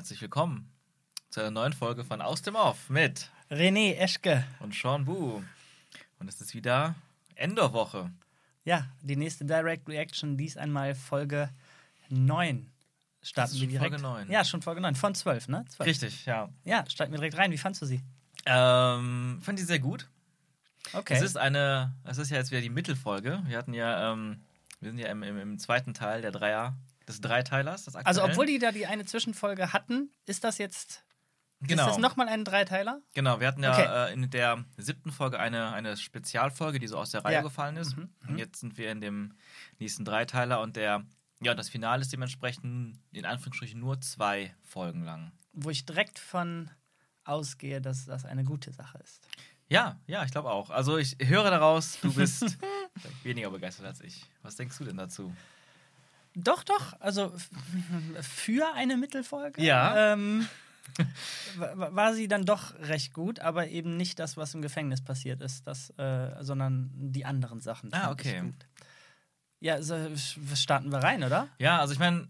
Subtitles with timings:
[0.00, 0.72] Herzlich willkommen
[1.28, 4.46] zu einer neuen Folge von Aus dem Off mit René Eschke.
[4.60, 5.42] und Sean Bu.
[6.18, 6.94] Und es ist wieder
[7.34, 8.10] Endorwoche.
[8.64, 11.50] Ja, die nächste Direct Reaction, dies einmal Folge
[12.08, 12.72] 9.
[13.20, 13.90] Starten wir direkt.
[13.90, 14.30] Folge 9.
[14.30, 14.94] Ja, schon Folge 9.
[14.94, 15.66] Von 12, ne?
[15.68, 15.86] 12.
[15.86, 16.48] Richtig, ja.
[16.64, 17.52] Ja, starten wir direkt rein.
[17.52, 18.00] Wie fandst du sie?
[18.46, 20.08] Ähm, fand ich sehr gut.
[20.94, 21.12] Okay.
[21.12, 23.42] Es ist eine, es ist ja jetzt wieder die Mittelfolge.
[23.44, 24.40] Wir hatten ja, ähm,
[24.80, 26.74] wir sind ja im, im, im zweiten Teil der Dreier,
[27.10, 27.84] des Dreiteilers.
[27.84, 31.04] Des also, obwohl die da die eine Zwischenfolge hatten, ist das jetzt.
[31.60, 31.82] genau.
[31.86, 33.00] Ist das nochmal ein Dreiteiler?
[33.14, 34.10] Genau, wir hatten ja Okay.
[34.10, 37.42] äh, in der siebten Folge eine, eine Spezialfolge, die so aus der Reihe Ja.
[37.42, 37.96] gefallen ist.
[37.96, 39.34] Mhm, Und jetzt sind wir in dem
[39.78, 41.04] nächsten Dreiteiler und der,
[41.42, 45.32] ja, das Finale ist dementsprechend in Anführungsstrichen nur zwei Folgen lang.
[45.52, 46.70] Wo ich direkt von
[47.24, 49.26] ausgehe, dass das eine gute Sache ist.
[49.68, 50.70] Ja, ja, ich glaube auch.
[50.70, 52.58] Also ich höre daraus, du bist
[53.22, 54.24] weniger begeistert als ich.
[54.42, 55.32] Was denkst du denn dazu?
[56.34, 56.94] Doch, doch.
[57.00, 57.32] Also
[58.20, 60.12] für eine Mittelfolge Ja.
[60.12, 60.46] ähm,
[61.56, 65.40] wa- war sie dann doch recht gut, aber eben nicht das, was im Gefängnis passiert
[65.40, 67.92] ist, das, äh, sondern die anderen Sachen.
[67.92, 68.52] Ah, okay.
[69.60, 69.94] Ja, so,
[70.54, 71.48] starten wir rein, oder?
[71.58, 72.28] Ja, also ich meine,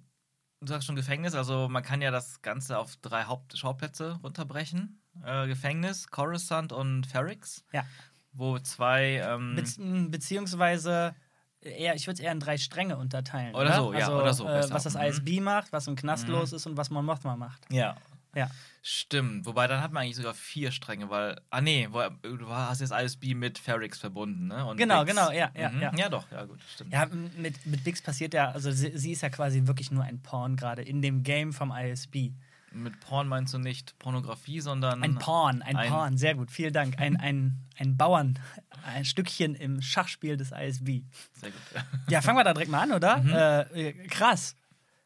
[0.60, 5.00] du sagst schon Gefängnis, also man kann ja das Ganze auf drei Hauptschauplätze runterbrechen.
[5.24, 7.64] Äh, Gefängnis, Coruscant und Ferrix.
[7.72, 7.84] Ja.
[8.32, 11.14] Wo zwei ähm, Be beziehungsweise
[11.62, 13.54] eher, ich würde es eher in drei Stränge unterteilen.
[13.54, 15.00] Oder so, ja, also, oder so, Äh, was das Mhm.
[15.02, 16.34] ISB macht, was im Knast Mhm.
[16.34, 17.66] los ist und was Mon Mothma macht.
[17.70, 17.96] Ja.
[18.34, 18.48] Ja.
[18.82, 19.44] Stimmt.
[19.44, 21.38] Wobei dann hat man eigentlich sogar vier Stränge, weil.
[21.50, 21.88] Ah, nee,
[22.22, 24.64] du hast jetzt ISB mit Ferrix verbunden, ne?
[24.64, 25.16] Und Genau, Biggs.
[25.16, 25.82] genau, ja, ja, mhm.
[25.82, 25.92] ja.
[25.96, 26.92] Ja, doch, ja, gut, stimmt.
[26.92, 30.22] Ja, mit, mit Bix passiert ja, also sie, sie ist ja quasi wirklich nur ein
[30.22, 32.30] Porn gerade in dem Game vom ISB.
[32.72, 35.02] Mit Porn meinst du nicht Pornografie, sondern.
[35.02, 36.98] Ein Porn, ein, ein- Porn, sehr gut, vielen Dank.
[37.00, 38.38] Ein, ein, ein Bauern,
[38.84, 41.02] ein Stückchen im Schachspiel des ISB.
[41.32, 41.60] Sehr gut.
[42.08, 43.66] Ja, fangen wir da direkt mal an, oder?
[43.74, 44.56] Äh, äh, krass.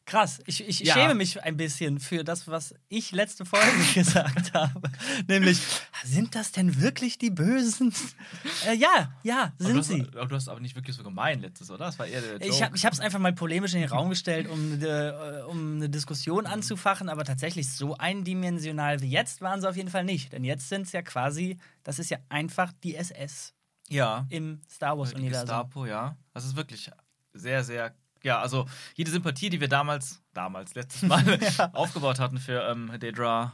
[0.06, 0.40] Krass.
[0.46, 0.92] Ich, ich Ja.
[0.94, 4.90] schäme mich ein bisschen für das, was ich letzte Folge gesagt habe.
[5.28, 5.58] Nämlich,
[6.04, 7.94] sind das denn wirklich die Bösen?
[8.66, 10.00] Äh, ja, ja, Aber sind hast, sie.
[10.14, 11.86] aber du hast aber nicht wirklich so gemeint letztes, oder?
[11.86, 12.72] Das war eher der Joke.
[12.74, 15.88] Ich habe es einfach mal polemisch in den Raum gestellt, um, eine- äh, um eine
[15.88, 20.32] Diskussion anzufachen, aber tatsächlich so eindimensional wie jetzt waren sie auf jeden Fall nicht.
[20.34, 23.54] Denn jetzt sind es ja quasi, das ist ja einfach die SS
[23.88, 24.26] ja.
[24.28, 25.46] im Star Wars-Universum.
[25.46, 26.16] Gestapo, ja.
[26.34, 26.90] Das ist wirklich
[27.32, 27.94] sehr, sehr.
[28.24, 31.22] Ja, also jede Sympathie, die wir damals, damals, letztes Mal
[31.74, 33.52] aufgebaut hatten für ähm, Daedra.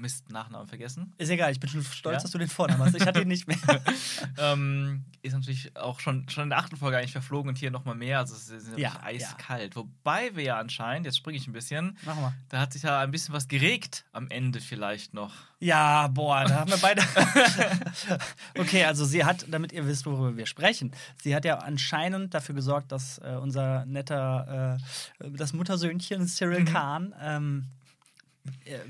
[0.00, 1.14] Mist, Nachnamen vergessen.
[1.18, 2.22] Ist egal, ich bin schon stolz, Ja?
[2.22, 2.94] dass du den Vornamen hast.
[2.96, 3.58] Ich hatte ihn nicht mehr.
[4.38, 7.94] ähm, ist natürlich auch schon, schon in der achten Folge eigentlich verflogen und hier nochmal
[7.94, 8.18] mehr.
[8.18, 9.76] Also es ist Ja, eiskalt.
[9.76, 12.34] Wobei wir ja anscheinend, jetzt springe ich ein bisschen, Machen wir.
[12.48, 15.32] da hat sich ja ein bisschen was geregt am Ende vielleicht noch.
[15.58, 17.02] Ja, boah, da haben wir beide.
[18.58, 22.54] okay, also sie hat, damit ihr wisst, worüber wir sprechen, sie hat ja anscheinend dafür
[22.54, 24.78] gesorgt, dass äh, unser netter,
[25.20, 27.79] äh, das Muttersöhnchen Cyril Khan ähm, äh,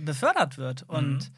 [0.05, 0.83] befördert wird.
[0.85, 1.31] Und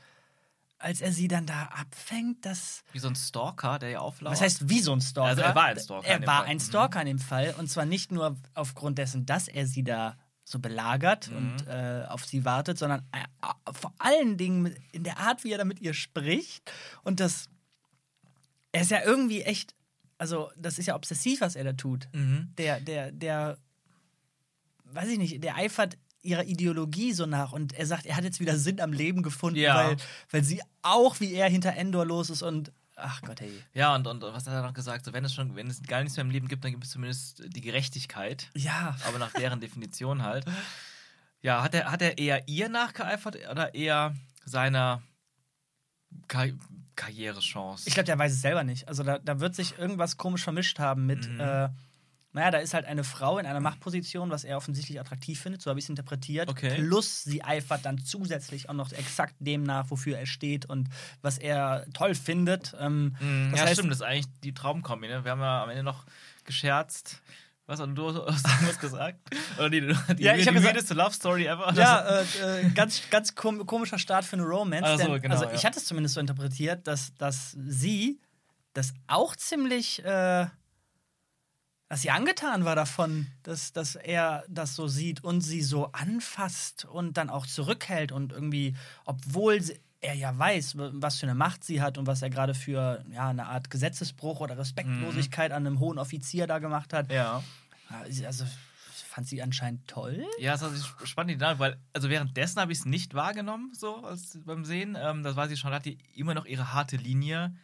[0.78, 2.82] als er sie dann da abfängt, das.
[2.92, 4.32] Wie so ein Stalker, der ja auflauert.
[4.34, 5.28] Was heißt wie so ein Stalker?
[5.28, 6.46] Also er war ein Stalker in Er dem war Fall.
[6.50, 6.60] ein Mhm.
[6.60, 7.54] Stalker in dem Fall.
[7.58, 11.36] Und zwar nicht nur aufgrund dessen, dass er sie da so belagert Mhm.
[11.36, 15.52] und äh, auf sie wartet, sondern äh, äh, vor allen Dingen in der Art, wie
[15.52, 16.70] er da mit ihr spricht.
[17.04, 17.48] Und das.
[18.72, 19.74] Er ist ja irgendwie echt.
[20.18, 22.08] Also, das ist ja obsessiv, was er da tut.
[22.12, 22.52] Mhm.
[22.58, 23.56] Der, der, der.
[24.84, 28.40] Weiß ich nicht, der eifert ihrer Ideologie so nach und er sagt, er hat jetzt
[28.40, 29.74] wieder Sinn am Leben gefunden, Ja.
[29.74, 29.96] weil,
[30.30, 33.52] weil sie auch wie er hinter Endor los ist und ach Gott, ey.
[33.74, 35.04] Ja, und, und was hat er noch gesagt?
[35.04, 36.90] So, wenn es schon, wenn es gar nichts mehr im Leben gibt, dann gibt es
[36.90, 38.50] zumindest die Gerechtigkeit.
[38.54, 40.44] Ja, aber nach deren Definition halt.
[41.40, 45.02] Ja, hat er, hat er eher ihr nachgeeifert oder eher seiner
[46.28, 46.48] Kar
[46.94, 47.88] Karrierechance?
[47.88, 48.86] Ich glaube, der weiß es selber nicht.
[48.86, 51.40] Also da, da wird sich irgendwas komisch vermischt haben mit, Mhm.
[51.40, 51.68] äh,
[52.32, 55.68] naja, da ist halt eine Frau in einer Machtposition, was er offensichtlich attraktiv findet, so
[55.70, 56.48] habe ich es interpretiert.
[56.48, 56.74] Okay.
[56.76, 60.88] Plus sie eifert dann zusätzlich auch noch exakt dem nach, wofür er steht und
[61.20, 62.74] was er toll findet.
[62.80, 65.08] Ähm, Mhm, das ja, heißt, stimmt, das ist eigentlich die Traumkombi.
[65.08, 65.24] Ne?
[65.24, 66.04] Wir haben ja am Ende noch
[66.44, 67.20] gescherzt.
[67.66, 69.18] Was hast du hast was gesagt?
[69.56, 71.72] Oder die, die, Ja, ich die, die gesagt- weirdeste Love Story ever?
[71.74, 74.82] Ja, äh, äh, ganz, ganz kom komischer Start für eine Romance.
[74.84, 75.52] Ach so, denn, genau, also ja.
[75.54, 78.20] ich hatte es zumindest so interpretiert, dass, dass sie
[78.74, 80.46] das auch ziemlich, äh,
[81.92, 86.86] dass sie angetan war davon, dass, dass er das so sieht und sie so anfasst
[86.86, 88.74] und dann auch zurückhält und irgendwie,
[89.04, 92.54] obwohl sie, er ja weiß, was für eine Macht sie hat und was er gerade
[92.54, 97.08] für ja, eine Art Gesetzesbruch oder Respektlosigkeit an einem hohen Offizier da gemacht hat.
[97.08, 97.14] Mhm.
[97.14, 97.42] Ja.
[98.24, 98.46] Also
[99.12, 100.24] fand sie anscheinend toll.
[100.38, 103.96] Ja, das ist spannend, die Dynamik, weil, also währenddessen habe ich es nicht wahrgenommen, so
[103.96, 104.96] als beim Sehen.
[104.98, 107.54] Ähm, das war sie schon, hat die immer noch ihre harte Linie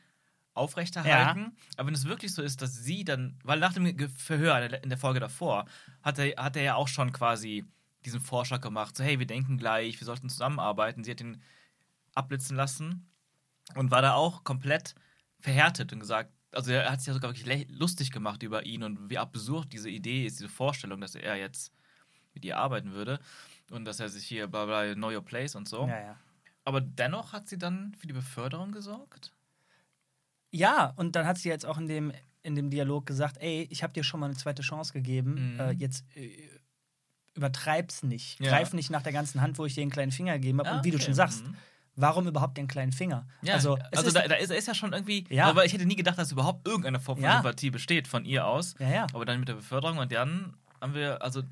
[0.58, 1.56] aufrechterhalten.
[1.76, 4.82] Aber wenn es wirklich so ist, dass sie dann, weil nach dem Verhör in der-
[4.82, 5.66] in der Folge davor,
[6.02, 7.64] hat er, hat er ja auch schon quasi
[8.04, 11.04] diesen Vorschlag gemacht, so hey, wir denken gleich, wir sollten zusammenarbeiten.
[11.04, 11.42] Sie hat ihn
[12.14, 13.10] abblitzen lassen
[13.74, 14.94] und war da auch komplett
[15.40, 19.10] verhärtet und gesagt, also er hat sich ja sogar wirklich lustig gemacht über ihn und
[19.10, 21.72] wie absurd diese Idee ist, diese Vorstellung, dass er jetzt
[22.34, 23.20] mit ihr arbeiten würde
[23.70, 25.86] und dass er sich hier bla bla know your place und so.
[25.86, 26.16] Ja, ja.
[26.64, 29.32] Aber dennoch hat sie dann für die Beförderung gesorgt?
[30.50, 32.12] Ja, und dann hat sie jetzt auch in dem,
[32.42, 35.60] in dem Dialog gesagt, ey, ich habe dir schon mal eine zweite Chance gegeben, Mhm.
[35.60, 36.30] äh, jetzt äh,
[37.34, 38.40] übertreib's nicht.
[38.40, 38.50] Ja.
[38.50, 40.70] Greif nicht nach der ganzen Hand, wo ich dir einen kleinen Finger gegeben habe.
[40.70, 41.04] Ah, und wie du okay.
[41.06, 41.54] schon sagst, Mhm.
[41.96, 43.26] warum überhaupt den kleinen Finger?
[43.42, 45.46] Ja, also, also, ist, da, da ist, ist ja schon irgendwie, Ja.
[45.46, 47.34] aber ich hätte nie gedacht, dass überhaupt irgendeine Form von Ja.
[47.42, 48.74] Sympathie besteht von ihr aus.
[48.78, 49.06] ja, ja.
[49.12, 51.42] Aber dann mit der Beförderung und dann haben wir, also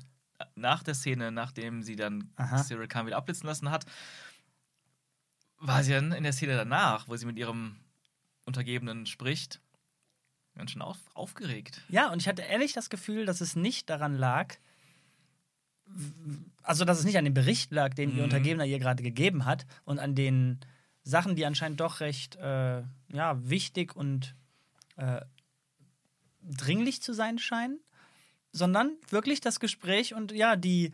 [0.55, 2.57] nach der Szene, nachdem sie dann Aha.
[2.63, 3.85] Cyril Khan wieder abblitzen lassen hat,
[5.59, 7.75] war sie dann in der Szene danach, wo sie mit ihrem
[8.47, 9.59] Untergebenen spricht,
[10.55, 11.81] ganz schön auf, aufgeregt.
[11.89, 14.55] Ja, und ich hatte ehrlich das Gefühl, dass es nicht daran lag,
[16.63, 18.23] also dass es nicht an dem Bericht lag, den ihr Mhm.
[18.23, 20.59] Untergebener ihr gerade gegeben hat und an den
[21.03, 24.35] Sachen, die anscheinend doch recht äh, ja, wichtig und
[24.97, 25.21] äh,
[26.41, 27.79] dringlich zu sein scheinen,
[28.51, 30.91] sondern wirklich das Gespräch und ja, die,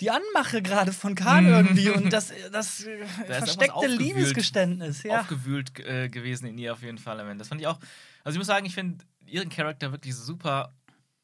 [0.00, 1.50] die Anmache gerade von Kahn Mhm.
[1.50, 3.86] irgendwie und das, das irgendwas versteckte.
[3.86, 5.02] Liebesgeständnis.
[5.02, 5.20] Ja.
[5.20, 7.38] Aufgewühlt äh, gewesen in ihr auf jeden Fall am Ende.
[7.38, 7.78] Das fand ich auch,
[8.24, 10.72] also ich muss sagen, ich finde ihren Charakter wirklich super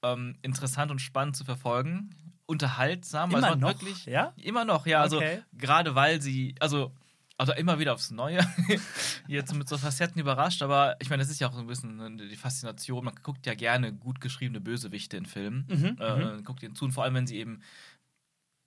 [0.03, 2.11] ähm, interessant und spannend zu verfolgen.
[2.47, 4.33] Unterhaltsam, weil Immer war noch, wirklich ja?
[4.37, 5.01] Immer noch, ja.
[5.01, 5.43] Also Okay.
[5.57, 6.93] gerade weil sie, also,
[7.39, 8.41] also immer wieder aufs Neue,
[9.29, 11.97] jetzt mit so Facetten überrascht, aber ich meine, das ist ja auch so ein bisschen
[11.97, 13.05] ne, die Faszination.
[13.05, 15.67] Man guckt ja gerne gut geschriebene Bösewichte in Filmen.
[15.69, 17.61] Mhm, äh, Guckt ihnen zu, und vor allem, wenn sie eben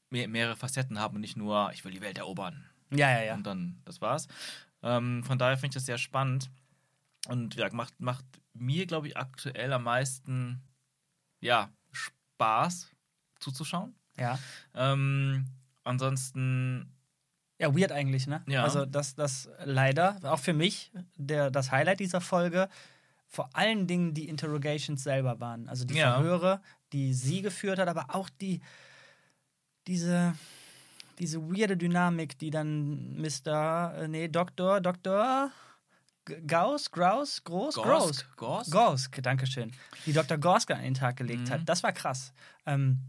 [0.09, 2.65] mehr, mehrere Facetten haben und nicht nur, ich will die Welt erobern.
[2.91, 3.33] Ja, ja, ja.
[3.35, 4.27] Und dann, das war's.
[4.83, 6.49] Ähm, von daher finde ich das sehr spannend.
[7.27, 8.23] Und ja, macht, macht
[8.53, 10.61] mir, glaube ich, aktuell am meisten
[11.41, 12.91] ja, Spaß
[13.39, 13.95] zuzuschauen.
[14.17, 14.39] ja.
[14.73, 15.45] Ähm,
[15.83, 16.93] ansonsten,
[17.59, 18.43] Ja, weird eigentlich, ne?
[18.47, 18.63] Ja.
[18.63, 22.69] Also, das, das leider, auch für mich, der, das Highlight dieser Folge,
[23.27, 25.67] vor allen Dingen die Interrogations selber waren.
[25.67, 26.13] Also die Ja.
[26.13, 26.61] Verhöre,
[26.93, 28.61] die sie geführt hat, aber auch die,
[29.87, 30.35] diese,
[31.19, 35.51] diese weirde Dynamik, die dann Mr., äh, nee, Doktor, Doktor
[36.45, 38.25] Gauss, Graus, Groß, Groß.
[38.35, 39.23] Gorsk, Gorsk?
[39.23, 39.71] Dankeschön.
[40.05, 40.37] Die Dr.
[40.37, 41.51] Gorsk an den Tag gelegt Mhm.
[41.51, 41.61] hat.
[41.65, 42.33] Das war krass.
[42.65, 42.99] Ähm,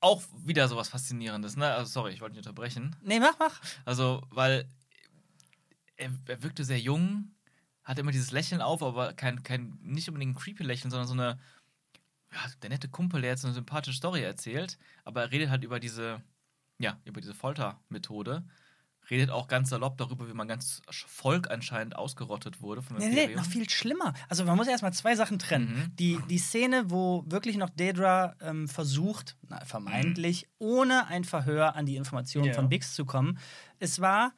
[0.00, 1.66] auch wieder sowas Faszinierendes, ne?
[1.66, 2.96] Also, sorry, ich wollte nicht unterbrechen.
[3.02, 3.60] nee, mach, mach.
[3.84, 4.66] Also, weil
[5.96, 7.32] er, er wirkte sehr jung,
[7.84, 11.14] hatte immer dieses Lächeln auf, aber kein, kein nicht unbedingt ein creepy Lächeln, sondern so
[11.14, 11.38] eine,
[12.32, 15.80] ja, der nette Kumpel, der jetzt eine sympathische Story erzählt, aber er redet halt über
[15.80, 16.22] diese,
[16.78, 18.44] ja, über diese Foltermethode.
[19.10, 23.34] Redet auch ganz salopp darüber, wie man ganz Volk anscheinend ausgerottet wurde vom Nee, nee,
[23.34, 24.12] noch viel schlimmer.
[24.28, 25.74] Also man muss erstmal zwei Sachen trennen.
[25.74, 25.96] Mhm.
[25.96, 31.86] Die, die Szene, wo wirklich noch Daedra ähm, versucht, na, vermeintlich, ohne ein Verhör an
[31.86, 32.52] die Informationen Ja.
[32.54, 33.38] von Bix zu kommen.
[33.78, 34.34] Es war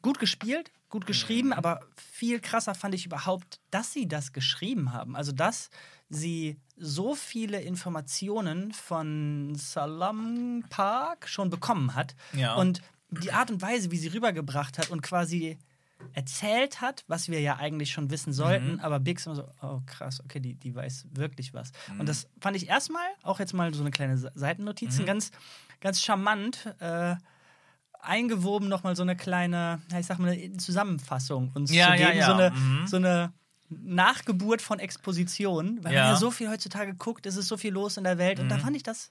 [0.00, 1.54] gut gespielt, gut geschrieben, Mhm.
[1.54, 5.16] aber viel krasser fand ich überhaupt, dass sie das geschrieben haben.
[5.16, 5.70] Also, dass
[6.08, 12.14] sie so viele Informationen von Salam Park schon bekommen hat.
[12.32, 12.54] Ja.
[12.54, 15.58] Und die Art und Weise, wie sie rübergebracht hat und quasi
[16.12, 18.80] erzählt hat, was wir ja eigentlich schon wissen sollten, Mhm.
[18.80, 21.72] aber Bix immer so, oh krass, okay, die, die weiß wirklich was.
[21.92, 22.00] Mhm.
[22.00, 25.06] Und das fand ich erstmal, auch jetzt mal so eine kleine Se- Seitennotiz, Mhm.
[25.06, 25.30] ganz,
[25.80, 27.16] ganz charmant, äh,
[28.00, 32.06] eingewoben nochmal so eine kleine, ja, ich sag mal, eine Zusammenfassung uns Ja, zu ja,
[32.08, 32.26] geben, ja.
[32.26, 32.86] so eine, Mhm.
[32.86, 33.32] so eine
[33.68, 36.02] Nachgeburt von Exposition, weil Ja.
[36.04, 38.48] man ja so viel heutzutage guckt, es ist so viel los in der Welt und
[38.48, 38.60] da Mhm.
[38.60, 39.10] fand ich das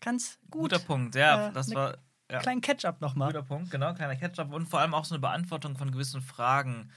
[0.00, 0.70] ganz gut.
[0.72, 1.98] Guter Punkt, ja, Äh, das war.
[2.30, 2.38] Ja.
[2.40, 3.28] Kleinen Catch-up nochmal.
[3.32, 6.90] Guter Punkt, genau, kleiner Catch-up und vor allem auch so eine Beantwortung von gewissen Fragen,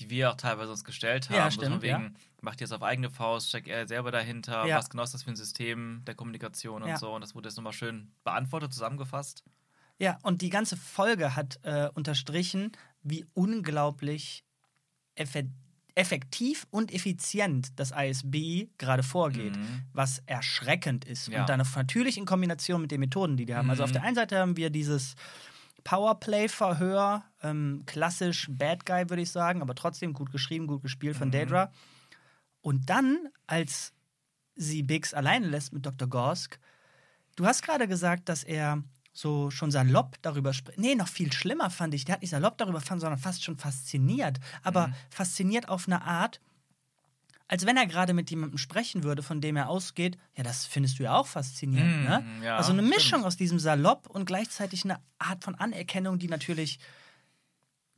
[0.00, 1.36] die wir auch teilweise uns gestellt haben.
[1.36, 4.78] Ja, stimmt, von wegen, macht ihr es auf eigene Faust, steckt er selber dahinter, Ja.
[4.78, 6.96] was genau ist das für ein System der Kommunikation und Ja.
[6.98, 7.14] so.
[7.14, 9.44] Und das wurde jetzt nochmal schön beantwortet, zusammengefasst.
[9.98, 14.42] Ja, und die ganze Folge hat äh, unterstrichen, wie unglaublich
[15.14, 15.44] effe
[15.94, 19.82] effektiv und effizient das ISB gerade vorgeht, Mhm.
[19.92, 21.28] was erschreckend ist.
[21.28, 21.40] Ja.
[21.40, 23.68] Und dann natürlich in Kombination mit den Methoden, die die haben.
[23.70, 23.94] Also auf Mhm.
[23.94, 25.14] der einen Seite haben wir dieses
[25.84, 31.28] Powerplay-Verhör, ähm, klassisch Bad Guy, würde ich sagen, aber trotzdem gut geschrieben, gut gespielt von
[31.28, 31.32] Mhm.
[31.32, 31.72] Daedra.
[32.60, 33.92] Und dann, als
[34.54, 36.08] sie Biggs alleine lässt mit Dr.
[36.08, 36.58] Gorsk,
[37.36, 40.78] du hast gerade gesagt, dass er so schon salopp darüber spricht.
[40.78, 42.04] Nee, noch viel schlimmer fand ich.
[42.06, 44.38] Der hat nicht salopp darüber fand, sondern fast schon fasziniert.
[44.62, 44.94] Aber Mhm.
[45.10, 46.40] fasziniert auf eine Art,
[47.48, 50.98] als wenn er gerade mit jemandem sprechen würde, von dem er ausgeht, ja, das findest
[50.98, 52.24] du ja auch faszinierend, Mhm, ne?
[52.42, 52.94] ja, also eine stimmt.
[52.96, 56.78] Mischung aus diesem Salopp und gleichzeitig eine Art von Anerkennung, die natürlich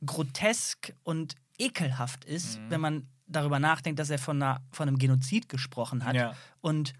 [0.05, 2.69] grotesk und ekelhaft ist, Mhm.
[2.69, 6.15] wenn man darüber nachdenkt, dass er von, einer, von einem Genozid gesprochen hat.
[6.15, 6.35] Ja.
[6.61, 6.93] Und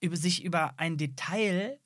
[0.00, 1.78] über sich über ein Detail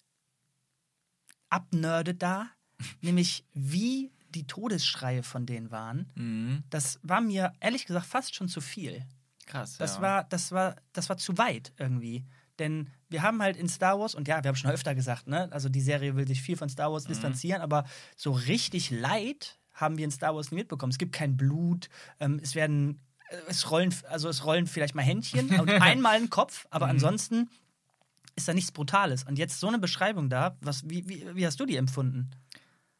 [1.50, 2.46] abnerdet da,
[3.00, 6.10] nämlich wie die Todesschreie von denen waren.
[6.14, 6.62] Mhm.
[6.70, 9.04] Das war mir ehrlich gesagt fast schon zu viel.
[9.46, 9.78] Krass.
[9.78, 10.02] Das ja.
[10.02, 12.24] war, das war, das war zu weit irgendwie.
[12.58, 15.48] Denn wir haben halt in Star Wars, und ja, wir haben schon öfter gesagt, ne,
[15.52, 17.08] also die Serie will sich viel von Star Wars Mhm.
[17.08, 17.84] distanzieren, aber
[18.16, 20.90] so richtig Leid haben wir in Star Wars nie mitbekommen.
[20.90, 21.88] Es gibt kein Blut,
[22.18, 26.30] ähm, es werden, äh, es rollen, also es rollen vielleicht mal Händchen und einmal ein
[26.30, 26.68] Kopf, Mhm.
[26.72, 27.48] aber ansonsten
[28.36, 29.24] ist da nichts Brutales.
[29.24, 32.30] Und jetzt so eine Beschreibung da, was, wie, wie, wie hast du die empfunden?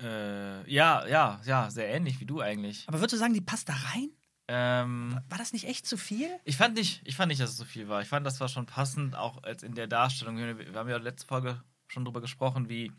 [0.01, 2.85] Äh, ja, ja, ja, sehr ähnlich wie du eigentlich.
[2.89, 4.11] Aber würdest du sagen, die passt da rein?
[4.49, 6.29] Ähm, War das nicht echt zu viel?
[6.45, 8.03] ich fand nicht, ich fand nicht, dass es so viel war.
[8.03, 10.37] Ich fand, das war schon passend, auch als in der Darstellung.
[10.37, 12.93] Wir wir haben ja letzte Folge schon drüber gesprochen, wie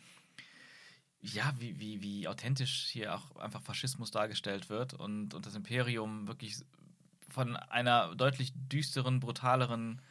[1.22, 6.28] ja, wie, wie, wie authentisch hier auch einfach Faschismus dargestellt wird und, und das Imperium
[6.28, 6.58] wirklich
[7.30, 10.02] von einer deutlich düsteren, brutaleren,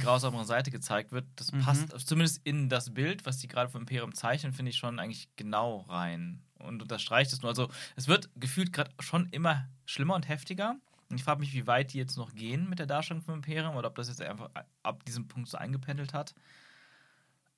[0.00, 1.26] grausameren Seite gezeigt wird.
[1.36, 1.60] Das Mhm.
[1.60, 5.28] passt zumindest in das Bild, was die gerade vom Imperium zeichnen, finde ich schon eigentlich
[5.36, 6.42] genau rein.
[6.58, 7.48] Und unterstreicht es nur.
[7.50, 10.76] Also, es wird gefühlt gerade schon immer schlimmer und heftiger.
[11.10, 13.74] Und ich frage mich, wie weit die jetzt noch gehen mit der Darstellung vom Imperium
[13.76, 14.48] oder ob das jetzt einfach
[14.82, 16.34] ab diesem Punkt so eingependelt hat.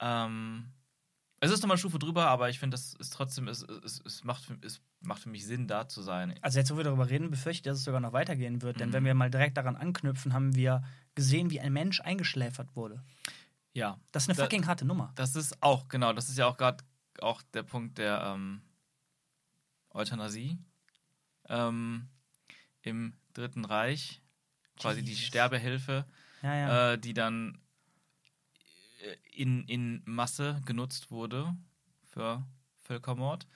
[0.01, 0.67] Ähm,
[1.45, 4.25] es ist nochmal eine Stufe drüber, aber ich finde, das ist trotzdem, es, es, es,
[4.25, 6.35] macht, für- es macht für mich Sinn, da zu sein.
[6.43, 8.81] Also jetzt, wo wir darüber reden, befürchte ich, dass es sogar noch weitergehen wird.
[8.81, 8.93] Denn Mhm.
[8.95, 10.83] wenn wir mal direkt daran anknüpfen, haben wir
[11.15, 13.03] gesehen, wie ein Mensch eingeschläfert wurde.
[13.73, 13.99] Ja.
[14.13, 15.13] Das ist eine Da- fucking harte Nummer.
[15.17, 16.85] Das ist auch, genau, das ist ja auch gerade
[17.21, 18.63] auch der Punkt der ähm,
[19.91, 20.59] Euthanasie
[21.49, 22.09] ähm,
[22.83, 24.21] im Dritten Reich.
[24.79, 25.27] Quasi die Jesus.
[25.27, 26.05] Sterbehilfe,
[26.43, 26.93] Ja, ja.
[26.93, 27.59] äh, die dann
[29.33, 31.55] in, in Masse genutzt wurde
[32.05, 32.45] für
[32.79, 33.47] Völkermord.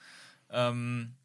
[0.49, 1.15] Ähm,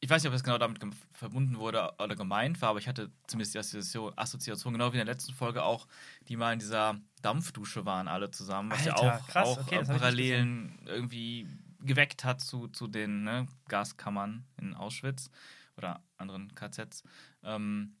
[0.00, 0.80] ich weiß nicht, ob es genau damit
[1.12, 5.04] verbunden wurde oder gemeint war, aber ich hatte zumindest die Assoziation, Assoziation, genau wie in
[5.04, 5.86] der letzten Folge auch,
[6.28, 9.74] die mal in dieser Dampfdusche waren, alle zusammen, was ja Alter, auch, krass, auch okay,
[9.74, 11.46] äh, das Parallelen irgendwie
[11.80, 15.30] geweckt hat zu, zu den ne, Gaskammern in Auschwitz
[15.76, 17.02] oder anderen KZs.
[17.42, 17.96] Ähm,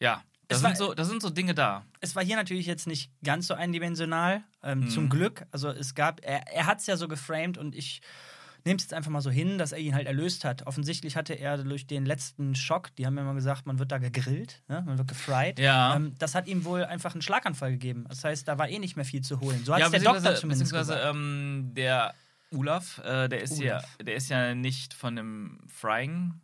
[0.00, 1.84] ja, das Es sind, war- so, das sind so Dinge da.
[2.00, 4.88] Es war hier natürlich jetzt nicht ganz so eindimensional, ähm, Mhm.
[4.90, 5.44] zum Glück.
[5.50, 8.00] Also es gab, er, er hat es ja so geframed und ich
[8.64, 10.66] nehme es jetzt einfach mal so hin, dass er ihn halt erlöst hat.
[10.68, 13.98] Offensichtlich hatte er durch den letzten Schock, die haben ja immer gesagt, man wird da
[13.98, 14.82] gegrillt, ne?
[14.86, 15.58] man wird gefried.
[15.58, 15.96] Ja.
[15.96, 18.04] Ähm, das hat ihm wohl einfach einen Schlaganfall gegeben.
[18.08, 19.64] Das heißt, da war eh nicht mehr viel zu holen.
[19.64, 21.14] So hat ja, es der Doktor zumindest beziehungsweise gesagt.
[21.16, 22.14] ähm, der
[22.52, 23.96] Olaf, äh, der ist ja, Olaf.
[24.00, 26.34] der ist ja nicht von einem Frying.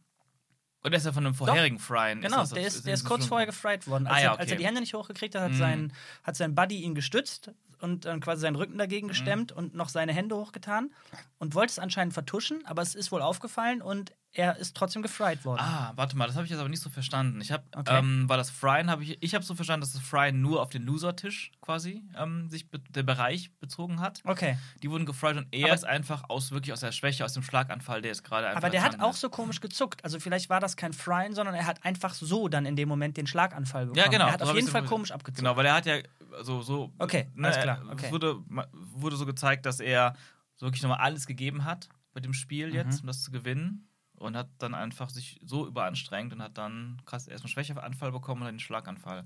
[0.84, 2.20] Oder ist er von einem vorherigen Fryen?
[2.20, 4.06] Genau, das- der ist, der ist kurz vorher gefried worden.
[4.06, 4.56] Als, Ah, ja, er, als er okay.
[4.58, 5.56] die Hände nicht hochgekriegt hat, hat, Mhm.
[5.58, 5.92] sein,
[6.22, 10.12] hat sein Buddy ihn gestützt und dann quasi seinen Rücken dagegen gestemmt und noch seine
[10.12, 10.90] Hände hochgetan
[11.38, 15.44] und wollte es anscheinend vertuschen, aber es ist wohl aufgefallen und er ist trotzdem gefried
[15.44, 15.60] worden.
[15.60, 17.40] Ah, warte mal, das habe ich jetzt aber nicht so verstanden.
[17.40, 17.98] Ich habe, Okay.
[17.98, 20.68] ähm, war das Fryen, habe ich, ich habe so verstanden, dass das Fryen nur auf
[20.70, 24.20] den Loser-Tisch quasi ähm, sich der Bereich bezogen hat.
[24.24, 24.58] Okay.
[24.82, 27.42] Die wurden gefried und er Aber- ist einfach aus wirklich aus der Schwäche, aus dem
[27.42, 28.58] Schlaganfall, der ist gerade einfach.
[28.62, 30.04] Aber der hat auch so komisch gezuckt.
[30.04, 33.16] Also vielleicht war das kein Fryen, sondern er hat einfach so dann in dem Moment
[33.16, 33.98] den Schlaganfall bekommen.
[34.04, 34.26] Ja, genau.
[34.26, 35.38] Er hat auf jeden Fall komisch abgezuckt.
[35.38, 35.96] Genau, weil er hat ja
[36.42, 38.06] so, so Okay, ne, alles klar, okay.
[38.06, 38.38] Es wurde,
[38.72, 40.14] wurde so gezeigt, dass er
[40.56, 42.34] so wirklich nochmal alles gegeben hat bei dem Mhm.
[42.34, 43.87] Spiel jetzt, um das zu gewinnen.
[44.18, 48.42] Und hat dann einfach sich so überanstrengt und hat dann krass erst einen Schwächeanfall bekommen
[48.42, 49.24] und dann den Schlaganfall.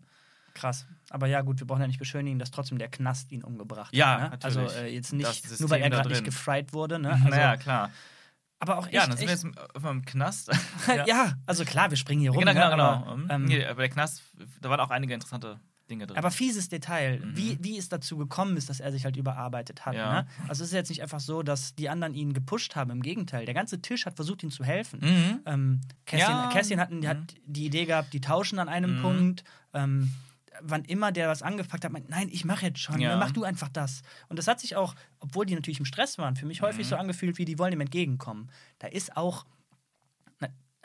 [0.54, 0.87] Krass.
[1.11, 4.20] Aber ja, gut, wir brauchen ja nicht beschönigen, dass trotzdem der Knast ihn umgebracht Ja,
[4.20, 4.30] hat.
[4.32, 4.38] Ne?
[4.42, 4.82] Also natürlich.
[4.82, 6.99] äh, jetzt nicht, nur weil er gerade nicht gefried wurde.
[6.99, 7.11] Ne?
[7.12, 7.90] Also, naja, klar.
[8.58, 10.50] Aber auch echt, Ja, dann sind wir echt jetzt im, auf einem Knast.
[11.06, 11.32] ja.
[11.46, 12.40] also klar, wir springen hier rum.
[12.40, 13.34] genau, ne, genau, aber, genau.
[13.34, 14.22] ähm, nee, aber der Knast,
[14.61, 15.58] da waren auch einige interessante
[15.92, 16.16] Dinge drin.
[16.18, 17.37] Aber fieses Detail, Mhm.
[17.37, 19.94] wie, wie es dazu gekommen ist, dass er sich halt überarbeitet hat.
[19.94, 20.12] Ja.
[20.22, 20.26] Ne?
[20.49, 22.90] Also es ist jetzt nicht einfach so, dass die anderen ihn gepusht haben.
[22.90, 24.99] Im Gegenteil, der ganze Tisch hat versucht, ihm zu helfen.
[25.02, 25.40] mhm.
[25.46, 26.82] Ähm, Kerstin, Ja.
[26.82, 29.02] Hatten, die hat die Idee gehabt, die tauschen an einem Mhm.
[29.02, 29.44] Punkt.
[29.75, 30.12] Ähm,
[30.61, 33.14] wann immer der was angepackt hat, meint, nein, ich mache jetzt schon, Ja.
[33.14, 34.02] ne, mach du einfach das.
[34.28, 36.90] Und das hat sich auch, obwohl die natürlich im Stress waren, für mich häufig Mhm.
[36.90, 38.50] so angefühlt, wie die wollen ihm entgegenkommen.
[38.78, 39.44] Da ist auch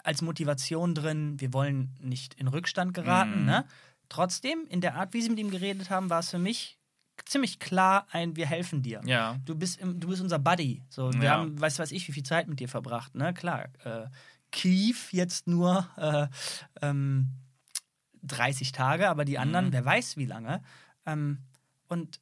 [0.04, 3.42] als Motivation drin, wir wollen nicht in Rückstand geraten.
[3.42, 3.46] Mhm.
[3.46, 3.66] Ne?
[4.10, 6.78] Trotzdem, in der Art, wie sie mit ihm geredet haben, war es für mich
[7.26, 9.02] ziemlich klar ein, wir helfen dir.
[9.06, 9.38] Ja.
[9.46, 10.84] Du bist, im, du bist unser Buddy.
[10.90, 11.32] So, wir Ja.
[11.40, 13.16] haben, weiß weiß ich, wie viel Zeit mit dir verbracht.
[13.16, 13.34] Ne?
[13.34, 14.06] Klar, äh,
[14.52, 16.28] Kiew jetzt nur äh,
[16.82, 17.30] ähm,
[18.24, 19.74] 30 Tage, aber die anderen, Mhm.
[19.74, 20.62] wer weiß wie lange.
[21.06, 21.40] Ähm,
[21.88, 22.20] und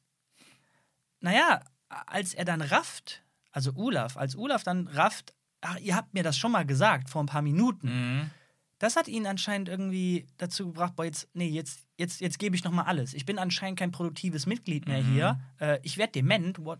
[1.20, 6.22] naja, als er dann rafft, also Olaf, als Olaf dann rafft, ach, ihr habt mir
[6.22, 8.30] das schon mal gesagt vor ein paar Minuten, Mhm.
[8.78, 12.64] Das hat ihn anscheinend irgendwie dazu gebracht, boah, jetzt, nee, jetzt, jetzt, jetzt gebe ich
[12.64, 13.14] noch mal alles.
[13.14, 15.12] Ich bin anscheinend kein produktives Mitglied mehr Mhm.
[15.12, 15.40] hier.
[15.60, 16.58] Äh, ich werde dement.
[16.64, 16.78] What?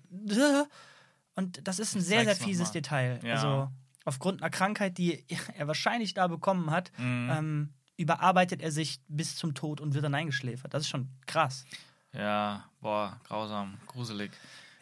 [1.35, 2.71] Und das ist ein sehr, sehr zeig's fieses.
[2.73, 3.21] Detail.
[3.23, 3.35] Ja.
[3.35, 3.71] Also
[4.05, 5.25] aufgrund einer Krankheit, die
[5.57, 7.31] er wahrscheinlich da bekommen hat, Mhm.
[7.31, 10.75] ähm, überarbeitet er sich bis zum Tod und wird dann eingeschläfert.
[10.75, 11.65] Das ist schon krass.
[12.13, 14.33] Ja, boah, grausam, gruselig.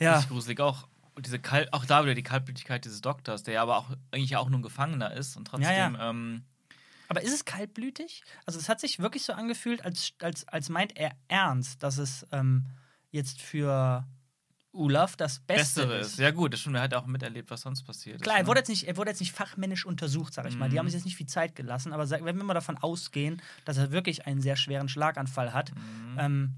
[0.01, 0.15] Ja.
[0.15, 0.61] Richtig gruselig.
[0.61, 4.37] Auch, diese Kalt, auch da wieder die Kaltblütigkeit dieses Doktors, der ja aber auch eigentlich
[4.37, 5.71] auch nur ein Gefangener ist und trotzdem.
[5.71, 6.11] Ja, ja.
[6.11, 6.43] Ähm,
[7.17, 8.23] Aber ist es kaltblütig?
[8.45, 12.27] Also es hat sich wirklich so angefühlt, als, als, als meint er ernst, dass es
[12.33, 12.67] ähm,
[13.11, 14.05] jetzt für
[14.73, 16.19] Olaf das Beste Bessere ist.
[16.19, 16.75] Ja, gut, das stimmt.
[16.77, 18.23] Er hat auch miterlebt, was sonst passiert ist.
[18.23, 18.49] Klar, er ne?
[18.49, 20.69] wurde, jetzt nicht, er wurde jetzt nicht fachmännisch untersucht, sag ich mal.
[20.69, 20.81] Die Mhm.
[20.81, 23.93] haben sich jetzt nicht viel Zeit gelassen, aber wenn wir mal davon ausgehen, dass er
[23.93, 26.19] wirklich einen sehr schweren Schlaganfall hat, Mhm.
[26.19, 26.55] ähm,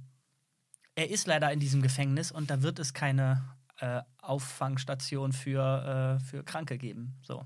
[0.94, 3.44] er ist leider in diesem Gefängnis und da wird es keine
[3.80, 7.16] äh, Auffangstation für, äh, für Kranke geben.
[7.20, 7.44] So.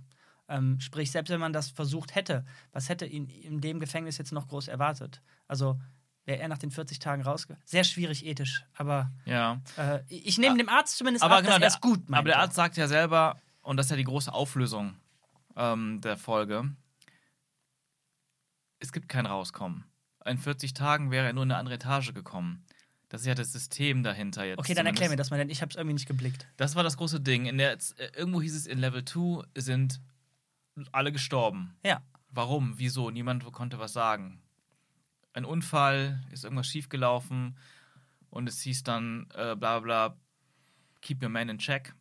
[0.50, 4.32] Ähm, sprich, selbst wenn man das versucht hätte, was hätte ihn in dem Gefängnis jetzt
[4.32, 5.22] noch groß erwartet?
[5.46, 5.80] Also
[6.24, 7.56] wäre er nach den 40 Tagen rausge...
[7.64, 9.60] Sehr schwierig ethisch, aber Ja.
[9.76, 12.18] äh, ich nehme dem Arzt zumindest Aber ab, genau, dass er gut meint.
[12.18, 14.96] aber der Arzt sagt ja selber, und das ist ja die große Auflösung
[15.56, 16.74] ähm, der Folge,
[18.80, 19.84] es gibt kein Rauskommen.
[20.24, 22.64] In 40 Tagen wäre er nur in eine andere Etage gekommen.
[23.08, 24.58] Das ist ja das System dahinter jetzt.
[24.58, 25.26] Okay, dann erklär mir zumindest.
[25.26, 26.46] das mal, denn ich habe es irgendwie nicht geblickt.
[26.56, 27.46] Das war das große Ding.
[27.46, 27.78] In der, äh,
[28.16, 30.00] irgendwo hieß es, in Level 2 sind
[30.92, 31.74] alle gestorben.
[31.84, 32.02] Ja.
[32.30, 32.74] Warum?
[32.78, 33.10] Wieso?
[33.10, 34.40] Niemand konnte was sagen.
[35.32, 37.56] Ein Unfall, ist irgendwas schiefgelaufen
[38.30, 40.16] und es hieß dann äh, bla bla,
[41.00, 41.94] keep your man in check.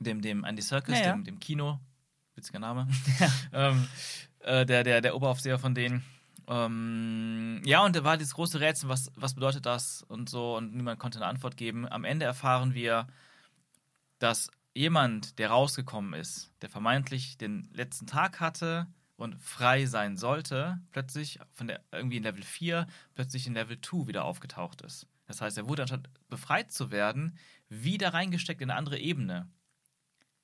[0.00, 1.12] Dem, dem Andy Serkis, Ja, ja.
[1.12, 1.80] Dem, dem Kino,
[2.36, 2.88] witziger Name,
[3.52, 3.88] ähm,
[4.40, 6.04] äh, der, der, der Oberaufseher von denen.
[6.46, 10.74] Ähm, ja, und da war dieses große Rätsel, was, was bedeutet das und so, und
[10.74, 11.86] niemand konnte eine Antwort geben.
[11.86, 13.06] Am Ende erfahren wir,
[14.18, 20.80] dass jemand, der rausgekommen ist, der vermeintlich den letzten Tag hatte und frei sein sollte,
[20.92, 25.06] plötzlich von der irgendwie in Level 4 plötzlich in Level 2 wieder aufgetaucht ist.
[25.26, 27.36] Das heißt, er wurde anstatt befreit zu werden,
[27.68, 29.48] wieder reingesteckt in eine andere Ebene.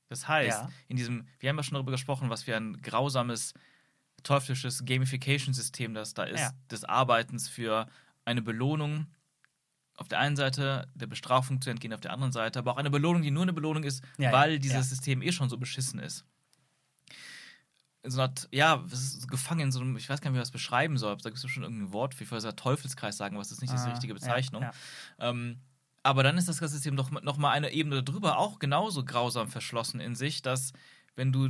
[0.08, 0.70] Das heißt, Ja.
[0.88, 3.54] in diesem, wir haben ja schon darüber gesprochen, was für ein grausames,
[4.24, 6.50] teuflisches Gamification-System das da ist, Ja.
[6.70, 7.86] des Arbeitens für
[8.24, 9.06] eine Belohnung
[9.96, 12.90] auf der einen Seite, der Bestrafung zu entgehen auf der anderen Seite, aber auch eine
[12.90, 14.82] Belohnung, die nur eine Belohnung ist, Ja, weil ja, dieses ja.
[14.82, 16.24] System eh schon so beschissen ist.
[18.02, 20.34] In so einer, ja, es ist so gefangen in so einem, ich weiß gar nicht,
[20.34, 23.16] wie man das beschreiben soll, da gibt es schon irgendein Wort, wie vorher so Teufelskreis
[23.16, 24.66] sagen, was ist nicht die Ah, richtige ja, Bezeichnung.
[25.18, 25.60] Ähm,
[26.02, 29.48] aber dann ist das ganze System noch, noch mal eine Ebene darüber auch genauso grausam
[29.48, 30.72] verschlossen in sich, dass
[31.16, 31.48] wenn du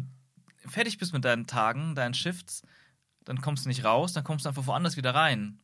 [0.67, 2.63] fertig bist mit deinen Tagen, deinen Shifts,
[3.25, 5.61] dann kommst du nicht raus, dann kommst du einfach woanders wieder rein.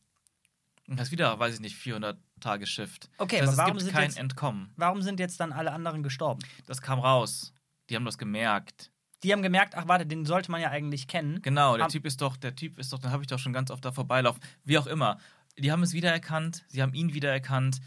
[0.91, 3.09] Und hast wieder, weiß ich nicht, 400 Tage Shift.
[3.17, 4.73] Okay, das heißt, aber warum es gibt sind kein jetzt- Entkommen.
[4.75, 6.41] Warum sind jetzt dann alle anderen gestorben?
[6.67, 7.53] Das kam raus.
[7.89, 8.91] Die haben das gemerkt.
[9.23, 11.41] Die haben gemerkt, ach warte, den sollte man ja eigentlich kennen.
[11.41, 13.53] Genau, der Am- Typ ist doch, der Typ ist doch, den habe ich doch schon
[13.53, 14.41] ganz oft da vorbeilaufen.
[14.65, 15.17] Wie auch immer.
[15.57, 17.79] Die haben es wiedererkannt, sie haben ihn wiedererkannt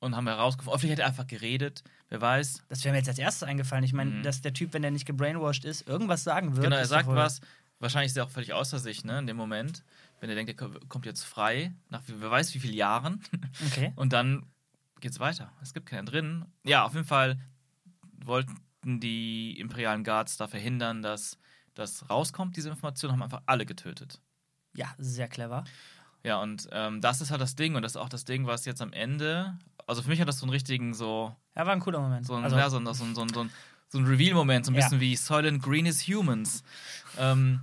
[0.00, 2.64] und haben herausgefunden, oh, vielleicht hat er einfach geredet, wer weiß.
[2.68, 3.84] Das wäre mir jetzt als erstes eingefallen.
[3.84, 4.22] Ich meine, Mhm.
[4.24, 6.64] dass der Typ, wenn er nicht gebrainwashed ist, irgendwas sagen wird.
[6.64, 7.40] Genau, er ist sagt was.
[7.78, 9.84] Wahrscheinlich ist er auch völlig außer sich, ne, in dem Moment.
[10.20, 13.20] Wenn er denkt, er ko- kommt jetzt frei, nach wer weiß wie vielen Jahren.
[13.66, 13.92] Okay.
[13.96, 14.46] Und dann
[15.00, 15.52] geht's weiter.
[15.62, 16.44] Es gibt keinen drin.
[16.64, 17.38] Ja, auf jeden Fall
[18.24, 18.54] wollten
[19.00, 21.38] die imperialen Guards da verhindern, dass
[21.74, 24.20] das rauskommt, diese Information, haben einfach alle getötet.
[24.74, 25.64] Ja, sehr clever.
[26.24, 28.64] Ja, und ähm, das ist halt das Ding und das ist auch das Ding, was
[28.64, 31.80] jetzt am Ende, also für mich hat das so einen richtigen, so, Ja, war ein
[31.80, 32.26] cooler Moment.
[32.26, 34.74] so ein, also, ja, so, ein- so, ein- so, ein- so, ein- Reveal-Moment, so ein
[34.74, 34.80] Ja.
[34.82, 36.62] bisschen wie Soylent Green is Humans.
[37.18, 37.60] ähm,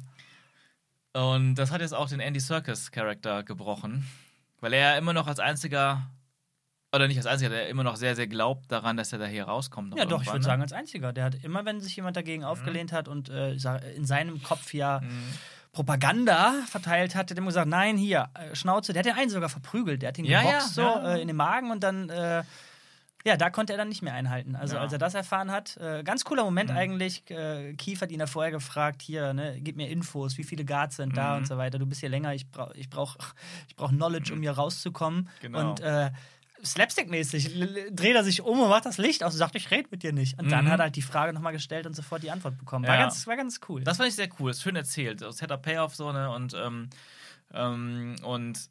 [1.13, 4.07] und das hat jetzt auch den Andy Serkis-Charakter gebrochen,
[4.61, 6.01] weil er ja immer noch als einziger,
[6.93, 9.45] oder nicht als einziger, der immer noch sehr, sehr glaubt daran, dass er da hier
[9.45, 9.95] rauskommt.
[9.97, 10.43] ja, doch, ich würde ne?
[10.45, 11.13] sagen, als einziger.
[11.13, 13.53] Der hat immer, wenn sich jemand dagegen aufgelehnt hat und äh,
[13.95, 15.33] in seinem Kopf ja Mhm.
[15.73, 18.93] Propaganda verteilt hat, hat er immer gesagt, nein, hier, äh, Schnauze.
[18.93, 20.03] Der hat den einen sogar verprügelt.
[20.03, 21.15] Der hat ihn Ja, geboxt ja, so ja.
[21.15, 22.43] Äh, in den Magen und dann, äh,
[23.25, 24.55] ja, da konnte er dann nicht mehr einhalten.
[24.55, 24.81] Also Ja.
[24.81, 26.77] als er das erfahren hat, äh, ganz cooler Moment Mhm.
[26.77, 27.29] eigentlich.
[27.31, 30.97] Äh, Keith hat ihn ja vorher gefragt, hier, ne, gib mir Infos, wie viele Guards
[30.97, 31.37] sind da Mhm.
[31.37, 31.79] und so weiter.
[31.79, 33.15] Du bist hier länger, ich brauche ich brauch,
[33.69, 35.29] ich brauch Knowledge, um hier rauszukommen.
[35.41, 35.71] Genau.
[35.71, 36.11] Und äh,
[36.65, 37.49] Slapstick-mäßig
[37.91, 40.13] dreht er sich um und macht das Licht aus und sagt, ich rede mit dir
[40.13, 40.39] nicht.
[40.39, 40.69] Und dann Mhm.
[40.69, 42.87] hat er halt die Frage nochmal gestellt und sofort die Antwort bekommen.
[42.87, 43.01] War, Ja.
[43.01, 43.83] ganz, war ganz cool.
[43.83, 45.21] Das fand ich sehr cool, ist schön erzählt.
[45.21, 46.29] Das Setup Payoff so, ne?
[46.31, 46.89] Und, ähm,
[47.53, 48.69] ähm, und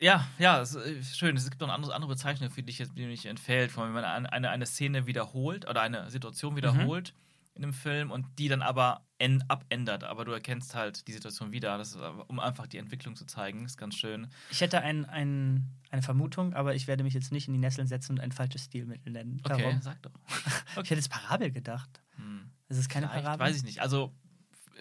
[0.00, 1.36] ja, ja, ist schön.
[1.36, 3.72] Es gibt noch eine andere, andere Bezeichnung, für die ich jetzt die mir nicht entfällt,
[3.72, 7.14] von wenn man eine, eine, Szene wiederholt oder eine Situation wiederholt
[7.54, 10.04] in einem Film und die dann aber en, abändert.
[10.04, 11.76] Aber du erkennst halt die Situation wieder.
[11.76, 13.64] Das ist, um einfach die Entwicklung zu zeigen.
[13.64, 14.28] Ist ganz schön.
[14.50, 17.88] Ich hätte ein, ein, eine Vermutung, aber ich werde mich jetzt nicht in die Nesseln
[17.88, 19.40] setzen und ein falsches Stilmittel nennen.
[19.42, 19.82] Okay, Warum?
[19.82, 20.12] sag doch.
[20.70, 22.00] Ich hätte jetzt Parabel gedacht.
[22.14, 22.50] Hm.
[22.68, 23.46] Ist es keine Vielleicht, Parabel?
[23.46, 23.80] weiß ich nicht.
[23.80, 24.12] Also,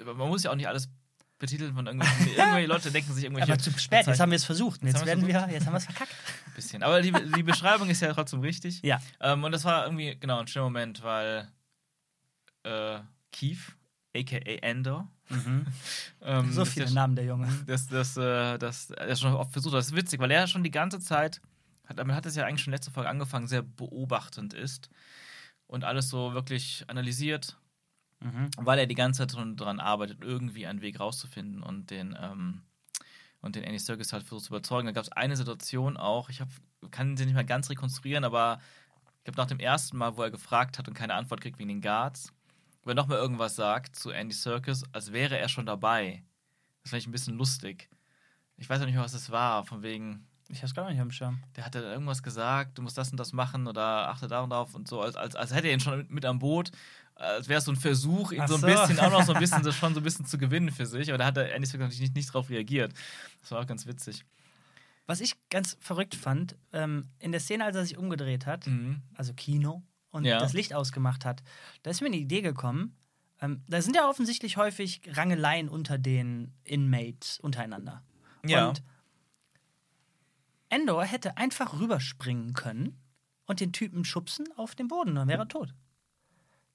[0.06, 0.90] man muss ja auch nicht alles
[1.40, 2.28] betiteln von irgendwelchen.
[2.38, 3.52] irgendwelche Leute denken sich irgendwelche.
[3.52, 4.82] Aber zu spät, jetzt haben wir es versucht.
[4.84, 6.16] Jetzt Jetzt, werden wir, jetzt haben wir es verkackt.
[6.56, 6.84] bisschen.
[6.84, 8.82] Aber die, die Beschreibung ist ja trotzdem richtig.
[8.84, 9.00] Ja.
[9.20, 11.48] Ähm, und das war irgendwie, genau, ein schöner Moment, weil
[12.64, 13.00] äh,
[13.32, 13.76] Keith
[14.16, 15.08] aka Endor.
[15.30, 15.66] Mhm.
[16.20, 17.48] Ähm, so das viele Namen der Junge.
[17.68, 19.74] Das, das, äh, das, er schon oft versucht.
[19.74, 19.80] hat.
[19.80, 21.42] Das ist witzig, weil er schon die ganze Zeit,
[21.86, 24.90] hat, damit hat es ja eigentlich schon letzte Folge angefangen, sehr beobachtend ist
[25.68, 27.56] und alles so wirklich analysiert,
[28.20, 28.50] Mhm.
[28.58, 32.64] weil er die ganze Zeit schon daran arbeitet, irgendwie einen Weg rauszufinden und den, ähm,
[33.42, 34.88] und den Andy Serkis halt versucht zu überzeugen.
[34.88, 36.50] Da gab es eine Situation auch, ich hab,
[36.90, 38.60] kann sie nicht mehr ganz rekonstruieren, aber
[39.20, 41.70] ich glaube, nach dem ersten Mal, wo er gefragt hat und keine Antwort kriegt wegen
[41.70, 42.34] den Guards,
[42.84, 46.24] wo er nochmal irgendwas sagt zu Andy Serkis, als wäre er schon dabei.
[46.82, 47.90] Das fand ich ein bisschen lustig.
[48.56, 51.12] Ich weiß auch nicht mehr, was das war, von wegen, Ich hab's gar nicht am
[51.12, 51.44] Schirm.
[51.56, 54.50] der hat da irgendwas gesagt, du musst das und das machen oder achte da und
[54.50, 56.72] darauf und so, als, als, als hätte er ihn schon mit, mit am Boot,
[57.20, 58.68] als wäre es so ein Versuch, ihn Ach so ein so.
[58.68, 61.10] bisschen, auch noch so ein bisschen, so schon so ein bisschen zu gewinnen für sich.
[61.10, 62.94] Aber da hat der Andy Serkis natürlich nicht, nicht drauf reagiert.
[63.42, 64.24] Das war auch ganz witzig.
[65.08, 69.02] Was ich ganz verrückt fand, ähm, in der Szene, als er sich umgedreht hat, Mhm.
[69.16, 70.40] also Kino, und Ja.
[70.40, 71.44] das Licht ausgemacht hat,
[71.84, 72.96] da ist mir eine Idee gekommen.
[73.40, 78.04] Ähm, da sind ja offensichtlich häufig Rangeleien unter den Inmates untereinander.
[78.46, 78.70] Ja.
[78.70, 78.84] Und
[80.70, 82.98] Endor hätte einfach rüberspringen können
[83.46, 85.74] und den Typen schubsen auf den Boden, dann wäre er tot.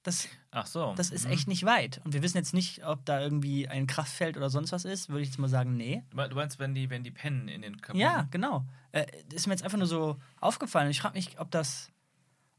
[0.03, 0.95] Das, Ach so.
[0.97, 1.33] das ist Mhm.
[1.33, 2.01] echt nicht weit.
[2.05, 5.09] Und wir wissen jetzt nicht, ob da irgendwie ein Kraftfeld oder sonst was ist.
[5.09, 6.03] Würde ich jetzt mal sagen, nee.
[6.11, 8.01] Du mein- du meinst, wenn die, wenn die pennen in den Köpfen?
[8.01, 8.65] Ja, genau.
[8.91, 10.91] Äh, ist mir jetzt einfach nur so aufgefallen.
[10.91, 11.91] Ich frage mich, ob das,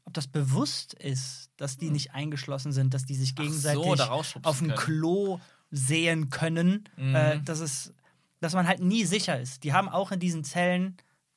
[0.06, 4.58] ob das bewusst ist, dass die nicht eingeschlossen sind, dass die sich gegenseitig so, auf
[4.58, 4.74] dem.
[4.74, 5.38] Klo
[5.70, 6.84] sehen können.
[6.96, 7.14] Mhm.
[7.14, 7.92] Äh, dass, es,
[8.40, 9.64] dass man halt nie sicher ist.
[9.64, 10.96] Die haben auch in diesen Zellen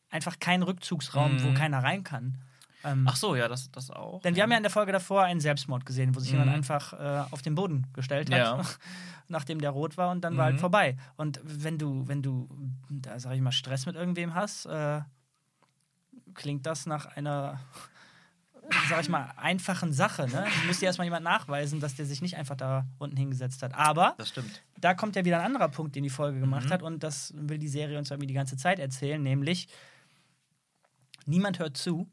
[0.10, 1.54] einfach keinen Rückzugsraum, wo Mhm.
[1.56, 2.38] keiner rein kann.
[2.91, 4.21] Ähm, Ach so, ja, das, das auch.
[4.21, 6.39] denn wir haben ja in der Folge davor einen Selbstmord gesehen, wo sich Mhm.
[6.39, 8.62] jemand einfach äh, auf den Boden gestellt hat, Ja.
[9.28, 10.60] nachdem der rot war und dann war halt Mhm.
[10.60, 10.97] vorbei.
[11.17, 12.47] Und wenn du, wenn du,
[12.89, 15.02] da sag ich mal, Stress mit irgendwem hast, äh,
[16.34, 17.60] klingt das nach einer,
[18.89, 20.28] sag ich mal, einfachen Sache.
[20.28, 20.45] Ne?
[20.62, 23.73] Du musst dir erstmal jemand nachweisen, dass der sich nicht einfach da unten hingesetzt hat.
[23.73, 24.62] Aber Das stimmt.
[24.80, 26.73] da kommt ja wieder ein anderer Punkt, den die Folge gemacht Mhm.
[26.73, 29.67] hat, und das will die Serie uns irgendwie die ganze Zeit erzählen, nämlich
[31.26, 32.08] niemand hört zu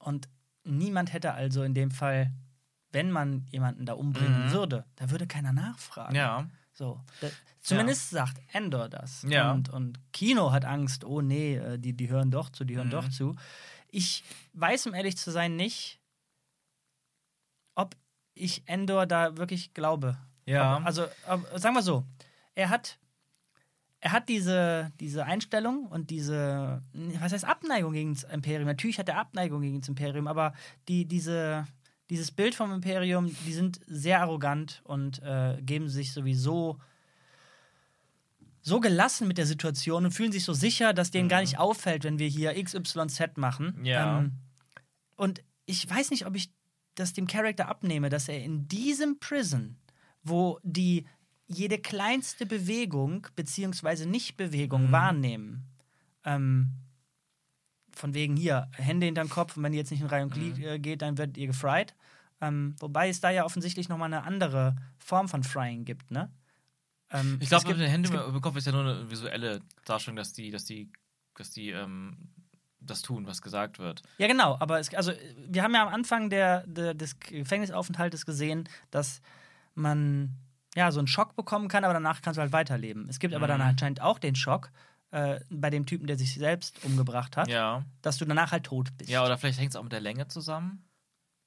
[0.00, 0.28] und
[0.64, 2.32] niemand hätte also in dem Fall,
[2.92, 4.50] wenn man jemanden da umbringen Mhm.
[4.52, 6.14] würde, da würde keiner nachfragen.
[6.16, 6.48] Ja.
[6.72, 7.00] So.
[7.60, 9.22] Zumindest sagt Endor das.
[9.28, 9.52] Ja.
[9.52, 12.88] Und, und Kino hat Angst, oh nee, äh, die, die hören doch zu, die hören
[12.88, 12.92] Mhm.
[12.92, 13.36] doch zu.
[13.88, 16.00] Ich weiß, um ehrlich zu sein, nicht,
[17.74, 17.96] ob
[18.34, 20.16] ich Endor da wirklich glaube.
[20.46, 20.78] Ja.
[20.78, 22.04] Ob, also, ob, sagen wir so,
[22.54, 22.98] er hat,
[24.00, 26.82] er hat diese, diese Einstellung und diese,
[27.20, 28.66] was heißt Abneigung gegen das Imperium.
[28.66, 30.54] Natürlich hat er Abneigung gegen das Imperium, aber
[30.88, 31.66] die, diese,
[32.08, 36.78] dieses Bild vom Imperium, die sind sehr arrogant und äh, geben sich sowieso
[38.62, 42.04] so gelassen mit der Situation und fühlen sich so sicher, dass denen gar nicht auffällt,
[42.04, 43.84] wenn wir hier XYZ machen.
[43.84, 44.20] Ja.
[44.20, 44.32] Ähm,
[45.16, 46.50] und ich weiß nicht, ob ich
[46.94, 49.76] das dem Charakter abnehme, dass er in diesem Prison,
[50.22, 51.06] wo die
[51.52, 54.92] jede kleinste Bewegung beziehungsweise Nichtbewegung Mhm.
[54.92, 55.64] wahrnehmen,
[56.24, 56.70] ähm,
[57.92, 60.58] von wegen hier, Hände hinterm Kopf und wenn ihr jetzt nicht in Reihe und Glied
[60.58, 60.64] Mhm.
[60.64, 61.94] äh, geht, dann werdet ihr gefried.
[62.40, 66.30] Ähm, wobei es da ja offensichtlich nochmal eine andere Form von Frying gibt, ne?
[67.10, 70.32] Ähm, Ich glaube, mit den Händen über Kopf ist ja nur eine visuelle Darstellung, dass
[70.32, 70.88] die, dass die,
[71.34, 72.16] dass die ähm,
[72.80, 74.02] das tun, was gesagt wird.
[74.18, 75.12] Ja, genau, aber es, also
[75.48, 79.20] wir haben ja am Anfang der, der, des Gefängnisaufenthaltes gesehen, dass
[79.74, 80.30] man
[80.74, 83.06] ja so einen Schock bekommen kann, aber danach kannst du halt weiterleben.
[83.08, 83.66] Es gibt aber dann Mhm.
[83.66, 84.70] anscheinend auch den Schock
[85.12, 87.84] äh, bei dem Typen, der sich selbst umgebracht hat, Ja.
[88.02, 89.10] dass du danach halt tot bist.
[89.10, 90.84] Ja, oder vielleicht hängt es auch mit der Länge zusammen.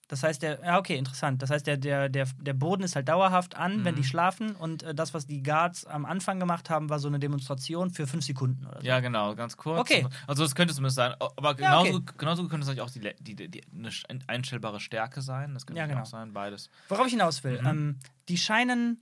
[0.09, 1.41] Das heißt, der, ja, okay, interessant.
[1.41, 3.99] Das heißt, der, der, der, der Boden ist halt dauerhaft an, wenn Mhm.
[3.99, 4.53] die schlafen.
[4.57, 8.05] Und äh, das, was die Guards am Anfang gemacht haben, war so eine Demonstration für
[8.05, 8.85] fünf Sekunden oder so.
[8.85, 9.79] Ja, genau, ganz kurz.
[9.79, 10.05] Okay.
[10.27, 11.13] Also das könnte zumindest sein.
[11.19, 12.13] Aber Ja, genauso, okay.
[12.17, 13.89] genauso könnte es natürlich auch die, die, die, eine
[14.27, 15.53] einstellbare Stärke sein.
[15.53, 16.01] Das könnte Ja, genau.
[16.01, 16.69] auch sein, beides.
[16.89, 17.67] Worauf ich hinaus will, Mhm.
[17.67, 18.99] ähm, die scheinen,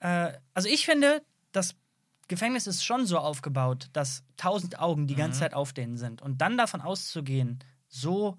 [0.00, 1.74] äh, also ich finde, das
[2.28, 5.40] Gefängnis ist schon so aufgebaut, dass tausend Augen die ganze Mhm.
[5.40, 6.20] Zeit auf denen sind.
[6.22, 7.58] Und dann davon auszugehen,
[7.88, 8.36] so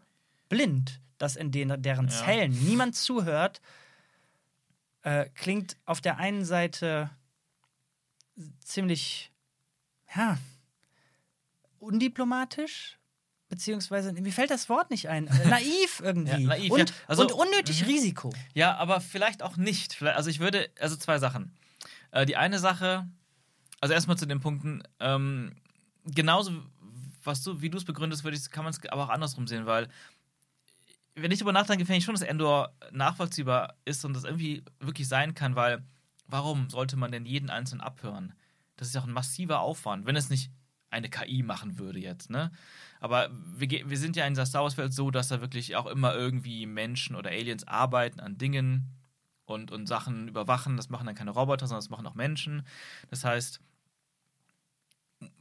[0.48, 2.12] blind, dass in den, deren Ja.
[2.26, 3.62] Zellen niemand zuhört,
[5.02, 7.10] äh, klingt auf der einen Seite
[8.64, 9.32] ziemlich,
[10.16, 10.38] ja,
[11.80, 12.99] undiplomatisch.
[13.50, 15.26] Beziehungsweise, mir fällt das Wort nicht ein.
[15.50, 16.32] Naiv irgendwie.
[16.44, 16.86] Ja, naiv, und, ja.
[17.08, 17.88] Also- und unnötig Mhm.
[17.88, 18.34] Risiko.
[18.54, 19.94] Ja, aber vielleicht auch nicht.
[19.94, 21.52] Vielleicht, also ich würde, also zwei Sachen.
[22.12, 23.08] Äh, die eine Sache,
[23.82, 25.56] also erstmal zu den Punkten, ähm,
[26.06, 26.52] genauso
[27.24, 29.66] was du, wie du es begründest, würde ich, kann man es aber auch andersrum sehen,
[29.66, 29.88] weil
[31.16, 35.08] wenn ich darüber nachdenke, finde ich schon, dass Endor nachvollziehbar ist und das irgendwie wirklich
[35.08, 35.84] sein kann, weil
[36.28, 38.34] warum sollte man denn jeden einzelnen abhören?
[38.78, 40.50] Das ist ja auch ein massiver Aufwand, wenn es nicht
[40.90, 42.52] eine KI machen würde jetzt, ne?
[43.00, 46.16] Aber wir, wir sind ja in dieser Star Wars-Welt so, dass da wirklich auch immer
[46.16, 48.90] irgendwie Menschen oder Aliens arbeiten an Dingen
[49.46, 50.78] und, und Sachen überwachen.
[50.78, 52.64] Das machen dann keine Roboter, sondern das machen auch Menschen.
[53.10, 53.62] Das heißt,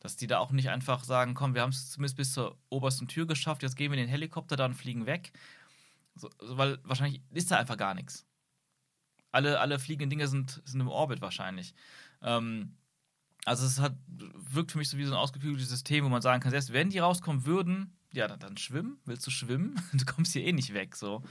[0.00, 3.08] Dass die da auch nicht einfach sagen, komm, wir haben es zumindest bis zur obersten
[3.08, 5.32] Tür geschafft, jetzt gehen wir in den Helikopter da und fliegen weg.
[6.14, 8.26] So, weil wahrscheinlich ist da einfach gar nichts.
[9.30, 11.74] Alle, alle fliegenden Dinge sind, sind im Orbit wahrscheinlich.
[12.22, 12.76] Ähm,
[13.44, 16.42] also es hat, wirkt für mich so wie so ein ausgeklügeltes System, wo man sagen
[16.42, 18.98] kann, selbst wenn die rauskommen würden, ja, dann, dann schwimmen.
[19.04, 19.80] Willst du schwimmen?
[19.92, 20.96] Du kommst hier eh nicht weg.
[20.96, 21.22] So.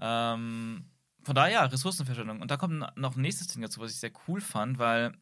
[0.00, 0.84] Ähm,
[1.22, 2.40] von daher, ja, Ressourcenverschwendung.
[2.40, 5.12] Und da kommt noch ein nächstes Ding dazu, was ich sehr cool fand, weil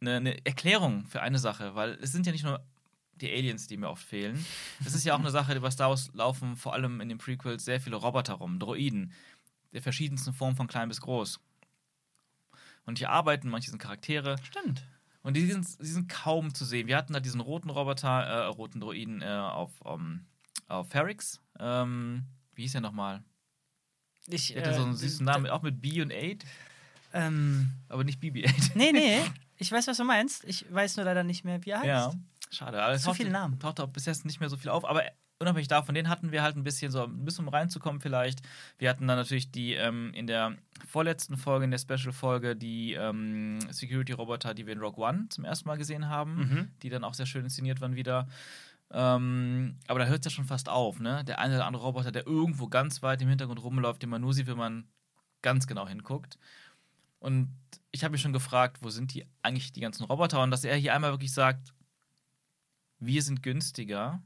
[0.00, 2.64] eine, eine Erklärung für eine Sache, weil es sind ja nicht nur
[3.14, 4.44] die Aliens, die mir oft fehlen.
[4.84, 7.16] Es ist ja auch eine Sache, die bei Star Wars laufen, vor allem in den
[7.18, 9.12] Prequels, sehr viele Roboter rum, Droiden,
[9.72, 11.40] der verschiedensten Formen von klein bis groß.
[12.84, 14.84] Und hier arbeiten manche sind Charaktere, Stimmt.
[15.22, 16.86] und die sind, die sind kaum zu sehen.
[16.88, 20.26] Wir hatten da diesen roten Roboter, äh, roten Droiden äh, auf, um,
[20.68, 21.40] auf Ferrix.
[21.58, 23.24] Ähm, wie hieß der nochmal?
[24.28, 26.44] Ich, Der hatte so einen äh, süßen Namen, auch mit B und 8,
[27.14, 28.72] Ähm, aber nicht BB-8.
[28.74, 29.20] nee, nee.
[29.58, 30.44] Ich weiß, was du meinst.
[30.44, 31.86] Ich weiß nur leider nicht mehr, wie er heißt.
[31.86, 32.12] Ja,
[32.50, 32.82] schade.
[32.82, 33.58] Aber es Zu viele Namen.
[33.58, 34.84] Taucht auch bis jetzt nicht mehr so viel auf.
[34.84, 35.02] Aber
[35.38, 38.40] unabhängig davon, den hatten wir halt ein bisschen so, ein bisschen um reinzukommen vielleicht.
[38.78, 40.56] Wir hatten dann natürlich die ähm, in der
[40.88, 45.68] vorletzten Folge, in der Special-Folge, die ähm, Security-Roboter, die wir in Rogue One zum ersten
[45.68, 46.68] Mal gesehen haben, Mhm.
[46.82, 48.28] die dann auch sehr schön inszeniert waren wieder.
[48.90, 51.24] Ähm, aber da hört es ja schon fast auf, ne?
[51.24, 54.32] Der eine oder andere Roboter, der irgendwo ganz weit im Hintergrund rumläuft, den man nur
[54.32, 54.86] sieht, wenn man
[55.42, 56.38] ganz genau hinguckt.
[57.26, 57.52] Und
[57.90, 60.40] ich habe mich schon gefragt, wo sind die eigentlich die ganzen Roboter?
[60.44, 61.74] Und dass er hier einmal wirklich sagt,
[63.00, 64.22] wir sind günstiger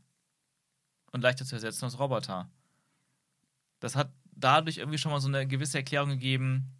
[1.10, 2.50] und leichter zu ersetzen als Roboter.
[3.78, 6.78] Das hat dadurch irgendwie schon mal so eine gewisse Erklärung gegeben,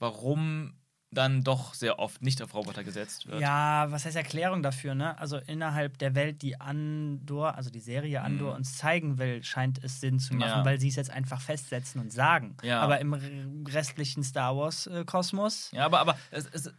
[0.00, 0.74] warum
[1.12, 3.40] dann doch sehr oft nicht auf Roboter gesetzt wird.
[3.40, 5.16] Ja, was heißt Erklärung dafür, ne?
[5.18, 8.56] Also innerhalb der Welt, die Andor, also die Serie Andor Mhm.
[8.56, 10.64] uns zeigen will, scheint es Sinn zu machen, Ja.
[10.64, 12.56] weil sie es jetzt einfach festsetzen und sagen.
[12.62, 12.80] Ja.
[12.80, 15.70] Aber im restlichen Star Wars-Kosmos.
[15.72, 16.74] Ja, aber, aber es ist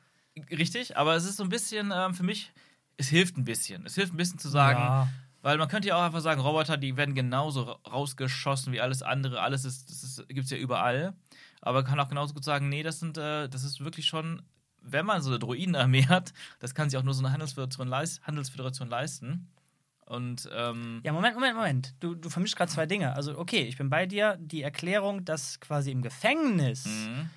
[0.52, 2.52] richtig, aber es ist so ein bisschen ähm, für mich,
[2.98, 3.86] es hilft ein bisschen.
[3.86, 5.08] Es hilft ein bisschen zu sagen, Ja.
[5.42, 9.02] weil man könnte ja auch einfach sagen, Roboter, die werden genauso ra- rausgeschossen wie alles
[9.04, 9.42] andere.
[9.42, 11.14] Alles ist, das ist, gibt es ja überall.
[11.62, 14.42] Aber kann auch genauso gut sagen, nee, das sind, äh, das ist wirklich schon,
[14.82, 18.22] wenn man so eine Droidenarmee hat, das kann sich auch nur so eine Handelsföderation, leis
[18.24, 19.50] Handelsföderation leisten.
[20.06, 21.96] Und ähm, Ja, Moment, Moment, Moment.
[22.00, 23.14] Du, du vermischst gerade zwei Dinge.
[23.16, 24.38] Also, okay, ich bin bei dir.
[24.40, 27.30] Die Erklärung, dass quasi im Gefängnis mhm.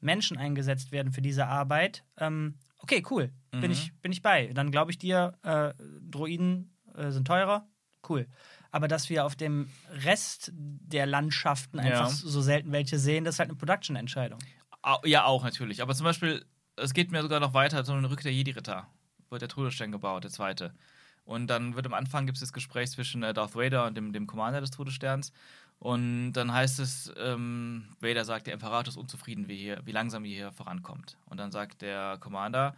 [0.00, 3.30] Menschen eingesetzt werden für diese Arbeit, ähm, okay, cool.
[3.50, 3.70] Bin, Mhm.
[3.72, 4.46] ich, bin ich bei.
[4.54, 7.68] Dann glaube ich dir, äh, Droiden äh, sind teurer,
[8.08, 8.26] cool.
[8.72, 11.84] Aber dass wir auf dem Rest der Landschaften Ja.
[11.84, 14.40] einfach so selten welche sehen, das ist halt eine Production-Entscheidung.
[15.04, 15.82] Ja, auch natürlich.
[15.82, 16.44] Aber zum Beispiel,
[16.76, 18.88] es geht mir sogar noch weiter, so eine Rückkehr der Jedi-Ritter.
[19.30, 20.74] Wird der Todesstern gebaut, der zweite.
[21.24, 24.12] Und dann wird am Anfang gibt es das Gespräch zwischen äh, Darth Vader und dem,
[24.12, 25.32] dem Commander des Todessterns.
[25.78, 30.24] Und dann heißt es, ähm, Vader sagt, der Imperator ist unzufrieden, wie, hier, wie langsam
[30.24, 31.16] ihr hier vorankommt.
[31.26, 32.74] Und dann sagt der Commander,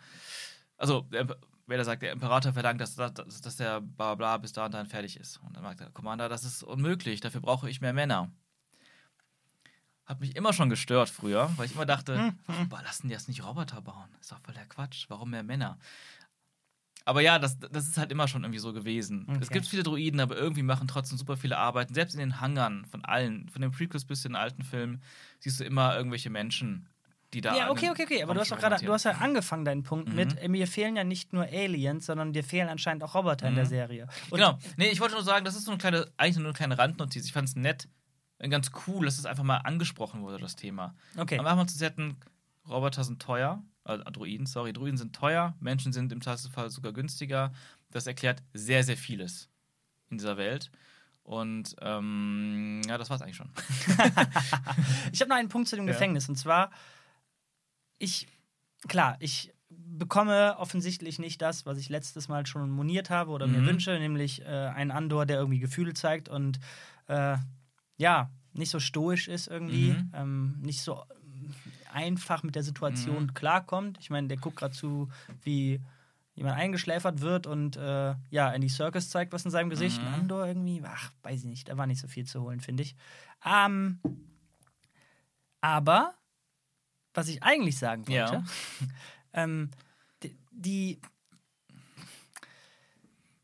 [0.76, 1.26] also der,
[1.66, 4.87] Vader sagt, der Imperator verlangt, dass, dass, dass der bla bla bis da und dann
[4.87, 5.38] fertig ist.
[5.38, 8.31] Und dann sagt der Commander, das ist unmöglich, dafür brauche ich mehr Männer.
[10.07, 13.27] hat mich immer schon gestört früher, weil ich immer dachte, Hm, warum lassen die das
[13.29, 14.09] nicht Roboter bauen?
[14.20, 15.07] Ist doch voll der Quatsch.
[15.09, 15.79] Warum mehr Männer?
[17.07, 19.27] Aber ja, das, das ist halt immer schon irgendwie so gewesen.
[19.29, 19.55] Es Okay.
[19.55, 21.92] gibt viele Droiden, aber irgendwie machen trotzdem super viele Arbeiten.
[21.92, 25.03] Selbst in den Hangern von allen, von den Prequels bis zu den alten Filmen,
[25.38, 26.88] siehst du immer irgendwelche Menschen,
[27.35, 27.57] die da.
[27.57, 28.23] Ja, okay, okay, okay.
[28.23, 30.14] Aber du hast doch gerade, du hast ja angefangen deinen Punkt Mhm.
[30.14, 33.64] mit, mir fehlen ja nicht nur Aliens, sondern dir fehlen anscheinend auch Roboter in der
[33.64, 33.68] Mhm.
[33.68, 34.09] Serie.
[34.31, 34.59] Und Genau.
[34.77, 37.27] Nee, ich wollte nur sagen, das ist so eine kleine, eigentlich nur eine kleine Randnotiz.
[37.27, 37.88] Ich fand es nett,
[38.38, 40.94] äh, ganz cool, dass es einfach mal angesprochen wurde, das Thema.
[41.16, 41.38] Okay.
[41.38, 42.16] Am Anfang zu setzen,
[42.68, 47.53] Roboter sind teuer, äh, Droiden, sorry, Droiden sind teuer, Menschen sind im Zweifelsfall sogar günstiger.
[47.90, 49.51] Das erklärt sehr, sehr vieles
[50.11, 50.70] in dieser Welt.
[51.23, 53.51] Und ähm, ja, das war's eigentlich schon.
[55.12, 55.92] Ich habe noch einen Punkt zu dem Ja.
[55.92, 56.70] Gefängnis und zwar,
[57.98, 58.26] ich,
[58.88, 63.62] klar, ich bekomme offensichtlich nicht das, was ich letztes Mal schon moniert habe oder mir
[63.62, 63.66] Mhm.
[63.66, 66.59] wünsche, nämlich äh, einen Andor, der irgendwie Gefühle zeigt und
[67.07, 67.37] äh,
[67.96, 70.11] ja, nicht so stoisch ist irgendwie, Mhm.
[70.14, 71.02] ähm, nicht so
[71.92, 73.35] einfach mit der Situation Mhm.
[73.35, 73.98] klarkommt.
[74.00, 75.09] Ich meine, der guckt gerade zu,
[75.42, 75.80] wie
[76.35, 80.02] jemand eingeschläfert wird und äh, ja, Andy Circus zeigt was in seinem Gesicht.
[80.02, 80.09] Mhm.
[80.09, 82.96] Andor irgendwie, ach, weiß ich nicht, da war nicht so viel zu holen, finde ich.
[83.44, 84.00] Ähm,
[85.61, 86.14] aber,
[87.14, 88.44] was ich eigentlich sagen wollte, Ja.
[89.33, 89.70] ähm,
[90.22, 91.00] die, die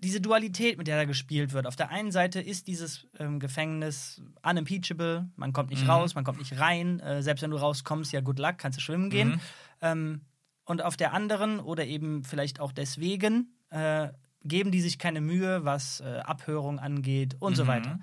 [0.02, 1.66] diese Dualität, mit der da gespielt wird.
[1.66, 5.90] Auf der einen Seite ist dieses ähm, Gefängnis unimpeachable, man kommt nicht Mhm.
[5.90, 7.00] raus, man kommt nicht rein.
[7.00, 9.28] Äh, selbst wenn du rauskommst, ja, good luck, kannst du schwimmen gehen.
[9.32, 9.40] Mhm.
[9.82, 10.20] Ähm,
[10.64, 14.08] und auf der anderen oder eben vielleicht auch deswegen äh,
[14.42, 17.68] geben die sich keine Mühe, was äh, Abhörung angeht und so Mhm.
[17.68, 18.00] weiter.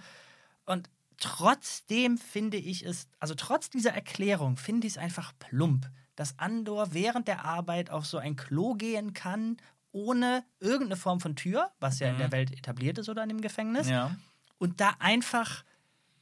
[0.66, 6.38] Und trotzdem finde ich es, also trotz dieser Erklärung, finde ich es einfach plump, dass
[6.40, 9.58] Andor während der Arbeit auf so ein Klo gehen kann,
[9.92, 12.20] ohne irgendeine Form von Tür, was ja in Mhm.
[12.20, 14.16] der Welt etabliert ist oder in dem Gefängnis, Ja.
[14.58, 15.64] und da einfach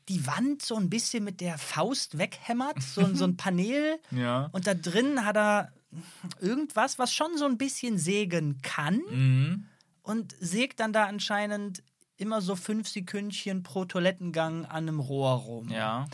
[0.08, 4.00] die Wand so ein bisschen mit der Faust weghämmert, so, ein- so ein Panel.
[4.12, 4.50] Ja.
[4.52, 5.72] Und da drin hat er
[6.40, 9.66] irgendwas, was schon so ein bisschen sägen kann Mhm.
[10.04, 11.84] und sägt dann da anscheinend
[12.18, 15.70] immer so fünf Sekündchen pro Toilettengang an einem Rohr rum.
[15.70, 16.08] Ja.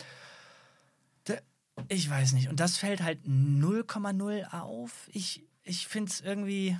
[1.88, 2.48] Ich weiß nicht.
[2.48, 5.08] Und das fällt halt 0,0 auf.
[5.12, 6.78] Ich, ich finde es irgendwie.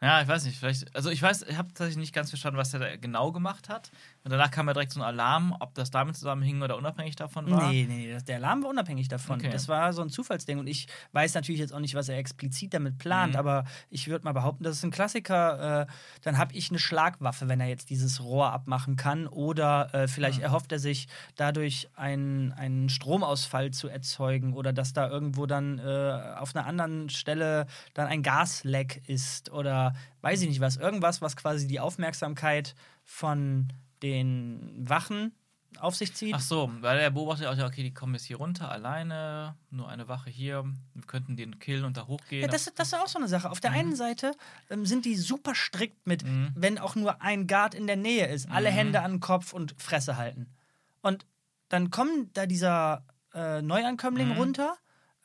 [0.00, 2.72] Ja, ich weiß nicht, vielleicht, also ich weiß, ich habe tatsächlich nicht ganz verstanden, was
[2.74, 3.90] er da genau gemacht hat.
[4.24, 7.50] Und danach kam ja direkt so ein Alarm, ob das damit zusammenhing oder unabhängig davon
[7.50, 7.70] war.
[7.70, 9.38] Nee, nee, das- der Alarm war unabhängig davon.
[9.38, 9.50] Okay.
[9.50, 10.58] Das war so ein Zufallsding.
[10.58, 13.38] Und ich weiß natürlich jetzt auch nicht, was er explizit damit plant, Mhm.
[13.38, 15.82] aber ich würde mal behaupten, das ist ein Klassiker.
[15.82, 15.86] Äh,
[16.22, 19.26] dann habe ich eine Schlagwaffe, wenn er jetzt dieses Rohr abmachen kann.
[19.26, 20.44] Oder äh, vielleicht Mhm.
[20.44, 21.06] erhofft er sich
[21.36, 27.10] dadurch einen, einen Stromausfall zu erzeugen oder dass da irgendwo dann äh, auf einer anderen
[27.10, 30.78] Stelle dann ein Gasleck ist oder weiß ich nicht was.
[30.78, 33.68] Irgendwas, was quasi die Aufmerksamkeit von
[34.04, 35.32] den Wachen
[35.80, 36.32] auf sich zieht.
[36.34, 39.88] Ach so, weil er beobachtet auch, ja, okay, die kommen jetzt hier runter, alleine, nur
[39.88, 40.64] eine Wache hier,
[40.94, 42.42] wir könnten den killen und da hochgehen.
[42.42, 43.50] Ja, das, das ist auch so eine Sache.
[43.50, 44.32] Auf der einen Seite
[44.70, 46.52] ähm, sind die super strikt mit, Mhm.
[46.54, 48.74] wenn auch nur ein Guard in der Nähe ist, alle Mhm.
[48.76, 50.46] Hände an den Kopf und Fresse halten.
[51.02, 51.26] Und
[51.70, 54.36] dann kommt da dieser äh, Neuankömmling Mhm.
[54.36, 54.76] runter.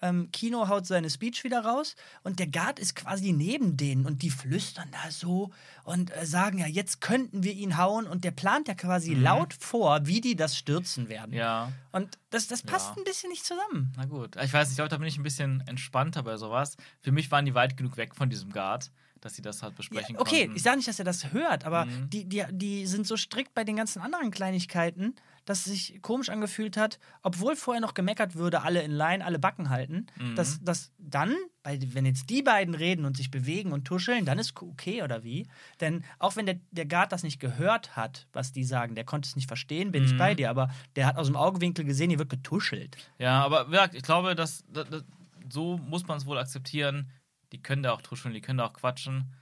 [0.01, 4.21] Ähm, Kino haut seine Speech wieder raus und der Guard ist quasi neben denen und
[4.21, 5.51] die flüstern da so
[5.83, 9.23] und äh, sagen ja, jetzt könnten wir ihn hauen und der plant ja quasi Mhm.
[9.23, 11.33] laut vor, wie die das stürzen werden.
[11.33, 12.95] ja, Und das, das passt Ja.
[12.97, 13.91] ein bisschen nicht zusammen.
[13.97, 14.35] na gut.
[14.37, 16.77] Ich weiß nicht, ich glaube, da bin ich ein bisschen entspannter bei sowas.
[17.01, 20.15] Für mich waren die weit genug weg von diesem Guard, dass sie das halt besprechen
[20.15, 20.55] Ja, okay, konnten.
[20.55, 22.09] ich sage nicht, dass er das hört, aber Mhm.
[22.09, 25.15] die, die, die sind so strikt bei den ganzen anderen Kleinigkeiten,
[25.49, 29.39] dass es sich komisch angefühlt hat, obwohl vorher noch gemeckert würde, alle in Line, alle
[29.39, 30.35] Backen halten, Mhm.
[30.35, 31.33] dass, dass dann,
[31.63, 35.23] bei, wenn jetzt die beiden reden und sich bewegen und tuscheln, dann ist okay oder
[35.23, 35.47] wie?
[35.81, 39.27] Denn auch wenn der, der Guard das nicht gehört hat, was die sagen, der konnte
[39.27, 40.17] es nicht verstehen, bin ich Mhm.
[40.19, 42.95] bei dir, aber der hat aus dem Augenwinkel gesehen, hier wird getuschelt.
[43.17, 45.03] Ja, aber ich glaube, dass, dass, dass
[45.51, 47.09] so muss man es wohl akzeptieren.
[47.51, 49.33] Die können da auch tuscheln, die können da auch quatschen.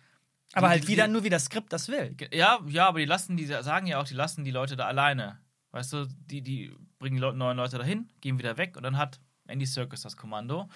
[0.53, 2.15] Aber Die- halt die- wieder nur, wie das Skript das will.
[2.31, 5.39] Ja, ja, aber die lassen, die sagen ja auch, die lassen die Leute da alleine.
[5.71, 8.97] Weißt du, die, die bringen die Leute, neuen Leute dahin, gehen wieder weg und dann
[8.97, 10.69] hat Andy Circus das Kommando.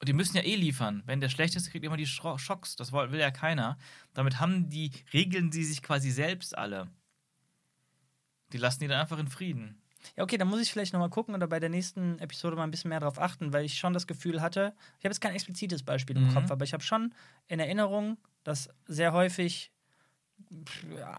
[0.00, 1.02] Und die müssen ja eh liefern.
[1.04, 2.74] Wenn der Schlechteste kriegt immer die Schocks.
[2.76, 3.76] Das will ja keiner.
[4.14, 6.88] Damit haben die, regeln sie sich quasi selbst alle.
[8.52, 9.82] Die lassen die dann einfach in Frieden.
[10.16, 12.70] Ja, okay, dann muss ich vielleicht nochmal gucken oder bei der nächsten Episode mal ein
[12.70, 15.82] bisschen mehr drauf achten, weil ich schon das Gefühl hatte, ich habe jetzt kein explizites
[15.82, 16.34] Beispiel im Mhm.
[16.34, 17.14] Kopf, aber ich habe schon
[17.48, 19.70] in Erinnerung, dass sehr häufig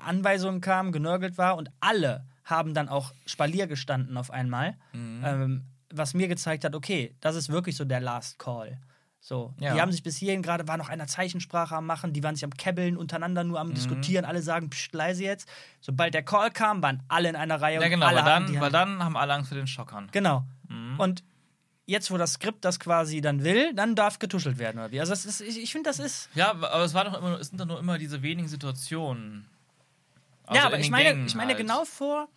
[0.04, 5.24] Anweisungen kamen, genörgelt war und alle haben dann auch Spalier gestanden auf einmal, Mhm.
[5.26, 5.62] ähm,
[5.94, 8.78] was mir gezeigt hat, okay, das ist wirklich so der Last Call.
[9.24, 9.74] So, Ja.
[9.76, 12.44] die haben sich bis hierhin gerade, war noch einer Zeichensprache am machen, die waren sich
[12.44, 13.74] am Kebbeln, untereinander nur am Mhm.
[13.76, 15.48] Diskutieren, alle sagen, pst, leise jetzt.
[15.80, 18.60] Sobald der Call kam, waren alle in einer Reihe Ja, und genau, alle weil dann,
[18.62, 20.08] weil dann haben alle Angst vor den Schockern.
[20.12, 20.44] Genau.
[20.70, 21.00] Mhm.
[21.00, 21.24] Und
[21.86, 25.00] jetzt, wo das Skript das quasi dann will, dann darf getuschelt werden oder wie?
[25.00, 26.30] Also das ist, ich, ich finde, das ist.
[26.34, 29.46] Ja, aber es, war doch immer, es sind doch nur immer diese wenigen Situationen.
[30.48, 31.60] Also ja, aber ich meine, Gängen ich meine halt.
[31.60, 32.28] Genau vor,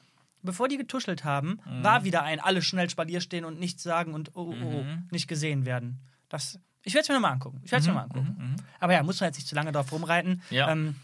[0.45, 4.31] bevor die getuschelt haben, war wieder ein alle schnell Spalier stehen und nichts sagen und
[4.37, 5.09] oh, oh, oh, Mhm.
[5.11, 5.99] nicht gesehen werden.
[6.29, 7.61] Das, ich werde es mir nochmal angucken.
[7.65, 8.57] Ich werde es mir mal angucken.
[8.81, 10.43] Aber ja, muss man jetzt nicht zu lange drauf rumreiten.
[10.51, 10.71] Mhm, Ja.
[10.71, 10.97] Ähm,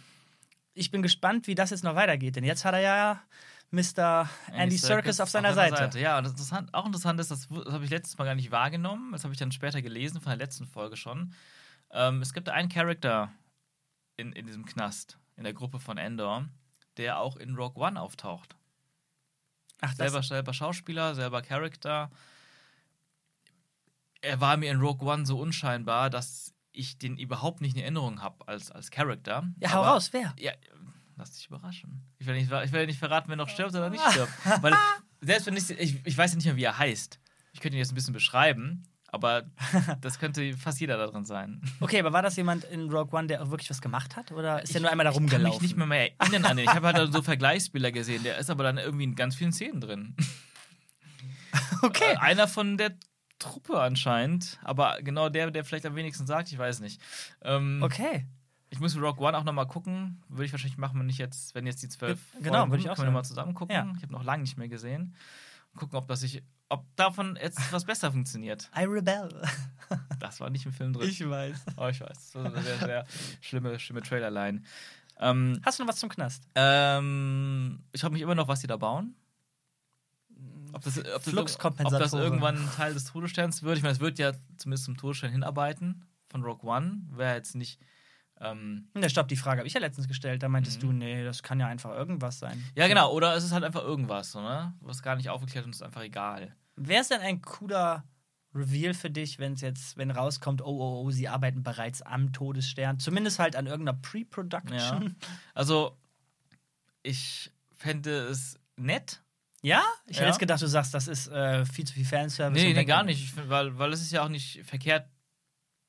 [0.74, 3.20] ich bin gespannt, wie das jetzt noch weitergeht, denn jetzt hat er ja
[3.72, 4.28] Mr.
[4.52, 5.98] Andy, Serkis auf seiner Seite.
[5.98, 8.50] Ja, und das interessant, auch interessant ist, das, das habe ich letztes Mal gar nicht
[8.50, 11.32] wahrgenommen, das habe ich dann später gelesen, von der letzten Folge schon.
[11.92, 13.32] Ähm, es gibt einen Charakter
[14.16, 16.46] in, in diesem Knast, in der Gruppe von Endor,
[16.96, 18.56] der auch in Rogue One auftaucht.
[19.80, 22.10] Ach, Selber, selber Schauspieler, selber Charakter.
[24.22, 28.20] Er war mir in Rogue One so unscheinbar, dass ich den überhaupt nicht in Erinnerung
[28.20, 29.44] habe als, als Charakter.
[29.58, 30.34] ja, hau Aber- raus, wer?
[30.38, 30.52] ja,
[31.16, 32.02] lass dich überraschen.
[32.18, 34.32] Ich will nicht, ich will nicht verraten, wer noch stirbt oder nicht stirbt.
[34.62, 34.74] Weil
[35.20, 37.18] selbst wenn ich, ich, ich weiß ja nicht mehr, wie er heißt.
[37.52, 39.42] Ich könnte ihn jetzt ein bisschen beschreiben, aber
[40.00, 41.60] das könnte fast jeder da drin sein.
[41.80, 44.32] Okay, aber war das jemand in Rogue One, der auch wirklich was gemacht hat?
[44.32, 45.52] Oder ist der nur einmal da Ich kann rumgelaufen?
[45.54, 46.64] mich nicht mehr, mehr erinnern an den.
[46.66, 48.22] Ich habe halt so Vergleichsbilder gesehen.
[48.22, 50.16] Der ist aber dann irgendwie in ganz vielen Szenen drin.
[51.82, 52.12] Okay.
[52.12, 52.92] Äh, Einer von der
[53.38, 57.00] Truppe anscheinend, aber genau der, der vielleicht am wenigsten sagt, ich weiß nicht.
[57.42, 58.26] Ähm, Okay.
[58.72, 60.22] Ich muss Rogue One auch nochmal gucken.
[60.28, 62.82] Würde ich wahrscheinlich machen, wenn ich jetzt, wenn jetzt die zwölf Ge- genau, Folgen würde
[62.84, 63.14] ich auch können wir sagen.
[63.14, 63.74] mal zusammen gucken.
[63.74, 63.90] Ja.
[63.96, 65.16] Ich habe noch lange nicht mehr gesehen.
[65.76, 68.70] Gucken, ob das sich, ob davon jetzt was besser funktioniert.
[68.76, 69.42] I rebel.
[70.20, 71.08] Das war nicht im Film drin.
[71.08, 71.64] weiß.
[71.76, 72.08] oh, ich weiß.
[72.08, 73.06] Das war eine sehr, sehr
[73.40, 74.62] schlimme, schlimme Trailerline.
[75.18, 76.44] Ähm, Hast du noch was zum Knast?
[76.54, 79.16] ähm, ich frage mich immer noch, was die da bauen.
[80.72, 83.78] Ob das, ob, das, ob das irgendwann ein Teil des Todessterns wird.
[83.78, 87.02] Ich meine, es wird ja zumindest zum Todesstern hinarbeiten von Rogue One.
[87.10, 87.80] Wäre jetzt nicht.
[88.40, 90.42] Ähm, stopp, die Frage habe ich ja letztens gestellt.
[90.42, 90.86] Da meintest Mhm.
[90.86, 92.62] du, nee, das kann ja einfach irgendwas sein.
[92.74, 93.12] ja, genau.
[93.12, 94.74] Oder es ist halt einfach irgendwas, so, ne?
[94.80, 96.54] was gar nicht aufgeklärt und ist einfach egal.
[96.76, 98.04] Wäre es denn ein cooler
[98.54, 102.32] Reveal für dich, wenn es jetzt, wenn rauskommt, oh, oh, oh, sie arbeiten bereits am
[102.32, 102.98] Todesstern?
[102.98, 105.16] Zumindest halt an irgendeiner Pre-Production.
[105.54, 105.96] Also,
[107.02, 109.22] ich fände es nett.
[109.62, 109.82] Ja?
[110.06, 110.28] Ich hätte Ja.
[110.30, 112.62] jetzt gedacht, du sagst, das ist äh, viel zu viel Fanservice.
[112.64, 113.22] Nee, nee, gar nicht.
[113.22, 115.06] Ich find, weil, weil es ist ja auch nicht verkehrt,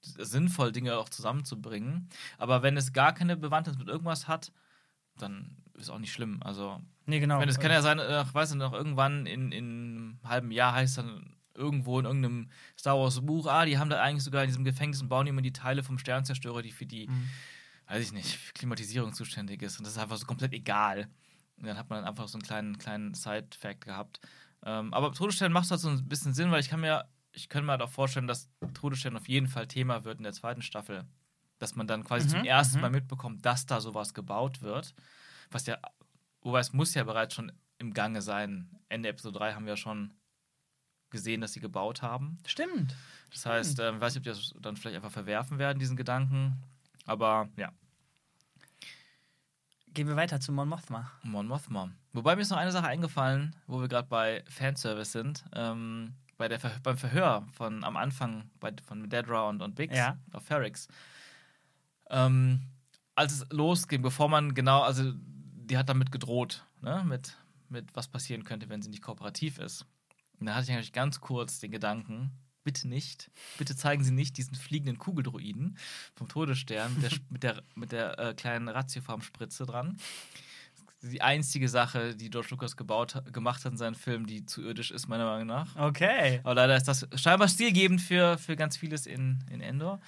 [0.01, 2.09] sinnvoll Dinge auch zusammenzubringen.
[2.37, 4.51] Aber wenn es gar keine Bewandtnis mit irgendwas hat,
[5.17, 6.39] dann ist auch nicht schlimm.
[6.43, 7.39] Also, Nee, genau.
[7.39, 10.73] wenn es kann ja sein, äh, weiß ich noch, irgendwann in, in einem halben Jahr
[10.73, 12.49] heißt dann irgendwo in irgendeinem
[12.79, 15.41] Star Wars Buch, ah, die haben da eigentlich sogar in diesem Gefängnis und bauen immer
[15.41, 17.29] die Teile vom Sternzerstörer, die für die, Mhm.
[17.87, 19.77] weiß ich nicht, für Klimatisierung zuständig ist.
[19.77, 21.07] Und das ist einfach so komplett egal.
[21.57, 24.19] Und dann hat man einfach so einen kleinen, kleinen Side-Fact gehabt.
[24.63, 27.65] Ähm, aber Todesstern macht halt so ein bisschen Sinn, weil ich kann mir, ich könnte
[27.65, 31.05] mir halt auch vorstellen, dass Todesstern auf jeden Fall Thema wird in der zweiten Staffel.
[31.59, 32.81] Dass man dann quasi Mhm, zum ersten mhm.
[32.81, 34.95] Mal mitbekommt, dass da sowas gebaut wird.
[35.51, 35.77] Was ja,
[36.41, 38.69] wobei es muss ja bereits schon im Gange sein.
[38.89, 40.13] Ende Episode 3 haben wir schon
[41.09, 42.37] gesehen, dass sie gebaut haben.
[42.45, 42.95] Stimmt.
[43.31, 46.61] Das heißt, ich weiß nicht, ob die das dann vielleicht einfach verwerfen werden, diesen Gedanken.
[47.05, 47.71] Aber ja,
[49.93, 51.11] Gehen wir weiter zu Mon Mothma.
[51.21, 51.91] Mon Mothma.
[52.13, 55.43] Wobei mir ist noch eine Sache eingefallen, wo wir gerade bei Fanservice sind.
[55.53, 59.95] Ähm, bei der Ver beim Verhör von am Anfang bei, von Dedra und, und Biggs
[59.95, 60.17] Ja.
[60.33, 60.87] auf Ferrix.
[62.09, 62.61] Ähm,
[63.15, 67.37] als es losging, bevor man genau, also die hat damit gedroht, ne, mit,
[67.69, 69.85] mit was passieren könnte, wenn sie nicht kooperativ ist.
[70.39, 72.31] Und da hatte ich eigentlich ganz kurz den Gedanken,
[72.63, 73.29] bitte nicht,
[73.59, 75.77] bitte zeigen Sie nicht diesen fliegenden Kugeldruiden
[76.15, 79.97] vom Todesstern mit der, mit der, mit der äh, kleinen Ratiofarm-Spritze dran.
[81.03, 84.91] Die einzige Sache, die George Lucas gebaut, gemacht hat in seinen Filmen, die zu irdisch
[84.91, 85.75] ist, meiner Meinung nach.
[85.75, 86.39] Okay.
[86.43, 89.99] Aber leider ist das scheinbar stilgebend für, für ganz vieles in, in Endor.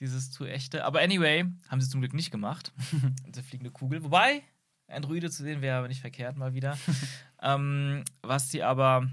[0.00, 0.84] Dieses zu echte.
[0.84, 2.72] Aber anyway, haben sie zum Glück nicht gemacht.
[3.26, 4.02] Diese fliegende Kugel.
[4.02, 4.42] Wobei,
[4.86, 6.78] ein Druide zu sehen wäre aber nicht verkehrt mal wieder.
[7.42, 9.10] ähm, was sie aber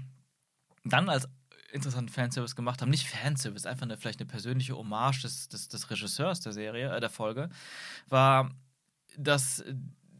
[0.84, 1.28] dann als
[1.72, 5.90] interessanten Fanservice gemacht haben, nicht Fanservice, einfach eine, vielleicht eine persönliche Hommage des, des, des
[5.90, 7.50] Regisseurs der Serie, äh, der Folge,
[8.08, 8.50] war,
[9.18, 9.62] dass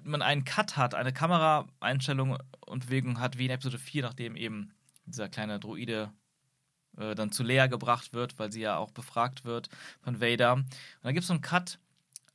[0.09, 4.73] man einen Cut hat, eine Kameraeinstellung und Bewegung hat, wie in Episode 4, nachdem eben
[5.07, 6.13] dieser kleine Droide
[6.97, 9.69] äh, dann zu Leia gebracht wird, weil sie ja auch befragt wird
[10.01, 10.55] von Vader.
[10.55, 10.67] Und
[11.03, 11.79] dann gibt es so einen Cut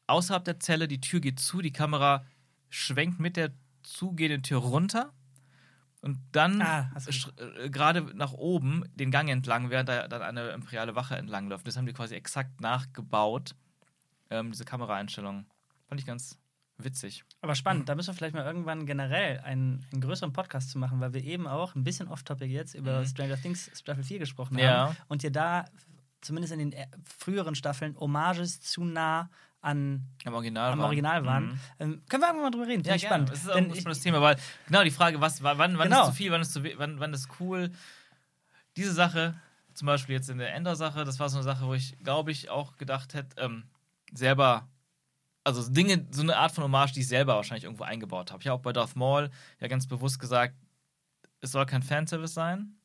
[0.07, 2.25] außerhalb der Zelle, die Tür geht zu, die Kamera
[2.69, 3.51] schwenkt mit der
[3.83, 5.13] zugehenden Tür runter
[6.01, 6.91] und dann Ah,
[7.37, 11.67] äh, gerade nach oben den Gang entlang, während da dann eine imperiale Wache entlang läuft.
[11.67, 13.55] Das haben die quasi exakt nachgebaut,
[14.29, 15.45] ähm, diese Kameraeinstellung.
[15.87, 16.39] Fand ich ganz
[16.83, 17.23] witzig.
[17.41, 20.99] Aber spannend, da müssen wir vielleicht mal irgendwann generell einen, einen größeren Podcast zu machen,
[20.99, 23.05] weil wir eben auch ein bisschen off-topic jetzt über Mhm.
[23.05, 24.87] Stranger Things Staffel 4 gesprochen Ja.
[24.89, 24.97] haben.
[25.07, 25.65] Und dir da
[26.21, 29.29] zumindest in den äh, früheren Staffeln Hommages zu nah
[29.61, 30.85] an, Am Original, am waren.
[30.85, 31.45] Original waren.
[31.45, 31.59] Mhm.
[31.79, 32.83] Ähm, können wir irgendwann mal drüber reden?
[32.83, 33.27] Ja, Finde ich gerne.
[33.27, 33.29] spannend.
[33.31, 34.35] Das ist auch ein spannendes Thema, weil
[34.67, 36.01] genau die Frage, was, wann, wann Genau.
[36.01, 37.71] ist zu viel, wann ist zu wann, wann ist cool.
[38.77, 39.35] Diese Sache
[39.73, 42.49] zum Beispiel jetzt in der Ender-Sache, das war so eine Sache, wo ich, glaube ich,
[42.49, 43.63] auch gedacht hätte, ähm,
[44.13, 44.67] selber,
[45.43, 48.41] also Dinge, so eine Art von Hommage, die ich selber wahrscheinlich irgendwo eingebaut habe.
[48.41, 49.29] Ich habe auch bei Darth Maul
[49.59, 50.55] ja ganz bewusst gesagt,
[51.39, 52.75] es soll kein Fanservice sein.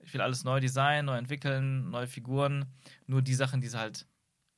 [0.00, 2.66] Ich will alles neu designen, neu entwickeln, neue Figuren.
[3.06, 4.06] Nur die Sachen, die halt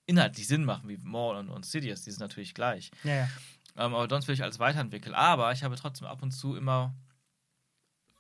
[0.06, 2.90] inhaltlich Sinn machen, wie Maul und, und Sidious, die sind natürlich gleich.
[3.04, 3.28] Ja, ja.
[3.76, 5.14] Ähm, aber sonst will ich alles weiterentwickeln.
[5.14, 6.94] Aber ich habe trotzdem ab und zu immer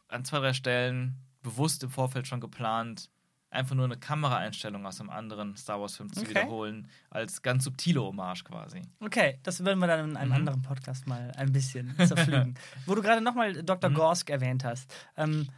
[0.08, 3.10] an zwei, drei Stellen bewusst im Vorfeld schon geplant,
[3.52, 6.30] einfach nur eine Kameraeinstellung aus einem anderen Star Wars-Film zu Okay.
[6.30, 8.82] wiederholen, als ganz subtile Hommage quasi.
[9.00, 10.36] Okay, das werden wir dann in einem Mhm.
[10.36, 12.54] anderen Podcast mal ein bisschen zerflügen.
[12.86, 13.90] Wo du gerade nochmal Dr.
[13.90, 13.94] Mhm.
[13.94, 14.92] Gorsk erwähnt hast.
[15.16, 15.48] Ähm,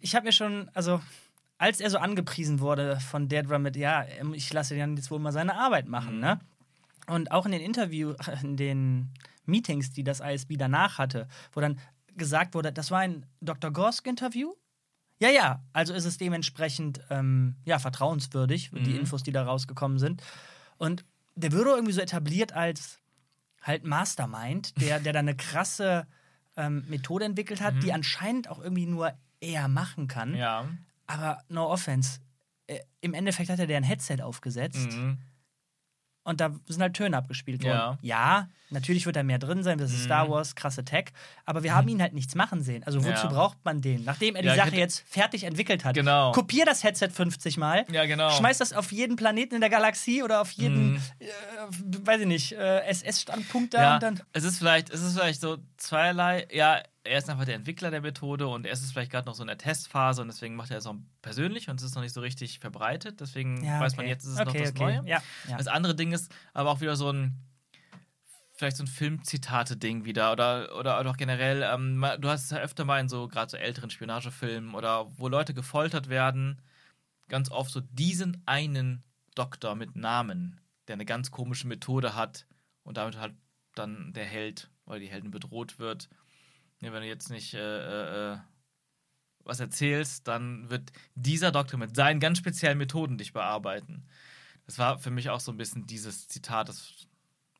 [0.00, 1.00] ich habe mir schon, also
[1.58, 5.18] als er so angepriesen wurde von Dedra mit, ja, ähm, ich lasse ihn jetzt wohl
[5.18, 6.20] mal seine Arbeit machen, Mhm.
[6.20, 6.40] ne?
[7.06, 9.10] Und auch in den Interview, in den
[9.44, 11.78] Meetings, die das ISB danach hatte, wo dann
[12.16, 13.70] gesagt wurde, das war ein Dr.
[13.72, 14.54] Gorsk-Interview.
[15.20, 19.00] Ja, ja, also ist es dementsprechend ähm, ja, vertrauenswürdig, die Mhm.
[19.00, 20.22] Infos, die da rausgekommen sind.
[20.76, 21.04] Und
[21.36, 22.98] der würde irgendwie so etabliert als
[23.62, 26.06] halt Mastermind, der, der da eine krasse
[26.56, 30.34] ähm, Methode entwickelt hat, die anscheinend auch irgendwie nur er machen kann.
[30.34, 30.68] Ja.
[31.06, 32.20] Aber no offense.
[32.66, 35.18] Äh, Im Endeffekt hat er der ein Headset aufgesetzt Mhm.
[36.24, 37.74] Und da sind halt Töne abgespielt worden.
[37.74, 37.98] Ja.
[38.02, 40.04] Ja, natürlich wird da mehr drin sein, das ist Mhm.
[40.04, 41.06] Star Wars, krasse Tech,
[41.44, 42.82] aber wir haben ihn halt nichts machen sehen.
[42.84, 43.26] Also wozu Ja.
[43.28, 44.04] braucht man den?
[44.04, 45.94] Nachdem er die Ja, Sache jetzt fertig entwickelt hat.
[45.94, 46.32] Genau.
[46.32, 47.84] Kopier das Headset 50 Mal.
[47.92, 48.30] Ja, genau.
[48.30, 51.00] Schmeiß das auf jeden Planeten in der Galaxie oder auf jeden, Mhm.
[51.20, 51.26] äh,
[52.06, 54.20] weiß ich nicht, äh, SS-Standpunkt da ja, und dann.
[54.32, 56.46] es ist vielleicht, es ist vielleicht so zweierlei.
[56.52, 59.42] Ja, er ist einfach der Entwickler der Methode und er ist vielleicht gerade noch so
[59.42, 62.14] in der Testphase und deswegen macht er es auch persönlich und es ist noch nicht
[62.14, 63.20] so richtig verbreitet.
[63.20, 64.02] Deswegen Ja, weiß okay.
[64.02, 64.98] man jetzt, ist es okay, noch das okay.
[65.00, 65.08] Neue.
[65.08, 65.56] Ja, ja.
[65.58, 67.34] Das andere Ding ist aber auch wieder so ein,
[68.52, 72.86] vielleicht so ein Filmzitate-Ding wieder oder, oder auch generell, ähm, du hast es ja öfter
[72.86, 76.62] mal in so gerade so älteren Spionagefilmen oder wo Leute gefoltert werden,
[77.28, 79.02] ganz oft so diesen einen
[79.34, 82.46] Doktor mit Namen, der eine ganz komische Methode hat
[82.82, 83.34] und damit halt
[83.74, 86.08] dann der Held oder die Heldin bedroht wird.
[86.80, 88.38] Ja, wenn du jetzt nicht äh, äh,
[89.44, 94.06] was erzählst, dann wird dieser Doktor mit seinen ganz speziellen Methoden dich bearbeiten.
[94.66, 96.92] Das war für mich auch so ein bisschen dieses Zitat, das,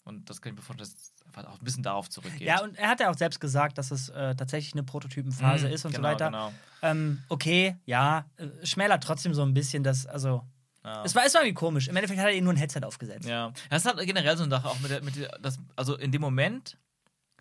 [0.04, 2.42] und das kann ich mir vorstellen, dass auch ein bisschen darauf zurückgeht.
[2.46, 5.72] ja, und er hat ja auch selbst gesagt, dass es äh, tatsächlich eine Prototypenphase Mhm,
[5.72, 6.26] ist und genau, so weiter.
[6.26, 6.52] Genau.
[6.82, 10.42] Ähm, okay, ja, äh, schmälert trotzdem so ein bisschen das, also.
[10.84, 11.02] Ja.
[11.02, 11.88] Es war, es war irgendwie komisch.
[11.88, 13.26] Im Endeffekt hat er ihm nur ein Headset aufgesetzt.
[13.26, 16.12] Ja, das hat generell so eine Sache auch mit der, mit der das, also in
[16.12, 16.76] dem Moment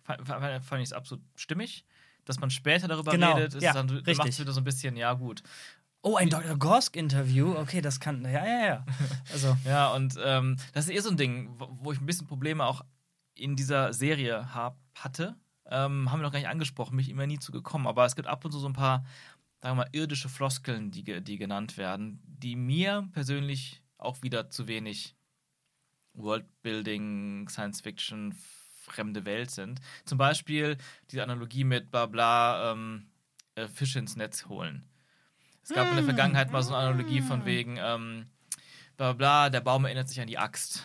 [0.04, 1.84] fand, fand, ich es absolut stimmig.
[2.24, 5.12] Dass man später darüber Genau, redet, ja, dann macht es wieder so ein bisschen, ja,
[5.12, 5.42] gut.
[6.00, 6.56] Oh, ein Dr.
[6.56, 7.56] Gorsk-Interview.
[7.56, 8.22] Okay, das kann.
[8.24, 8.86] Ja, ja, ja.
[9.32, 9.56] Also.
[9.64, 12.64] Ja, und ähm, das ist eher so ein Ding, wo, wo ich ein bisschen Probleme
[12.64, 12.82] auch
[13.34, 15.36] in dieser Serie hab, hatte.
[15.66, 17.86] Ähm, haben wir noch gar nicht angesprochen, mich immer nie zu gekommen.
[17.86, 19.04] Aber es gibt ab und zu so ein paar,
[19.62, 24.68] sagen wir mal, irdische Floskeln, die, die genannt werden, die mir persönlich auch wieder zu
[24.68, 25.16] wenig
[26.12, 28.34] Worldbuilding, Science Fiction,
[28.84, 29.80] fremde Welt sind.
[30.04, 30.76] Zum Beispiel
[31.10, 33.06] die Analogie mit bla bla ähm,
[33.54, 34.84] äh, Fische ins Netz holen.
[35.62, 38.26] Es gab in der Vergangenheit mal so eine Analogie von wegen ähm,
[38.96, 40.84] bla bla, der Baum erinnert sich an die Axt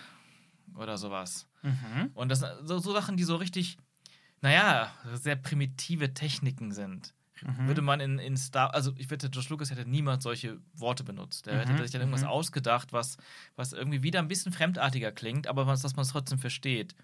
[0.76, 1.48] oder sowas.
[1.62, 2.12] Mhm.
[2.14, 3.78] Und das sind so, so Sachen, die so richtig,
[4.42, 7.14] naja, sehr primitive Techniken sind.
[7.68, 11.48] Würde man in, in Star, also ich wette, George Lucas hätte niemals solche Worte benutzt.
[11.48, 12.28] Er hätte Mhm, sich dann irgendwas mhm.
[12.28, 13.16] ausgedacht, was,
[13.56, 16.96] was irgendwie wieder ein bisschen fremdartiger klingt, aber was, dass man es trotzdem versteht.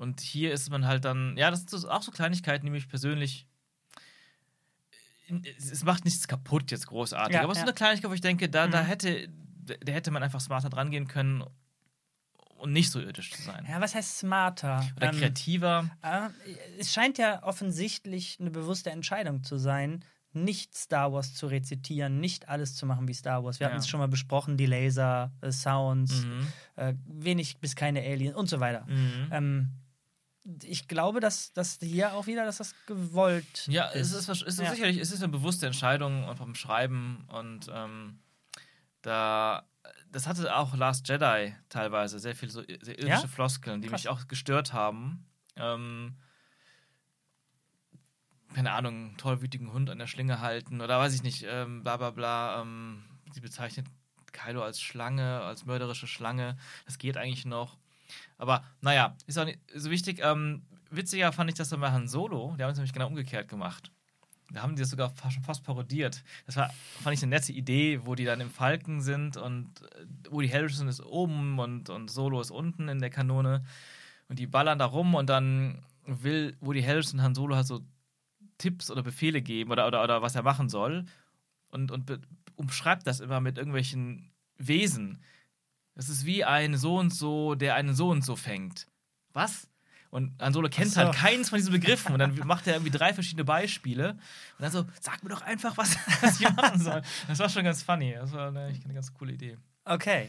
[0.00, 3.46] Und hier ist man halt dann, ja, das sind auch so Kleinigkeiten, die mich persönlich.
[5.58, 7.66] Es macht nichts kaputt jetzt großartig, Ja, aber es ist ja.
[7.68, 8.86] eine Kleinigkeit, wo ich denke, da, da Mhm.
[8.86, 9.28] hätte,
[9.84, 11.44] da hätte man einfach smarter dran gehen können
[12.56, 13.66] und nicht so irdisch zu sein.
[13.68, 14.88] Ja, was heißt smarter?
[14.96, 15.90] Oder Ähm, kreativer.
[16.02, 16.28] äh,
[16.78, 22.48] es scheint ja offensichtlich eine bewusste Entscheidung zu sein, nicht Star Wars zu rezitieren, nicht
[22.48, 23.60] alles zu machen wie Star Wars.
[23.60, 23.80] Wir hatten Ja.
[23.80, 26.46] es schon mal besprochen, die Laser, äh, Sounds, Mhm.
[26.76, 28.86] äh, wenig bis keine Aliens und so weiter.
[28.86, 29.28] Mhm.
[29.30, 29.70] Ähm,
[30.62, 34.12] ich glaube, dass, dass hier auch wieder, dass das gewollt Ja, ist.
[34.12, 34.70] es ist, es ist Ja.
[34.70, 38.20] sicherlich, es ist eine bewusste Entscheidung und vom Schreiben und ähm,
[39.02, 39.68] da,
[40.10, 43.28] das hatte auch Last Jedi teilweise sehr viele so sehr irdische Ja?
[43.28, 44.00] Floskeln, die Krass.
[44.02, 45.26] mich auch gestört haben.
[45.56, 46.16] Ähm,
[48.54, 51.96] keine Ahnung, einen tollwütigen Hund an der Schlinge halten oder weiß ich nicht, ähm, bla
[51.96, 52.62] bla bla.
[52.62, 53.86] Ähm, sie bezeichnet
[54.32, 56.56] Kylo als Schlange, als mörderische Schlange.
[56.86, 57.78] Das geht eigentlich noch.
[58.38, 60.20] Aber naja, ist auch nicht so wichtig.
[60.22, 62.54] Ähm, witziger fand ich das dann bei Han Solo.
[62.58, 63.90] Der haben es nämlich genau umgekehrt gemacht.
[64.52, 66.24] Da haben die das sogar fast, fast parodiert.
[66.46, 66.70] Das war,
[67.02, 70.88] fand ich eine nette Idee, wo die dann im Falken sind und äh, Woody Harrison
[70.88, 73.64] ist oben und, und Solo ist unten in der Kanone.
[74.28, 77.80] Und die ballern da rum und dann will Woody Harrison Han Solo halt so
[78.58, 81.06] Tipps oder Befehle geben oder, oder, oder was er machen soll.
[81.70, 82.10] und, und
[82.56, 85.22] umschreibt das immer mit irgendwelchen Wesen.
[85.94, 88.86] Das ist wie ein so und so, der einen so und so fängt.
[89.32, 89.68] Was?
[90.10, 91.00] Und Han Solo kennt so.
[91.00, 92.12] halt keins von diesen Begriffen.
[92.12, 94.12] Und dann macht er irgendwie drei verschiedene Beispiele.
[94.12, 94.18] Und
[94.60, 97.02] dann so, sag mir doch einfach, was, was ich machen soll.
[97.28, 98.14] Das war schon ganz funny.
[98.14, 99.56] Das war eine, eine ganz coole Idee.
[99.84, 100.28] Okay.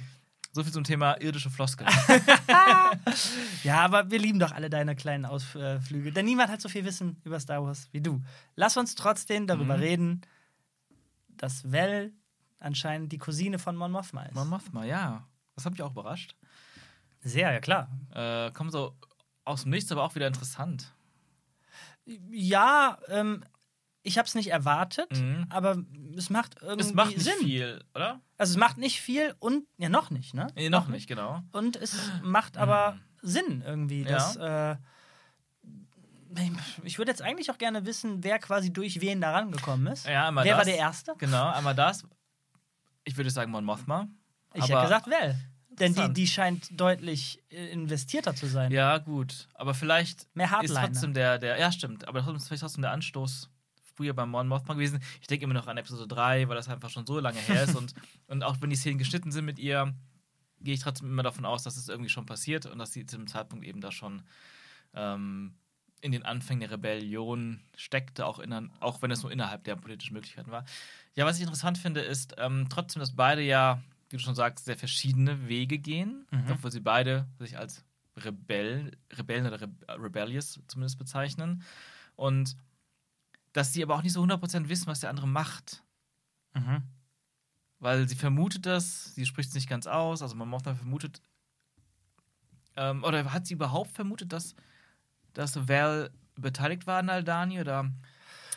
[0.53, 1.89] So viel zum Thema irdische Floskeln.
[3.63, 6.11] Ja, aber wir lieben doch alle deine kleinen Ausflüge.
[6.11, 8.21] Denn niemand hat so viel Wissen über Star Wars wie du.
[8.55, 9.83] Lass uns trotzdem darüber Mhm.
[9.83, 10.21] reden,
[11.29, 12.11] dass Vel
[12.59, 14.35] anscheinend die Cousine von Mon Mothma ist.
[14.35, 15.25] Mon Mothma, ja.
[15.55, 16.35] Das hat mich auch überrascht.
[17.21, 17.89] Sehr, ja klar.
[18.13, 18.95] Äh, kommt so
[19.45, 20.93] aus dem Nichts, aber auch wieder interessant.
[22.05, 23.43] Ja, ähm,
[24.03, 25.45] ich habe es nicht erwartet, Mhm.
[25.49, 25.77] aber
[26.17, 27.37] es macht irgendwie Es macht nicht Sinn.
[27.45, 28.19] viel, oder?
[28.37, 30.47] Also es macht nicht viel und ja noch nicht, ne?
[30.55, 31.41] Nee, noch nicht, genau.
[31.51, 34.09] Und es macht aber Sinn irgendwie, Ja.
[34.09, 34.75] dass äh,
[36.83, 40.07] ich würde jetzt eigentlich auch gerne wissen, wer quasi durch wen da rangekommen ist.
[40.07, 40.67] Ja, einmal wer war das.
[40.67, 41.13] der Erste?
[41.17, 42.03] Genau, einmal das.
[43.03, 44.07] Ich würde sagen Mon Mothma.
[44.53, 45.35] Ich Aber- hätte gesagt Vel.
[45.73, 48.71] Denn die, die scheint deutlich äh, investierter zu sein.
[48.71, 49.47] Ja, gut.
[49.53, 52.91] Aber vielleicht Mehr ist trotzdem der, der, ja stimmt, aber trotzdem ist vielleicht trotzdem der
[52.91, 53.49] Anstoß
[53.95, 54.99] früher beim Mon Mothma gewesen.
[55.21, 57.75] Ich denke immer noch an Episode 3, weil das einfach schon so lange her ist
[57.77, 57.93] und,
[58.27, 59.93] und auch wenn die Szenen geschnitten sind mit ihr,
[60.59, 63.17] gehe ich trotzdem immer davon aus, dass es irgendwie schon passiert und dass sie zu
[63.17, 64.23] dem Zeitpunkt eben da schon
[64.93, 65.55] ähm,
[66.01, 70.13] in den Anfängen der Rebellion steckte, auch, in, auch wenn es nur innerhalb der politischen
[70.13, 70.65] Möglichkeiten war.
[71.15, 73.81] Ja, was ich interessant finde, ist ähm, trotzdem, dass beide ja,
[74.11, 76.51] wie du schon sagst, sehr verschiedene Wege gehen, Mhm.
[76.51, 77.83] obwohl sie beide sich als
[78.17, 81.63] Rebell, Rebellen oder Re Rebellious zumindest bezeichnen.
[82.15, 82.57] Und
[83.53, 85.83] dass sie aber auch nicht so 100% wissen, was der andere macht.
[86.53, 86.83] Mhm.
[87.79, 91.21] Weil sie vermutet das, sie spricht es nicht ganz aus, also man Mothma vermutet,
[92.75, 94.55] ähm, oder hat sie überhaupt vermutet, dass,
[95.33, 97.91] dass Val beteiligt war an Aldani oder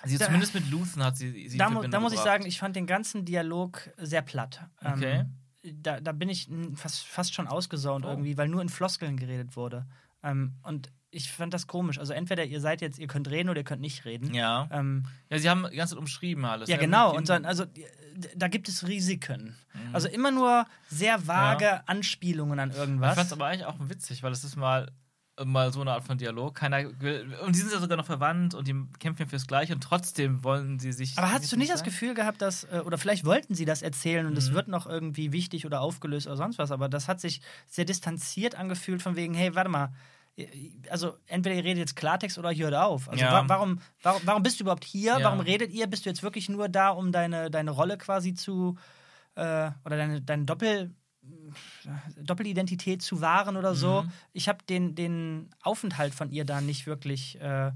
[0.04, 2.58] sie Da- zumindest mit Luthen hat sie, sie Da, mu da muss ich sagen, ich
[2.58, 4.68] fand den ganzen Dialog sehr platt.
[4.82, 5.24] Ähm, Okay.
[5.72, 8.10] Da, da bin ich fast, fast schon ausgesaunt Oh.
[8.10, 9.86] irgendwie, weil nur in Floskeln geredet wurde.
[10.22, 11.98] Ähm, und ich fand das komisch.
[11.98, 14.34] Also entweder ihr seid jetzt, ihr könnt reden oder ihr könnt nicht reden.
[14.34, 14.68] Ja.
[14.72, 16.68] Ähm, ja, sie haben die ganze Zeit umschrieben alles.
[16.68, 16.82] ja, ne?
[16.82, 17.14] genau.
[17.14, 17.64] Und dann, also
[18.36, 19.56] da gibt es Risiken.
[19.74, 19.94] Mhm.
[19.94, 23.14] Also immer nur sehr vage Anspielungen an Ich irgendwas.
[23.14, 24.90] fand es aber eigentlich auch witzig, weil es ist mal,
[25.44, 26.54] mal so eine Art von Dialog.
[26.54, 29.74] Keiner will, und die sind ja sogar noch verwandt und die kämpfen ja fürs Gleiche
[29.74, 31.18] und trotzdem wollen sie sich.
[31.18, 31.82] Aber hast du nicht das?
[31.82, 34.54] Gefühl gehabt, dass, äh, oder vielleicht wollten sie das erzählen und es Mhm.
[34.54, 38.54] wird noch irgendwie wichtig oder aufgelöst oder sonst was, aber das hat sich sehr distanziert
[38.54, 39.92] angefühlt, von wegen, hey, warte mal,
[40.90, 43.08] also entweder ihr redet jetzt Klartext oder ihr hört auf.
[43.08, 43.32] Also Ja.
[43.32, 45.18] wa warum, warum, warum bist du überhaupt hier?
[45.18, 45.24] Ja.
[45.24, 45.86] Warum redet ihr?
[45.86, 48.76] Bist du jetzt wirklich nur da, um deine, deine Rolle quasi zu,
[49.36, 50.94] äh, oder deine, deine Doppel,
[52.16, 54.02] Doppelidentität zu wahren oder so?
[54.02, 54.12] Mhm.
[54.32, 57.72] Ich habe den, den Aufenthalt von ihr da nicht wirklich äh,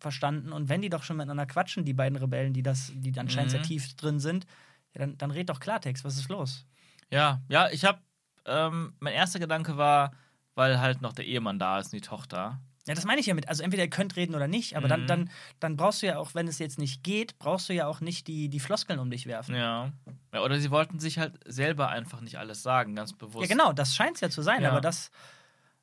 [0.00, 0.52] verstanden.
[0.52, 3.56] Und wenn die doch schon miteinander quatschen, die beiden Rebellen, die das, die anscheinend Mhm.
[3.56, 4.46] sehr tief drin sind,
[4.94, 6.04] ja, dann, dann red doch Klartext.
[6.04, 6.66] Was ist los?
[7.10, 8.00] Ja, ja, ich habe.
[8.48, 10.12] Ähm, mein erster Gedanke war,
[10.54, 12.60] weil halt noch der Ehemann da ist und die Tochter.
[12.86, 13.48] Ja, das meine ich ja mit.
[13.48, 15.06] Also entweder ihr könnt reden oder nicht, aber dann, Mhm.
[15.06, 15.30] dann,
[15.60, 18.26] dann brauchst du ja auch, wenn es jetzt nicht geht, brauchst du ja auch nicht
[18.28, 19.54] die, die Floskeln um dich werfen.
[19.54, 19.92] Ja, Ja.
[20.34, 20.40] ja.
[20.42, 23.48] Oder sie wollten sich halt selber einfach nicht alles sagen, ganz bewusst.
[23.48, 24.70] genau, das scheint es ja zu sein, Ja.
[24.70, 25.10] aber das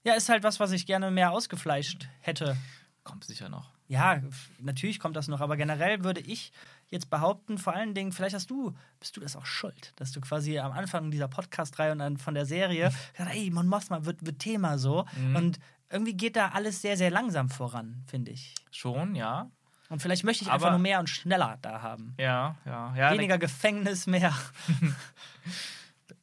[0.06, 2.58] ja, ist halt was, was ich gerne mehr ausgefleischt hätte.
[3.04, 3.72] Kommt sicher noch.
[3.90, 4.22] Ja,
[4.60, 6.52] natürlich kommt das noch, aber generell würde ich
[6.90, 10.22] jetzt behaupten, vor allen Dingen, vielleicht hast du, bist du das auch schuld, dass du
[10.22, 12.86] quasi am Anfang dieser Podcast-Reihe und dann von der Serie
[13.16, 15.06] gesagt hast, ey, Mon Mothma wird, wird Thema so.
[15.18, 15.36] Mhm.
[15.36, 15.60] Und
[15.94, 18.54] irgendwie geht da alles sehr, sehr langsam voran, finde ich.
[18.72, 19.50] Schon, ja.
[19.90, 22.16] Und vielleicht möchte ich Aber- einfach nur mehr und schneller da haben.
[22.18, 22.94] Ja, ja.
[22.96, 24.34] ja Weniger Gefängnis, mehr.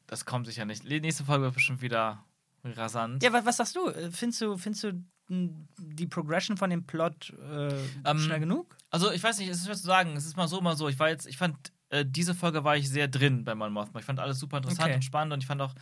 [0.07, 0.83] Das kommt sicher nicht.
[0.89, 2.23] Die nächste Folge wird bestimmt wieder
[2.65, 3.23] rasant.
[3.23, 3.87] Ja, was, was sagst du?
[3.87, 8.75] Äh, Findest du, findest du die Progression von dem Plot äh, Ähm, schnell genug?
[8.89, 10.17] Also, ich weiß nicht, es ist schwer zu sagen.
[10.17, 10.89] Es ist mal so, mal so.
[10.89, 14.01] Ich war jetzt, ich fand, äh, diese Folge war ich sehr drin bei Mon Mothma.
[14.01, 14.95] Ich fand alles super interessant Okay.
[14.95, 15.73] und spannend und ich fand auch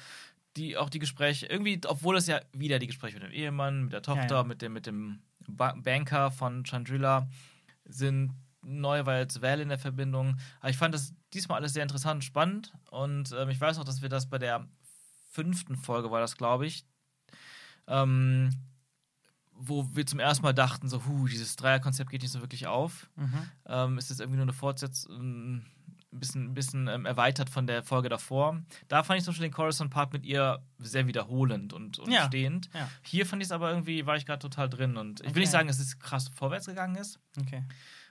[0.60, 3.94] die, auch die Gespräche, irgendwie, obwohl es ja wieder die Gespräche mit dem Ehemann, mit
[3.94, 4.44] der Tochter, Ja, ja.
[4.44, 7.28] mit dem, mit dem ba Banker von Chandrila
[7.86, 8.34] sind.
[8.62, 10.38] Neu war jetzt Val in der Verbindung.
[10.60, 12.74] Aber ich fand das diesmal alles sehr interessant spannend.
[12.92, 14.68] Und ähm, ich weiß auch, dass wir das bei der
[15.32, 16.86] fünften Folge war das, glaube ich,
[17.88, 18.50] ähm,
[19.54, 23.10] wo wir zum ersten Mal dachten, so, huh, dieses Dreierkonzept geht nicht so wirklich auf.
[23.16, 23.50] Mhm.
[23.66, 25.66] Ähm, ist jetzt irgendwie nur eine Fortsetzung,
[26.12, 28.62] ein bisschen, ein bisschen ähm, erweitert von der Folge davor.
[28.88, 32.26] Da fand ich zum Beispiel den Coruscant-Part mit ihr sehr wiederholend und, und Ja.
[32.26, 32.70] stehend.
[32.74, 32.90] Ja.
[33.04, 34.98] Hier fand ich es aber irgendwie, war ich gerade total drin.
[34.98, 35.40] Und ich will Okay.
[35.42, 37.64] nicht sagen, dass es krass vorwärts gegangen ist, Okay.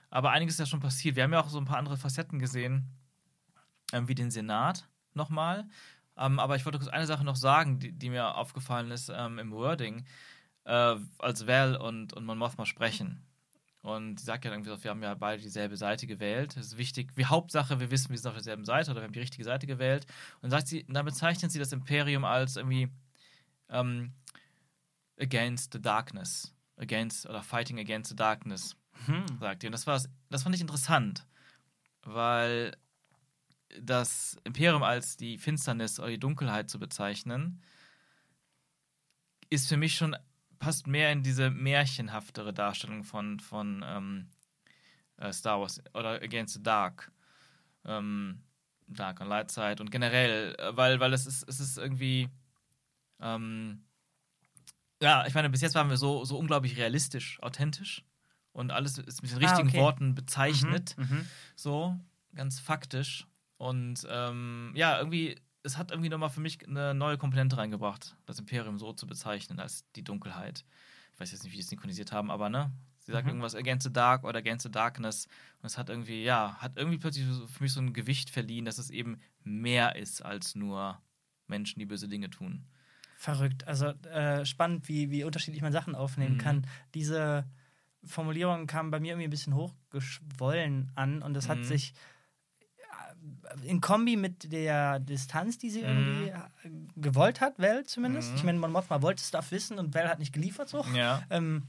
[0.09, 1.15] aber einiges ist ja schon passiert.
[1.17, 2.87] Wir haben ja auch so ein paar andere Facetten gesehen,
[3.91, 5.65] ähm, wie den Senat nochmal.
[6.17, 9.39] Ähm, aber ich wollte kurz eine Sache noch sagen, die, die mir aufgefallen ist ähm,
[9.39, 10.05] im Wording,
[10.65, 13.25] äh, als Val und, und Mon Mothma sprechen.
[13.81, 16.57] Und sie sagt ja irgendwie, so, wir haben ja beide dieselbe Seite gewählt.
[16.57, 17.11] Das ist wichtig.
[17.15, 19.67] Wie Hauptsache, wir wissen, wir sind auf derselben Seite oder wir haben die richtige Seite
[19.67, 20.05] gewählt.
[20.41, 22.89] Und sagt sie, dann bezeichnet sie das Imperium als irgendwie
[23.69, 24.13] ähm,
[25.19, 26.53] against the darkness.
[26.75, 28.75] Against oder fighting against the darkness,
[29.05, 29.25] Hm.
[29.39, 29.67] sagt sie.
[29.67, 31.25] Und das war das fand ich interessant,
[32.03, 32.75] weil
[33.81, 37.61] das Imperium als die Finsternis oder die Dunkelheit zu bezeichnen,
[39.49, 40.15] ist für mich schon
[40.59, 44.27] passt mehr in diese märchenhaftere Darstellung von, von ähm,
[45.17, 47.11] äh, Star Wars oder Against the Dark.
[47.85, 48.43] Ähm,
[48.87, 52.27] Dark und Light Side und generell, äh, weil, weil es ist, es ist irgendwie
[53.19, 53.83] ähm,
[55.01, 58.03] ja, ich meine, bis jetzt waren wir so, so unglaublich realistisch, authentisch
[58.51, 59.77] und alles ist mit den Ah, richtigen okay.
[59.77, 61.03] Worten bezeichnet, Mhm.
[61.03, 61.25] Mhm.
[61.55, 61.99] so
[62.35, 63.25] ganz faktisch
[63.57, 68.39] und ähm, ja, irgendwie es hat irgendwie nochmal für mich eine neue Komponente reingebracht, das
[68.39, 70.65] Imperium so zu bezeichnen als die Dunkelheit.
[71.13, 72.71] Ich weiß jetzt nicht, wie die es synchronisiert haben, aber ne?
[72.99, 73.29] Sie sagt Mhm.
[73.31, 75.27] irgendwas Against the Dark oder Against the Darkness.
[75.61, 78.77] Und es hat irgendwie, ja, hat irgendwie plötzlich für mich so ein Gewicht verliehen, dass
[78.77, 81.01] es eben mehr ist als nur
[81.47, 82.65] Menschen, die böse Dinge tun.
[83.17, 83.67] Verrückt.
[83.67, 86.39] Also äh, spannend, wie, wie unterschiedlich man Sachen aufnehmen Mhm.
[86.39, 86.67] kann.
[86.93, 87.45] Diese
[88.05, 91.63] Formulierung kam bei mir irgendwie ein bisschen hochgeschwollen an und es hat Mhm.
[91.63, 91.93] sich äh,
[93.63, 95.87] in Kombi mit der Distanz, die sie Mhm.
[95.87, 98.31] irgendwie äh, gewollt hat, Val zumindest.
[98.31, 98.35] Mhm.
[98.37, 100.85] Ich meine, Mothma wollte Stuff wissen und Val hat nicht geliefert so.
[100.95, 101.23] Ja.
[101.29, 101.63] Ähm,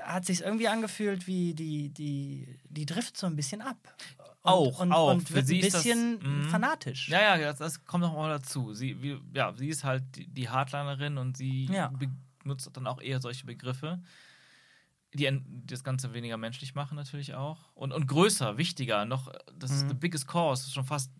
[0.00, 3.76] hat sich irgendwie angefühlt, wie die, die, die trifft so ein bisschen ab.
[4.18, 5.10] Und, Auch, und, auch.
[5.12, 6.48] Und wird sie ein ist das- bisschen mhm.
[6.48, 7.08] fanatisch.
[7.08, 8.72] Ja, ja, das, das kommt noch mal dazu.
[8.74, 11.90] Sie, wie, ja, sie ist halt die, die Hardlinerin und sie Ja.
[12.42, 14.00] benutzt dann auch eher solche Begriffe,
[15.14, 17.70] die das Ganze weniger menschlich machen natürlich auch.
[17.74, 19.88] Und, und größer, wichtiger, noch, das ist Mhm.
[19.90, 21.10] the biggest cause, ist schon fast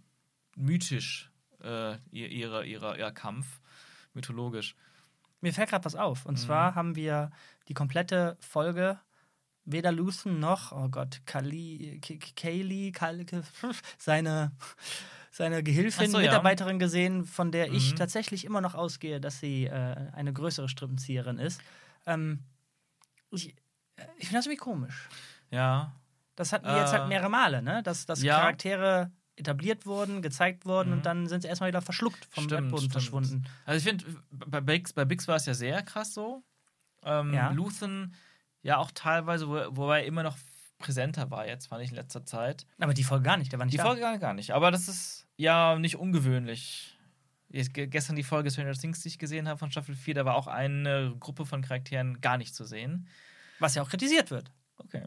[0.57, 1.31] mythisch,
[1.63, 3.61] äh, ihr, ihre, ihre, ihr Kampf,
[4.13, 4.75] mythologisch.
[5.41, 6.27] Mir fällt gerade was auf.
[6.27, 6.39] Und Mhm.
[6.39, 7.31] zwar haben wir
[7.69, 8.99] die komplette Folge
[9.65, 12.01] weder Luthen noch, oh Gott, Kali,
[12.37, 12.93] Kaylee,
[13.99, 14.53] seine,
[15.31, 16.25] seine Gehilfin, so, ja.
[16.25, 17.97] Mitarbeiterin gesehen, von der ich Mhm.
[17.97, 19.71] tatsächlich immer noch ausgehe, dass sie äh,
[20.13, 21.61] eine größere Strippenzieherin ist.
[22.07, 22.41] Ähm,
[23.31, 23.55] ich
[24.19, 25.09] ich finde das irgendwie komisch.
[25.51, 25.93] Ja.
[26.37, 27.83] Das hatten wir jetzt halt Äh, mehrere Male, ne?
[27.83, 28.39] Dass, dass ja.
[28.39, 30.97] Charaktere etabliert wurden, gezeigt wurden Mhm.
[30.99, 32.93] und dann sind sie erstmal wieder verschluckt vom Stimmt, Erdboden stimmt.
[32.93, 33.45] verschwunden.
[33.67, 36.43] Also ich finde, bei Bix, bei Bix war es ja sehr krass so.
[37.05, 37.51] Ähm, Ja.
[37.51, 38.15] Luthen
[38.63, 40.37] ja auch teilweise, wo, wobei er immer noch
[40.79, 42.67] präsenter war jetzt, fand ich in letzter Zeit.
[42.79, 43.85] Aber die Folge gar nicht, der war nicht Die da.
[43.85, 44.53] Folge gar, gar nicht.
[44.53, 46.99] Aber das ist ja nicht ungewöhnlich.
[47.51, 50.35] Ge- gestern die Folge Stranger Things, die ich gesehen habe von Staffel 4, da war
[50.35, 53.07] auch eine Gruppe von Charakteren gar nicht zu sehen.
[53.59, 54.51] Was ja auch kritisiert wird.
[54.79, 55.05] Okay.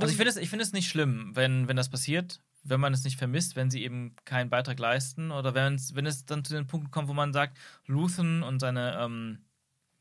[0.00, 2.92] Also ich finde es, ich finde es nicht schlimm, wenn, wenn das passiert, wenn man
[2.92, 6.44] es nicht vermisst, wenn sie eben keinen Beitrag leisten oder wenn es, wenn es dann
[6.44, 9.38] zu den Punkten kommt, wo man sagt, Luthen und seine ähm,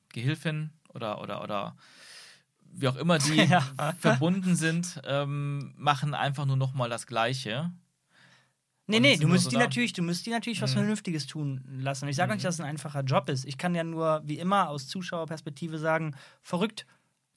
[0.09, 1.75] Gehilfin oder, oder, oder
[2.61, 3.61] wie auch immer die Ja.
[3.99, 7.71] verbunden sind, ähm, machen einfach nur nochmal das Gleiche.
[8.89, 10.79] Nee, Und nee, du so die natürlich, du musst die natürlich was Mhm.
[10.79, 12.07] Vernünftiges tun lassen.
[12.07, 12.37] Ich sage auch Mhm.
[12.37, 13.45] nicht, dass es ein einfacher Job ist.
[13.45, 16.85] Ich kann ja nur, wie immer, aus Zuschauerperspektive sagen, verrückt,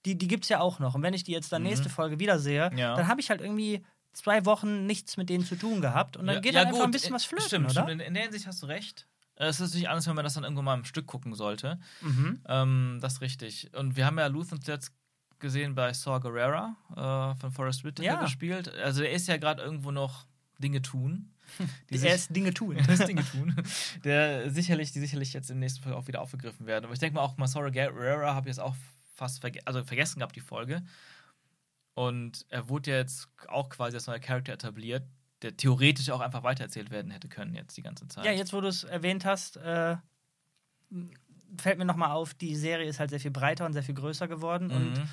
[0.07, 0.95] die, die gibt es ja auch noch.
[0.95, 1.69] Und wenn ich die jetzt dann Mhm.
[1.69, 2.97] nächste Folge wiedersehe, Ja.
[2.97, 6.17] dann habe ich halt irgendwie zwei Wochen nichts mit denen zu tun gehabt.
[6.17, 7.83] Und dann Ja, geht ja, dann einfach ein bisschen äh, was flöten, stimmt, oder?
[7.85, 8.03] Stimmt.
[8.03, 9.07] In, der Hinsicht hast du recht.
[9.37, 11.79] Äh, Es ist natürlich anders, wenn man das dann irgendwann mal im Stück gucken sollte.
[12.01, 12.41] Mhm.
[12.49, 13.71] Ähm, das ist richtig.
[13.77, 14.93] Und wir haben ja Luthen jetzt
[15.39, 18.21] gesehen bei Saw Gerrera äh, von Forrest Whitaker Ja.
[18.23, 18.69] gespielt.
[18.75, 20.27] Also er ist ja gerade irgendwo noch
[20.59, 21.31] Dinge tun.
[21.91, 22.77] Die sich- erst Dinge tun.
[22.87, 23.55] das Dinge tun.
[24.05, 26.85] Der sicherlich, die sicherlich jetzt in der nächsten Folge auch wieder aufgegriffen werden.
[26.85, 28.75] Aber ich denke mal auch mal Saw Gerrera habe ich jetzt auch
[29.21, 30.83] fast verge also vergessen gehabt, die Folge.
[31.95, 35.05] Und er wurde ja jetzt auch quasi als neuer Charakter etabliert,
[35.43, 38.25] der theoretisch auch einfach weitererzählt werden hätte können jetzt die ganze Zeit.
[38.25, 39.97] Ja, jetzt wo du es erwähnt hast, äh,
[41.59, 44.27] fällt mir nochmal auf, die Serie ist halt sehr viel breiter und sehr viel größer
[44.27, 44.71] geworden.
[44.71, 45.09] Und Mhm.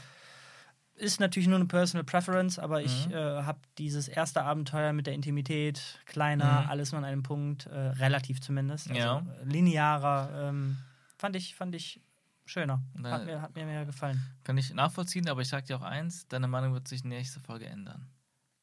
[0.95, 3.13] ist natürlich nur eine Personal Preference, aber ich Mhm.
[3.13, 6.69] äh, habe dieses erste Abenteuer mit der Intimität, kleiner, Mhm.
[6.69, 9.21] alles nur an einem Punkt, äh, relativ zumindest, also Ja.
[9.43, 10.77] linearer, ähm,
[11.17, 11.99] fand ich, fand ich
[12.47, 12.81] schöner.
[12.95, 14.21] Na, Hat mir, hat mir mehr gefallen.
[14.43, 17.65] Kann ich nachvollziehen, aber ich sag dir auch eins, deine Meinung wird sich nächste Folge
[17.65, 18.09] ändern.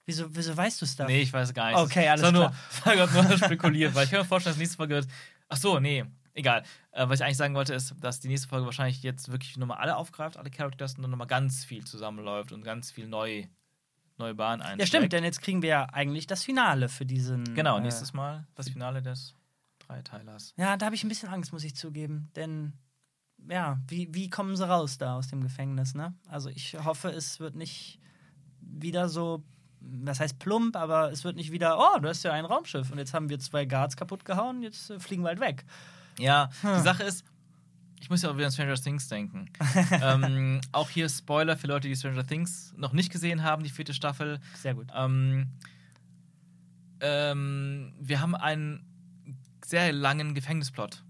[0.06, 1.06] Wieso, wieso weißt du es da?
[1.06, 1.78] Nee, ich weiß gar nicht.
[1.78, 2.54] Okay, alles nur, klar.
[2.84, 5.08] war gerade nur spekuliert, weil ich kann mir vorstellen, dass nächste Folge wird.
[5.48, 6.04] Ach so, nee,
[6.34, 6.62] egal.
[6.92, 9.78] Äh, was ich eigentlich sagen wollte, ist, dass die nächste Folge wahrscheinlich jetzt wirklich nochmal
[9.78, 13.46] alle aufgreift, alle Characters und dann nochmal ganz viel zusammenläuft und ganz viel neu,
[14.18, 14.80] neue Bahn einschlägt.
[14.80, 17.54] Ja, stimmt, denn jetzt kriegen wir ja eigentlich das Finale für diesen.
[17.54, 19.34] Genau, äh, nächstes Mal das Finale des
[19.78, 20.54] Dreiteilers.
[20.56, 22.30] Ja, da habe ich ein bisschen Angst, muss ich zugeben.
[22.36, 22.74] Denn,
[23.48, 26.14] ja, wie, wie kommen sie raus da aus dem Gefängnis, ne?
[26.28, 28.00] Also ich hoffe, es wird nicht
[28.60, 29.42] wieder so,
[29.80, 32.98] was heißt plump, aber es wird nicht wieder, oh, du hast ja ein Raumschiff und
[32.98, 35.64] jetzt haben wir zwei Guards kaputt gehauen, jetzt äh, fliegen wir halt weg.
[36.18, 36.74] Ja, Hm.
[36.76, 37.24] die Sache ist,
[38.00, 39.50] Ich muss ja auch wieder an Stranger Things denken.
[39.90, 43.94] ähm, auch hier Spoiler für Leute, die Stranger Things noch nicht gesehen haben, die vierte
[43.94, 44.40] Staffel.
[44.54, 44.88] Sehr gut.
[44.94, 45.48] Ähm,
[47.00, 48.84] ähm, wir haben einen
[49.64, 51.02] sehr langen Gefängnisplot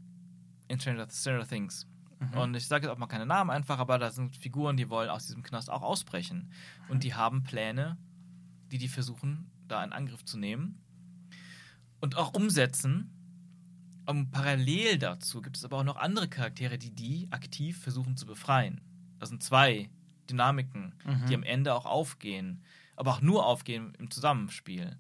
[0.69, 1.87] in Stranger, Stranger Things.
[2.33, 5.11] Und ich sage jetzt auch mal keine Namen einfach, aber da sind Figuren, die wollen
[5.11, 6.51] aus diesem Knast auch ausbrechen.
[6.89, 7.97] Und die haben Pläne,
[8.71, 10.83] die die versuchen, da in Angriff zu nehmen
[12.01, 13.11] und auch umsetzen.
[14.07, 18.27] Und parallel dazu gibt es aber auch noch andere Charaktere, die die aktiv versuchen zu
[18.27, 18.81] befreien.
[19.19, 19.89] Das sind zwei
[20.29, 21.27] Dynamiken, Mhm.
[21.27, 22.63] die am Ende auch aufgehen,
[22.97, 24.99] aber auch nur aufgehen im Zusammenspiel.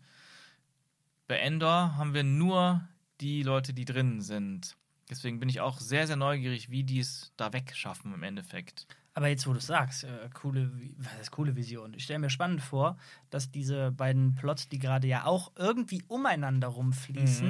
[1.26, 2.86] Bei Endor haben wir nur
[3.20, 4.76] die Leute, die drin sind.
[5.10, 8.86] Deswegen bin ich auch sehr, sehr neugierig, wie die es da wegschaffen im Endeffekt.
[9.12, 11.94] Aber jetzt, wo du es sagst, äh, coole, was heißt coole Vision.
[11.94, 12.96] Ich stelle mir spannend vor,
[13.30, 17.48] dass diese beiden Plots, die gerade ja auch irgendwie umeinander rumfließen,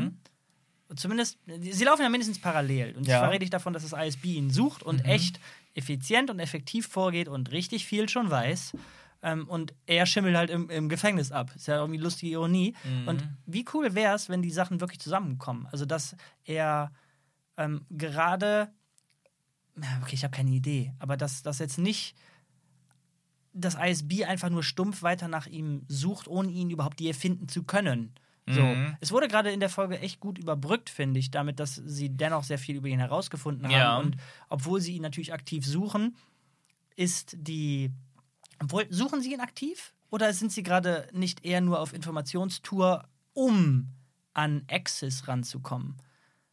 [0.91, 0.97] Mhm.
[0.97, 2.95] zumindest, sie laufen ja mindestens parallel.
[2.97, 3.15] Und Ja.
[3.15, 5.07] ich verrate dich davon, dass das ISB ihn sucht und Mhm.
[5.11, 5.41] echt
[5.75, 8.73] effizient und effektiv vorgeht und richtig viel schon weiß.
[9.23, 11.51] Ähm, und er schimmelt halt im, im Gefängnis ab.
[11.57, 12.75] Ist ja irgendwie lustige Ironie.
[12.85, 13.09] Mhm.
[13.09, 15.67] Und wie cool wäre es, wenn die Sachen wirklich zusammenkommen?
[15.73, 16.93] Also, dass er
[17.57, 18.73] ähm, gerade.
[20.03, 20.93] Okay, ich habe keine Idee.
[20.99, 22.17] Aber dass das jetzt nicht
[23.53, 27.63] das ISB einfach nur stumpf weiter nach ihm sucht, ohne ihn überhaupt je finden zu
[27.63, 28.15] können.
[28.47, 28.61] So.
[28.61, 28.97] Mhm.
[29.01, 32.45] Es wurde gerade in der Folge echt gut überbrückt, finde ich, damit, dass sie dennoch
[32.45, 33.73] sehr viel über ihn herausgefunden haben.
[33.73, 33.97] Ja.
[33.97, 34.17] Und
[34.51, 36.17] obwohl sie ihn natürlich aktiv suchen,
[36.95, 37.91] ist die.
[38.63, 39.95] Obwohl, suchen sie ihn aktiv?
[40.11, 43.89] Oder sind sie gerade nicht eher nur auf Informationstour, um
[44.35, 45.97] an Access ranzukommen?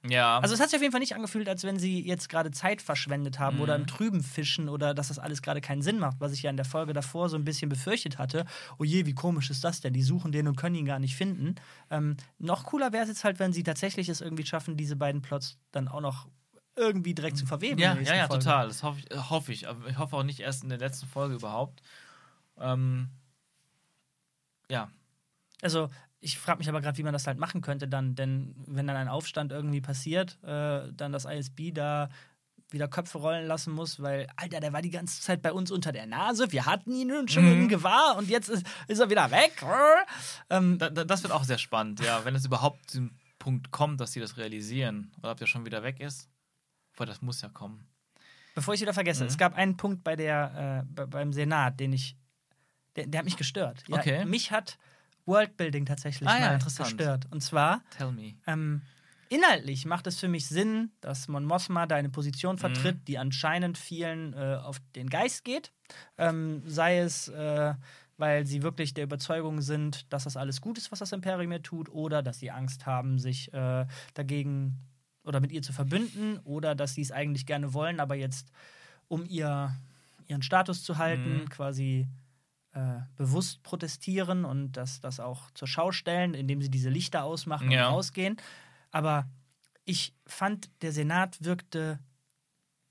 [0.03, 0.39] Ja.
[0.39, 2.81] Also es hat sich auf jeden Fall nicht angefühlt, als wenn sie jetzt gerade Zeit
[2.81, 3.81] verschwendet haben oder Mhm.
[3.83, 6.57] im Trüben fischen oder dass das alles gerade keinen Sinn macht, was ich ja in
[6.57, 8.45] der Folge davor so ein bisschen befürchtet hatte.
[8.79, 9.93] Oh je, wie komisch ist das denn?
[9.93, 11.53] Die suchen den und können ihn gar nicht finden.
[11.91, 15.21] Ähm, noch cooler wäre es jetzt halt, wenn sie tatsächlich es irgendwie schaffen, diese beiden
[15.21, 16.27] Plots dann auch noch
[16.75, 17.79] irgendwie direkt zu verweben.
[17.79, 18.43] Ja, ja, ja, Folge.
[18.43, 18.67] total.
[18.69, 19.67] Das hoffe ich, äh, hoffe ich.
[19.67, 21.81] Aber ich hoffe auch nicht erst in der letzten Folge überhaupt.
[22.57, 23.09] Ähm,
[24.69, 24.89] ja.
[25.61, 25.89] Also
[26.21, 28.95] ich frage mich aber gerade, wie man das halt machen könnte dann, denn wenn dann
[28.95, 32.09] ein Aufstand irgendwie passiert, äh, dann das ISB da
[32.69, 35.91] wieder Köpfe rollen lassen muss, weil, Alter, der war die ganze Zeit bei uns unter
[35.91, 37.63] der Nase, wir hatten ihn nun schon Mhm.
[37.63, 39.61] im Gewahr und jetzt ist, ist er wieder weg.
[40.49, 42.23] Ähm, Da, da, das wird auch sehr spannend, ja.
[42.23, 45.11] Wenn es überhaupt zu dem Punkt kommt, dass sie das realisieren.
[45.19, 46.29] Oder ob der schon wieder weg ist.
[46.95, 47.87] Weil das muss ja kommen.
[48.53, 49.29] bevor ich wieder vergesse, Mhm.
[49.29, 52.15] es gab einen Punkt bei der, äh, be- beim Senat, den ich,
[52.95, 53.83] der, der hat mich gestört.
[53.87, 54.25] Ja, Okay.
[54.25, 54.77] Mich hat
[55.25, 56.91] Worldbuilding tatsächlich Ah ja, mal interessant.
[56.97, 57.27] gestört.
[57.31, 58.35] Und zwar Tell me.
[58.47, 58.81] Ähm,
[59.29, 63.05] inhaltlich macht es für mich Sinn, dass Mon Mothma da eine Position vertritt, Mhm.
[63.05, 65.71] die anscheinend vielen äh, auf den Geist geht.
[66.17, 67.73] Ähm, sei es, äh,
[68.17, 71.63] weil sie wirklich der Überzeugung sind, dass das alles gut ist, was das Imperium hier
[71.63, 74.77] tut, oder dass sie Angst haben, sich äh, dagegen
[75.23, 78.51] oder mit ihr zu verbünden, oder dass sie es eigentlich gerne wollen, aber jetzt,
[79.07, 79.75] um ihr,
[80.27, 81.49] ihren Status zu halten, Mhm.
[81.49, 82.07] quasi
[82.73, 87.69] äh, bewusst protestieren und das, das auch zur Schau stellen, indem sie diese Lichter ausmachen
[87.71, 87.87] Ja.
[87.87, 88.37] und rausgehen.
[88.91, 89.27] Aber
[89.85, 91.99] ich fand, der Senat wirkte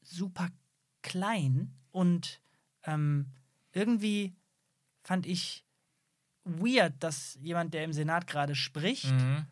[0.02, 0.48] super
[1.02, 2.40] klein und
[2.84, 3.26] ähm,
[3.72, 4.34] irgendwie
[5.02, 5.64] fand ich
[6.44, 9.46] weird, dass jemand, der im Senat gerade spricht, Mhm.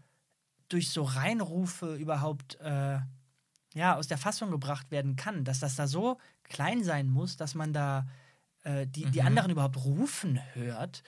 [0.69, 2.99] durch so Reinrufe überhaupt äh,
[3.75, 5.45] ja, aus der Fassung gebracht werden kann.
[5.45, 8.07] Dass das da so klein sein muss, dass man da
[8.65, 9.27] äh, die, die Mhm.
[9.27, 11.03] anderen überhaupt rufen hört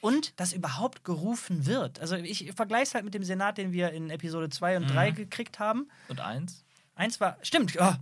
[0.00, 1.98] und dass überhaupt gerufen wird.
[2.00, 4.94] Also ich vergleiche es halt mit dem Senat, den wir in Episode 2 und Mhm.
[4.94, 5.88] 3 gekriegt haben.
[6.08, 6.64] Und eins?
[6.94, 7.94] Eins war, stimmt, oh,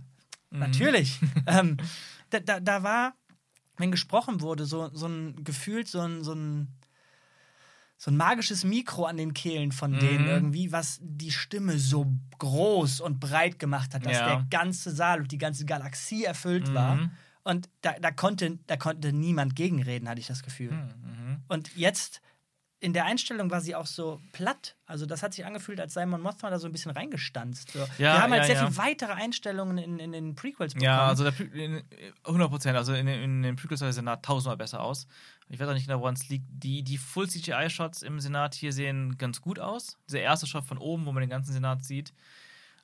[0.51, 0.59] Mhm.
[0.59, 1.19] natürlich.
[1.47, 1.77] ähm,
[2.29, 3.15] da, da, da war,
[3.77, 6.67] wenn gesprochen wurde, so, so ein gefühlt so ein, so ein
[7.97, 10.29] so ein magisches Mikro an den Kehlen von denen Mhm.
[10.29, 14.25] irgendwie, was die Stimme so groß und breit gemacht hat, dass Ja.
[14.25, 16.97] der ganze Saal und die ganze Galaxie erfüllt war.
[17.43, 20.71] Und da, da, konnte, da konnte niemand gegenreden, hatte ich das Gefühl.
[20.71, 21.43] Mhm.
[21.47, 22.21] Und jetzt
[22.79, 24.75] in der Einstellung war sie auch so platt.
[24.85, 27.71] Also das hat sich angefühlt, als sei Mon Mothma da so ein bisschen reingestanzt.
[27.71, 27.79] So.
[27.79, 28.67] Ja, Wir haben halt ja, sehr ja.
[28.67, 30.85] viel weitere Einstellungen in, in den Prequels bekommen.
[30.85, 31.81] Ja, also der in-
[32.25, 32.75] 100 Prozent.
[32.77, 35.07] Also in, in den Prequels sah der Senat tausendmal besser aus.
[35.47, 36.45] Ich weiß auch nicht genau, woran es liegt.
[36.49, 39.97] Die, die Full CGI-Shots im Senat hier sehen ganz gut aus.
[40.09, 42.13] Dieser erste Shot von oben, wo man den ganzen Senat sieht.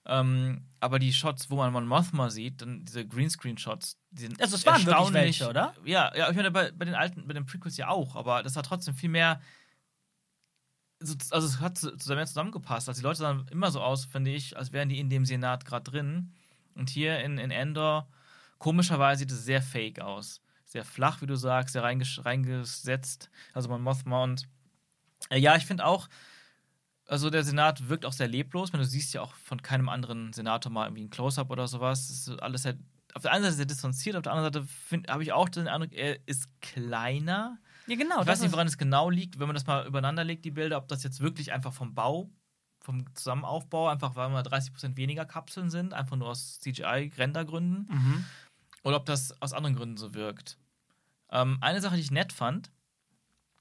[0.06, 4.56] Ähm, aber die Shots, wo man Mon Mothma sieht, dann diese Greenscreen-Shots, die sind Also
[4.56, 5.76] es waren wirklich erstaunlich- welche, oder?
[5.86, 8.56] Ja, ja, ich meine, bei, bei den alten, bei den Prequels ja auch, aber das
[8.56, 9.42] hat trotzdem viel mehr.
[11.00, 12.88] so- Also es hat zusammen zusammengepasst.
[12.90, 15.66] Also die Leute sahen immer so aus, finde ich, als wären die in dem Senat
[15.66, 16.34] gerade drin.
[16.76, 18.08] Und hier in, in Endor,
[18.58, 20.42] komischerweise sieht es sehr fake aus.
[20.66, 23.30] Sehr flach, wie du sagst, sehr reinges reingesetzt.
[23.54, 24.48] Also Mon Mothma und
[25.30, 26.08] äh, ja, ich finde auch,
[27.10, 28.72] Also der Senat wirkt auch sehr leblos.
[28.72, 32.08] Du siehst ja auch von keinem anderen Senator mal irgendwie ein Close-up oder sowas.
[32.08, 32.78] Das ist alles sehr,
[33.16, 35.92] auf der einen Seite sehr distanziert, auf der anderen Seite habe ich auch den Eindruck,
[35.94, 37.58] er ist kleiner.
[37.88, 38.22] Ja, genau.
[38.22, 40.78] Ich weiß nicht, woran es genau liegt, wenn man das mal übereinander legt, die Bilder,
[40.78, 42.30] ob das jetzt wirklich einfach vom Bau,
[42.82, 48.26] vom Zusammenaufbau, einfach weil mal 30% weniger Kapseln sind, einfach nur aus CGI-Rendergründen, Mhm.
[48.84, 50.58] oder ob das aus anderen Gründen so wirkt.
[51.32, 52.72] Ähm, eine Sache, die ich nett fand,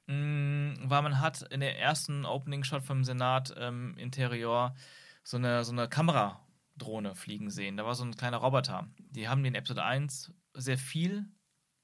[0.08, 4.74] mh, war, man hat in der ersten Opening-Shot vom Senat ähm, Interior
[5.22, 7.76] so eine, so eine Kameradrohne fliegen sehen.
[7.76, 8.88] Da war so ein kleiner Roboter.
[9.10, 11.26] Die haben die in Episode 1 sehr viel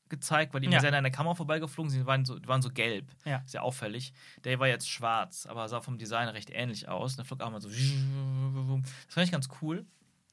[0.08, 0.80] gezeigt, weil die Ja.
[0.80, 2.00] sehr an der Kamera vorbeigeflogen sind.
[2.02, 3.10] Die waren so, die waren so gelb.
[3.24, 3.42] Ja.
[3.46, 4.12] Sehr auffällig.
[4.44, 7.16] Der war jetzt schwarz, aber sah vom Design recht ähnlich aus.
[7.16, 7.68] Der flog auch mal so.
[7.68, 7.78] Das
[9.14, 9.86] fand ich ganz cool.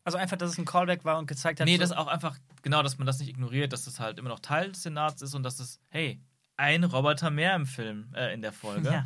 [0.03, 1.65] Also einfach, dass es ein Callback war und gezeigt hat.
[1.67, 4.29] Nee, so, das auch einfach, genau, dass man das nicht ignoriert, dass das halt immer
[4.29, 6.19] noch Teil des Senats ist und dass es, hey,
[6.61, 8.91] ein Roboter mehr im Film, äh, in der Folge.
[8.91, 9.05] Ja.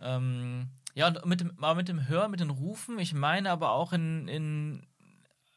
[0.00, 3.70] Ähm, ja, und mit dem, aber mit dem Hören, mit den Rufen, ich meine aber
[3.72, 4.86] auch in, in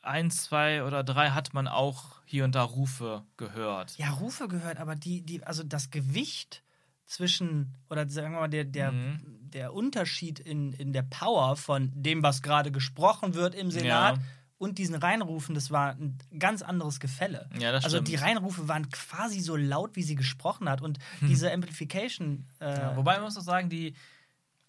[0.02, 3.98] eins, zwei oder drei hat man auch hier und da Rufe gehört.
[3.98, 6.64] ja, Rufe gehört, aber die, die, also das Gewicht
[7.06, 9.20] zwischen, oder sagen wir mal, der, der, Mhm.
[9.52, 14.24] der Unterschied in, in der Power von dem, was gerade gesprochen wird im Senat Ja.
[14.58, 17.50] Und diesen Reinrufen, das war ein ganz anderes Gefälle.
[17.60, 20.82] Ja, das also die Reinrufe waren quasi so laut, wie sie gesprochen hat.
[20.82, 22.48] Und diese Amplification.
[22.60, 22.82] Äh, Hm.
[22.82, 23.96] Ja, wobei man muss auch sagen, die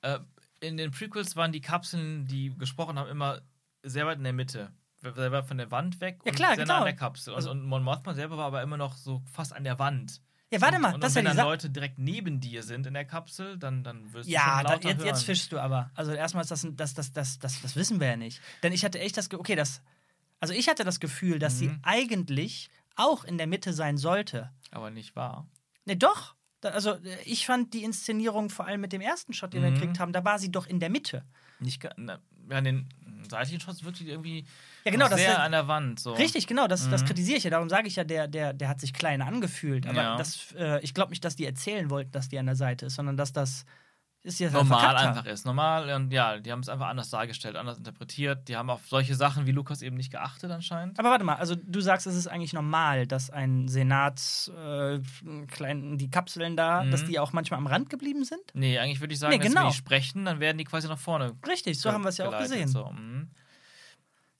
[0.03, 0.19] äh,
[0.61, 3.41] in den Prequels waren die Kapseln, die gesprochen haben, immer
[3.83, 4.73] sehr weit in der Mitte.
[5.03, 6.75] Sehr weit von der Wand weg Ja, und klar, sehr genau.
[6.75, 7.33] nah an der Kapsel.
[7.33, 10.21] Und, Also- und Mon Mothma selber war aber immer noch so fast an der Wand.
[10.53, 11.47] Ja, warte mal, und, das und ja wenn dann.
[11.47, 14.73] Leute direkt neben dir sind in der Kapsel, dann, dann wirst du Ja, schon da,
[14.75, 15.07] lauter jetzt, hören.
[15.07, 15.91] jetzt fischst du aber.
[15.95, 18.41] Also erstmal ist das, ein- das, das, das, das, das wissen wir ja nicht.
[18.63, 19.83] Denn ich hatte echt das, okay, das,
[20.41, 21.81] also ich hatte das Gefühl, dass sie Mhm.
[21.83, 24.51] eigentlich auch in der Mitte sein sollte.
[24.71, 25.47] aber nicht wahr.
[25.85, 26.35] Ne, doch.
[26.63, 29.75] Also äh, ich fand die Inszenierung vor allem mit dem ersten Shot, den wir Mhm.
[29.75, 31.25] gekriegt haben, da war sie doch in der Mitte.
[31.61, 32.19] Nicht, na,
[32.51, 32.61] ja,
[33.27, 34.45] in den seitlichen Shots wirklich irgendwie
[34.85, 36.01] Ja, genau, noch das sehr ist- an der Wand.
[36.01, 36.13] So.
[36.15, 37.07] Richtig, genau, das, das Mhm.
[37.07, 37.51] kritisiere ich ja.
[37.51, 39.87] Darum sage ich ja, der, der, der hat sich klein angefühlt.
[39.87, 40.17] Aber Ja.
[40.17, 42.95] das, äh, ich glaube nicht, dass die erzählen wollten, dass die an der Seite ist,
[42.95, 43.65] sondern dass das
[44.27, 45.09] ist ja normal verkackt haben.
[45.19, 45.47] einfach ist.
[45.47, 48.49] Normal und ja, die haben es einfach anders dargestellt, anders interpretiert.
[48.49, 50.99] Die haben auf solche Sachen wie Lukas eben nicht geachtet anscheinend.
[50.99, 54.99] Aber warte mal, also du sagst, es ist eigentlich normal, dass ein Senat, äh,
[55.47, 56.91] klein, die Kapseln da, Mhm.
[56.91, 58.41] dass die auch manchmal am Rand geblieben sind?
[58.53, 59.63] Nee, eigentlich würde ich sagen, Nee, genau.
[59.63, 61.33] wenn die sprechen, dann werden die quasi nach vorne.
[61.47, 62.69] Richtig, so haben wir es ja auch gesehen.
[62.69, 62.91] So.
[62.91, 63.31] mhm.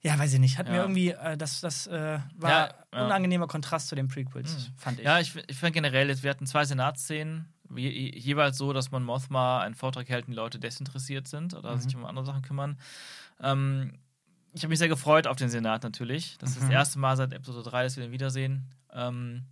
[0.01, 0.57] Ja, weiß ich nicht.
[0.59, 0.81] Hat mir Ja.
[0.83, 3.05] irgendwie, äh, das, das äh, war Ja, ja.
[3.05, 4.73] unangenehmer Kontrast zu den Prequels, Mhm.
[4.77, 5.05] fand ich.
[5.05, 9.61] Ja, ich, ich fand generell, wir hatten zwei Senatsszenen, je, jeweils so, dass man Mothma
[9.61, 11.79] einen Vortrag hält und die Leute desinteressiert sind oder Mhm.
[11.81, 12.77] sich um andere Sachen kümmern.
[13.41, 13.93] Ähm,
[14.53, 16.37] ich habe mich sehr gefreut auf den Senat natürlich.
[16.39, 16.61] Das ist Mhm.
[16.61, 18.65] das erste Mal seit Episode 3, dass wir den wiedersehen.
[18.93, 19.43] Ähm,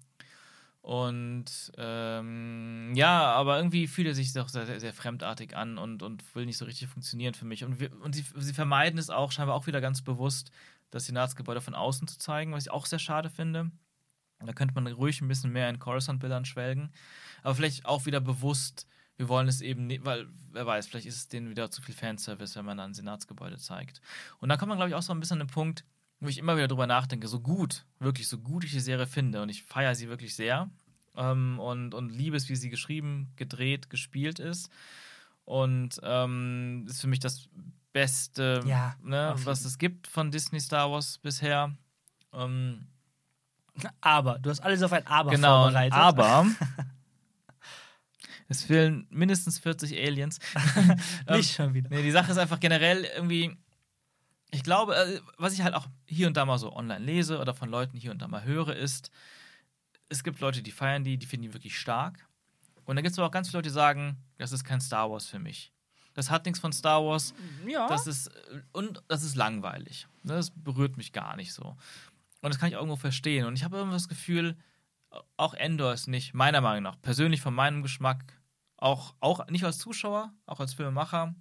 [0.81, 6.03] und ähm, ja, aber irgendwie fühlt er sich doch sehr, sehr, sehr fremdartig an und,
[6.03, 7.63] und will nicht so richtig funktionieren für mich.
[7.63, 10.51] Und, wir, und sie, sie vermeiden es auch scheinbar auch wieder ganz bewusst,
[10.91, 13.71] das Senatsgebäude von außen zu zeigen, was ich auch sehr schade finde.
[14.45, 16.91] Da könnte man ruhig ein bisschen mehr in Coruscant-Bildern schwelgen.
[17.43, 18.87] Aber vielleicht auch wieder bewusst,
[19.17, 21.95] wir wollen es eben nicht, weil wer weiß, vielleicht ist es denen wieder zu viel
[21.95, 24.01] Fanservice, wenn man ein Senatsgebäude zeigt.
[24.39, 25.85] Und da kommt man, glaube ich, auch so ein bisschen an den Punkt,
[26.19, 29.41] wo ich immer wieder drüber nachdenke, so gut, wirklich so gut ich die Serie finde
[29.41, 30.69] und ich feiere sie wirklich sehr
[31.15, 34.69] ähm, und, und liebe es, wie sie geschrieben, gedreht, gespielt ist.
[35.43, 37.47] Und ähm, ist für mich das
[37.93, 41.75] Beste, Ja, ne, was es gibt von Disney Star Wars bisher.
[42.33, 42.87] Ähm,
[44.01, 45.93] Aber, du hast alles auf ein Aber genau, vorbereitet.
[45.93, 46.45] aber
[48.47, 50.39] es fehlen mindestens 40 Aliens.
[51.27, 51.89] Ähm, Nicht schon wieder.
[51.89, 53.57] Nee, die Sache ist einfach generell irgendwie,
[54.51, 57.53] ich glaube, äh, was ich halt auch hier und da mal so online lese oder
[57.55, 59.09] von Leuten hier und da mal höre, ist,
[60.09, 62.27] es gibt Leute, die feiern die, die finden die wirklich stark.
[62.85, 65.09] Und dann gibt es aber auch ganz viele Leute, die sagen, das ist kein Star
[65.09, 65.71] Wars für mich.
[66.13, 67.33] Das hat nichts von Star Wars.
[67.67, 67.87] Ja.
[67.87, 70.07] Das ist, äh, und das ist langweilig.
[70.23, 71.75] Ne, Das berührt mich gar nicht so.
[72.45, 73.45] Und das kann ich irgendwo verstehen.
[73.47, 74.55] Und ich habe immer das Gefühl,
[75.35, 78.39] auch Endor ist nicht, meiner Meinung nach, persönlich von meinem Geschmack,
[78.77, 81.33] auch, auch nicht als Zuschauer, auch als Filmemacher,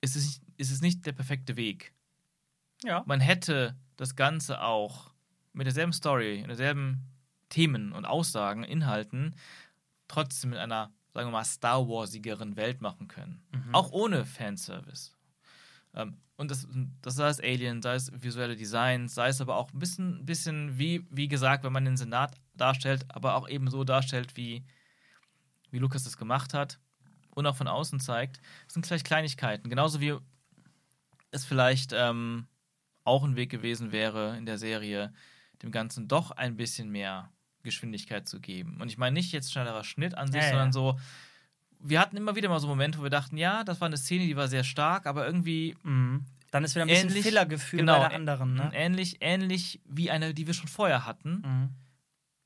[0.00, 1.94] ist es, nicht- ist es nicht der perfekte Weg.
[2.82, 3.02] ja.
[3.06, 5.14] Man hätte das Ganze auch
[5.52, 7.00] mit derselben Story, mit derselben
[7.48, 9.34] Themen und Aussagen, Inhalten,
[10.08, 13.42] trotzdem mit einer, sagen wir mal, Star Warsigeren Welt machen können.
[13.52, 13.74] Mhm.
[13.74, 15.13] Auch ohne Fanservice.
[15.94, 16.66] Ähm, und das,
[17.00, 20.78] das sei es Alien, sei es visuelle Designs, sei es aber auch ein bisschen, bisschen
[20.78, 24.64] wie, wie gesagt, wenn man den Senat darstellt, aber auch eben so darstellt, wie,
[25.70, 26.80] wie Lukas das gemacht hat
[27.30, 28.40] und auch von außen zeigt.
[28.64, 29.70] Das sind vielleicht Kleinigkeiten.
[29.70, 30.16] Genauso wie
[31.30, 32.46] es vielleicht ähm,
[33.04, 35.12] auch ein Weg gewesen wäre in der Serie,
[35.62, 37.30] dem Ganzen doch ein bisschen mehr
[37.62, 38.80] Geschwindigkeit zu geben.
[38.80, 40.50] Und ich meine nicht jetzt schnellerer Schnitt an sich, Ja, ja.
[40.50, 40.98] sondern so,
[41.86, 44.24] wir hatten immer wieder mal so Momente, wo wir dachten, ja, das war eine Szene,
[44.26, 46.24] die war sehr stark, aber irgendwie Mhm.
[46.50, 48.54] Dann ist wieder ein bisschen Ähnlich- Fillergefühl genau, bei der anderen.
[48.54, 48.70] Ne?
[48.74, 51.42] ähnlich, ähnlich wie eine, die wir schon vorher hatten.
[51.44, 51.70] Mhm.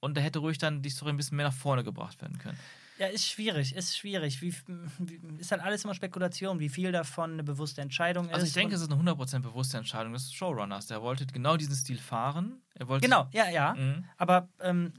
[0.01, 2.59] Und da hätte ruhig dann die Story ein bisschen mehr nach vorne gebracht werden können.
[2.99, 4.41] Ja, ist schwierig, ist schwierig.
[4.41, 4.55] Wie,
[4.99, 8.49] wie, ist halt alles immer Spekulation, wie viel davon eine bewusste Entscheidung Also ist.
[8.49, 10.86] ich denke, es ist eine 100% bewusste Entscheidung des Showrunners.
[10.86, 12.62] Der wollte genau diesen Stil fahren.
[12.74, 13.74] Er wollte Genau, ja, ja.
[13.74, 14.05] Mhm.
[14.16, 14.95] Aber ähm,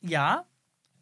[0.00, 0.44] ja,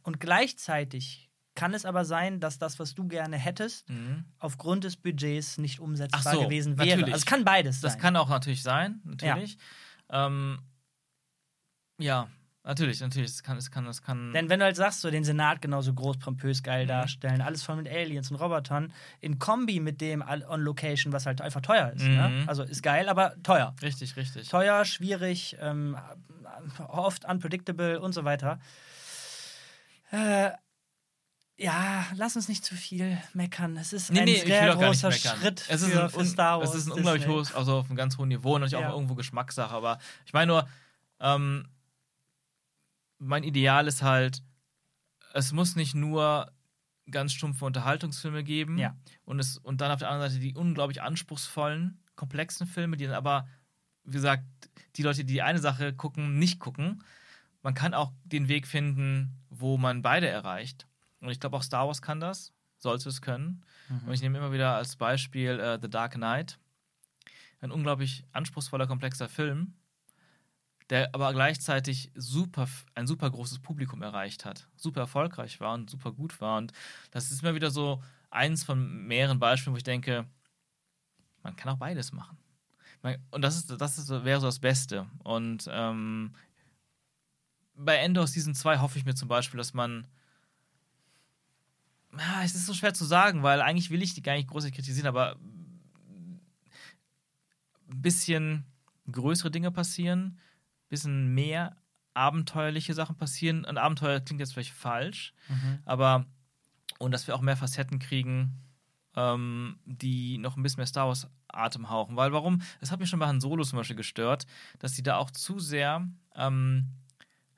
[0.02, 1.25] und gleichzeitig
[1.56, 4.24] kann es aber sein, dass das, was du gerne hättest, Mhm.
[4.38, 6.86] aufgrund des Budgets nicht umsetzbar so, gewesen wäre.
[6.86, 7.12] natürlich.
[7.14, 8.00] Also es kann beides Das sein.
[8.02, 9.58] kann auch natürlich sein, natürlich.
[10.08, 10.60] Ja, ähm,
[11.98, 12.28] ja
[12.62, 13.30] natürlich, natürlich.
[13.30, 14.32] Es kann, es kann, es kann.
[14.32, 16.88] Denn wenn du halt sagst, so den Senat genauso groß, pompös, geil Mhm.
[16.88, 21.40] darstellen, alles voll mit Aliens und Robotern, in Kombi mit dem on Location, was halt
[21.40, 22.02] einfach teuer ist.
[22.06, 22.14] Mhm.
[22.16, 22.44] Ne?
[22.46, 23.74] Also ist geil, aber teuer.
[23.82, 24.48] richtig, richtig.
[24.48, 25.96] Teuer, schwierig, ähm,
[26.88, 28.58] oft unpredictable und so weiter.
[30.10, 30.50] Äh,
[31.58, 33.76] ja, lass uns nicht zu viel meckern.
[33.76, 35.10] Es ist Nee, ein nee, sehr großer.
[35.12, 36.70] Schritt es ist für, ein, für Star Wars.
[36.70, 37.34] Es ist ein unglaublich Disney.
[37.34, 38.90] hohes, also auf einem ganz hohen Niveau, natürlich Ja.
[38.90, 40.68] auch irgendwo Geschmackssache, aber ich meine nur,
[41.20, 41.68] ähm,
[43.18, 44.42] mein Ideal ist halt,
[45.32, 46.52] es muss nicht nur
[47.10, 48.94] ganz stumpfe Unterhaltungsfilme geben Ja.
[49.24, 53.14] und, es, und dann auf der anderen Seite die unglaublich anspruchsvollen, komplexen Filme, die dann
[53.14, 53.48] aber,
[54.04, 54.44] wie gesagt,
[54.96, 57.02] die Leute, die eine Sache gucken, nicht gucken.
[57.62, 60.86] Man kann auch den Weg finden, wo man beide erreicht.
[61.26, 63.64] Und ich glaube, auch Star Wars kann das, sollte es können.
[64.06, 66.58] Und ich nehme immer wieder als Beispiel äh, The Dark Knight.
[67.60, 69.74] Ein unglaublich anspruchsvoller, komplexer Film,
[70.90, 74.68] der aber gleichzeitig super, ein super großes Publikum erreicht hat.
[74.76, 76.58] Super erfolgreich war und super gut war.
[76.58, 76.72] Und
[77.10, 80.26] das ist immer wieder so eins von mehreren Beispielen, wo ich denke,
[81.42, 82.38] man kann auch beides machen.
[83.30, 85.06] Und das, ist, das ist, wäre so das Beste.
[85.22, 86.34] Und ähm,
[87.74, 90.06] bei Endor Season 2 hoffe ich mir zum Beispiel, dass man
[92.44, 95.06] es ist so schwer zu sagen, weil eigentlich will ich die gar nicht groß kritisieren,
[95.06, 95.36] aber
[97.90, 98.64] ein bisschen
[99.10, 101.76] größere Dinge passieren, ein bisschen mehr
[102.14, 103.64] abenteuerliche Sachen passieren.
[103.64, 105.78] Und Abenteuer klingt jetzt vielleicht falsch, Mhm.
[105.84, 106.26] aber
[106.98, 108.54] und dass wir auch mehr Facetten kriegen,
[109.16, 112.16] ähm, die noch ein bisschen mehr Star Wars Atem hauchen.
[112.16, 112.62] Weil warum?
[112.80, 114.46] Es hat mich schon bei Han Solo zum Beispiel gestört,
[114.78, 116.86] dass sie da auch zu sehr ähm,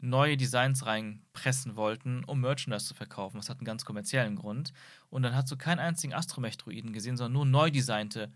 [0.00, 3.36] neue Designs reinpressen wollten, um Merchandise zu verkaufen.
[3.36, 4.72] Das hat einen ganz kommerziellen Grund.
[5.10, 8.30] Und dann hast du keinen einzigen Astromech-Druiden gesehen, sondern nur neu designte,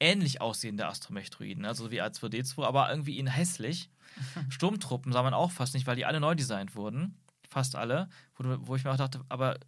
[0.00, 1.64] ähnlich aussehende Astromech-Druiden.
[1.64, 3.90] Also wie R2D2, aber irgendwie ihn hässlich.
[4.48, 7.16] Sturmtruppen sah man auch fast nicht, weil die alle neu designt wurden.
[7.48, 8.08] Fast alle.
[8.34, 9.58] Wo, wo ich mir auch dachte, aber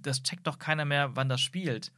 [0.00, 1.92] das checkt doch keiner mehr, wann das spielt.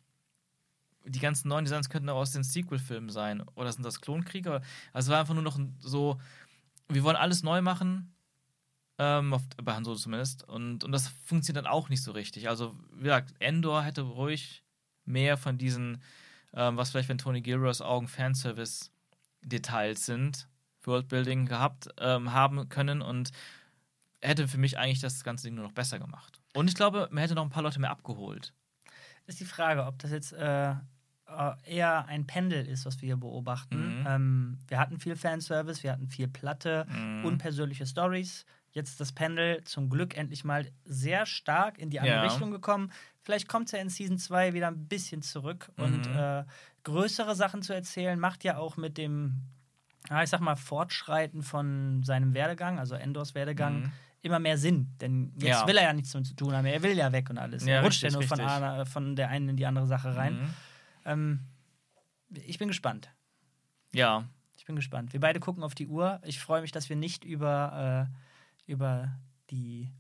[1.06, 3.42] Die ganzen neuen Designs könnten auch aus den Sequel-Filmen sein.
[3.54, 4.60] Oder sind das Klonkrieger?
[4.92, 6.20] Also es war einfach nur noch so,
[6.88, 8.13] wir wollen alles neu machen.
[8.98, 10.44] Ähm, bei Han Solo zumindest.
[10.48, 12.48] Und, und das funktioniert dann auch nicht so richtig.
[12.48, 14.62] Also, wie gesagt, Endor hätte ruhig
[15.04, 16.00] mehr von diesen,
[16.52, 20.48] ähm, was vielleicht, wenn Tony Gilroys Augen Fanservice-Details sind,
[20.84, 23.30] Worldbuilding gehabt ähm, haben können und
[24.22, 26.40] hätte für mich eigentlich das ganze Ding nur noch besser gemacht.
[26.54, 28.52] Und ich glaube, man hätte noch ein paar Leute mehr abgeholt.
[29.26, 30.76] Ist die Frage, ob das jetzt äh, äh,
[31.64, 34.00] eher ein Pendel ist, was wir hier beobachten.
[34.00, 34.06] Mhm.
[34.06, 37.24] Ähm, wir hatten viel Fanservice, wir hatten viel Platte, Mhm.
[37.24, 38.44] unpersönliche Stories.
[38.74, 42.22] Jetzt das Pendel zum Glück endlich mal sehr stark in die andere Ja.
[42.22, 42.90] Richtung gekommen.
[43.22, 46.14] Vielleicht kommt es ja in Season 2 wieder ein bisschen zurück und Mhm.
[46.16, 46.44] äh,
[46.82, 49.40] größere Sachen zu erzählen, macht ja auch mit dem,
[50.22, 53.92] ich sag mal, Fortschreiten von seinem Werdegang, also Endors Werdegang, Mhm.
[54.22, 54.88] immer mehr Sinn.
[55.00, 55.66] Denn jetzt Ja.
[55.68, 56.66] will er ja nichts damit zu tun haben.
[56.66, 57.64] Er will ja weg und alles.
[57.64, 60.34] Ja, er rutscht ja nur von, einer, von der einen in die andere Sache rein.
[60.34, 60.54] Mhm.
[61.04, 61.40] Ähm,
[62.44, 63.08] ich bin gespannt.
[63.94, 64.24] Ja,
[64.56, 65.12] Ich bin gespannt.
[65.12, 66.20] Wir beide gucken auf die Uhr.
[66.24, 68.14] Ich freue mich, dass wir nicht über, äh,
[68.66, 69.10] über
[69.50, 69.92] die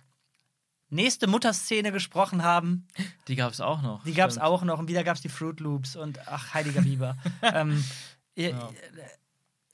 [0.88, 2.86] nächste Mutterszene gesprochen haben.
[3.28, 4.04] die gab es auch noch.
[4.04, 6.82] Die gab es auch noch und wieder gab es die Fruit Loops und ach, heiliger
[6.82, 7.16] Biber.
[7.42, 7.84] ähm,
[8.36, 8.70] äh, Ja.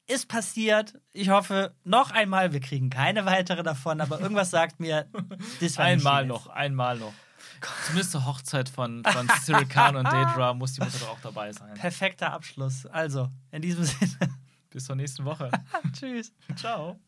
[0.07, 1.01] Ist passiert.
[1.13, 5.09] Ich hoffe, noch einmal, wir kriegen keine weitere davon, aber irgendwas sagt mir,
[5.61, 7.13] das war Einmal noch, einmal noch.
[7.87, 11.53] Zumindest zur Hochzeit von, von Cyril Khan und Daedra muss die Mutter doch auch dabei
[11.53, 11.75] sein.
[11.75, 12.87] Perfekter Abschluss.
[12.87, 14.35] Also, in diesem Sinne,
[14.71, 15.49] Bis zur nächsten Woche.
[15.93, 16.33] tschüss.
[16.57, 16.99] Ciao.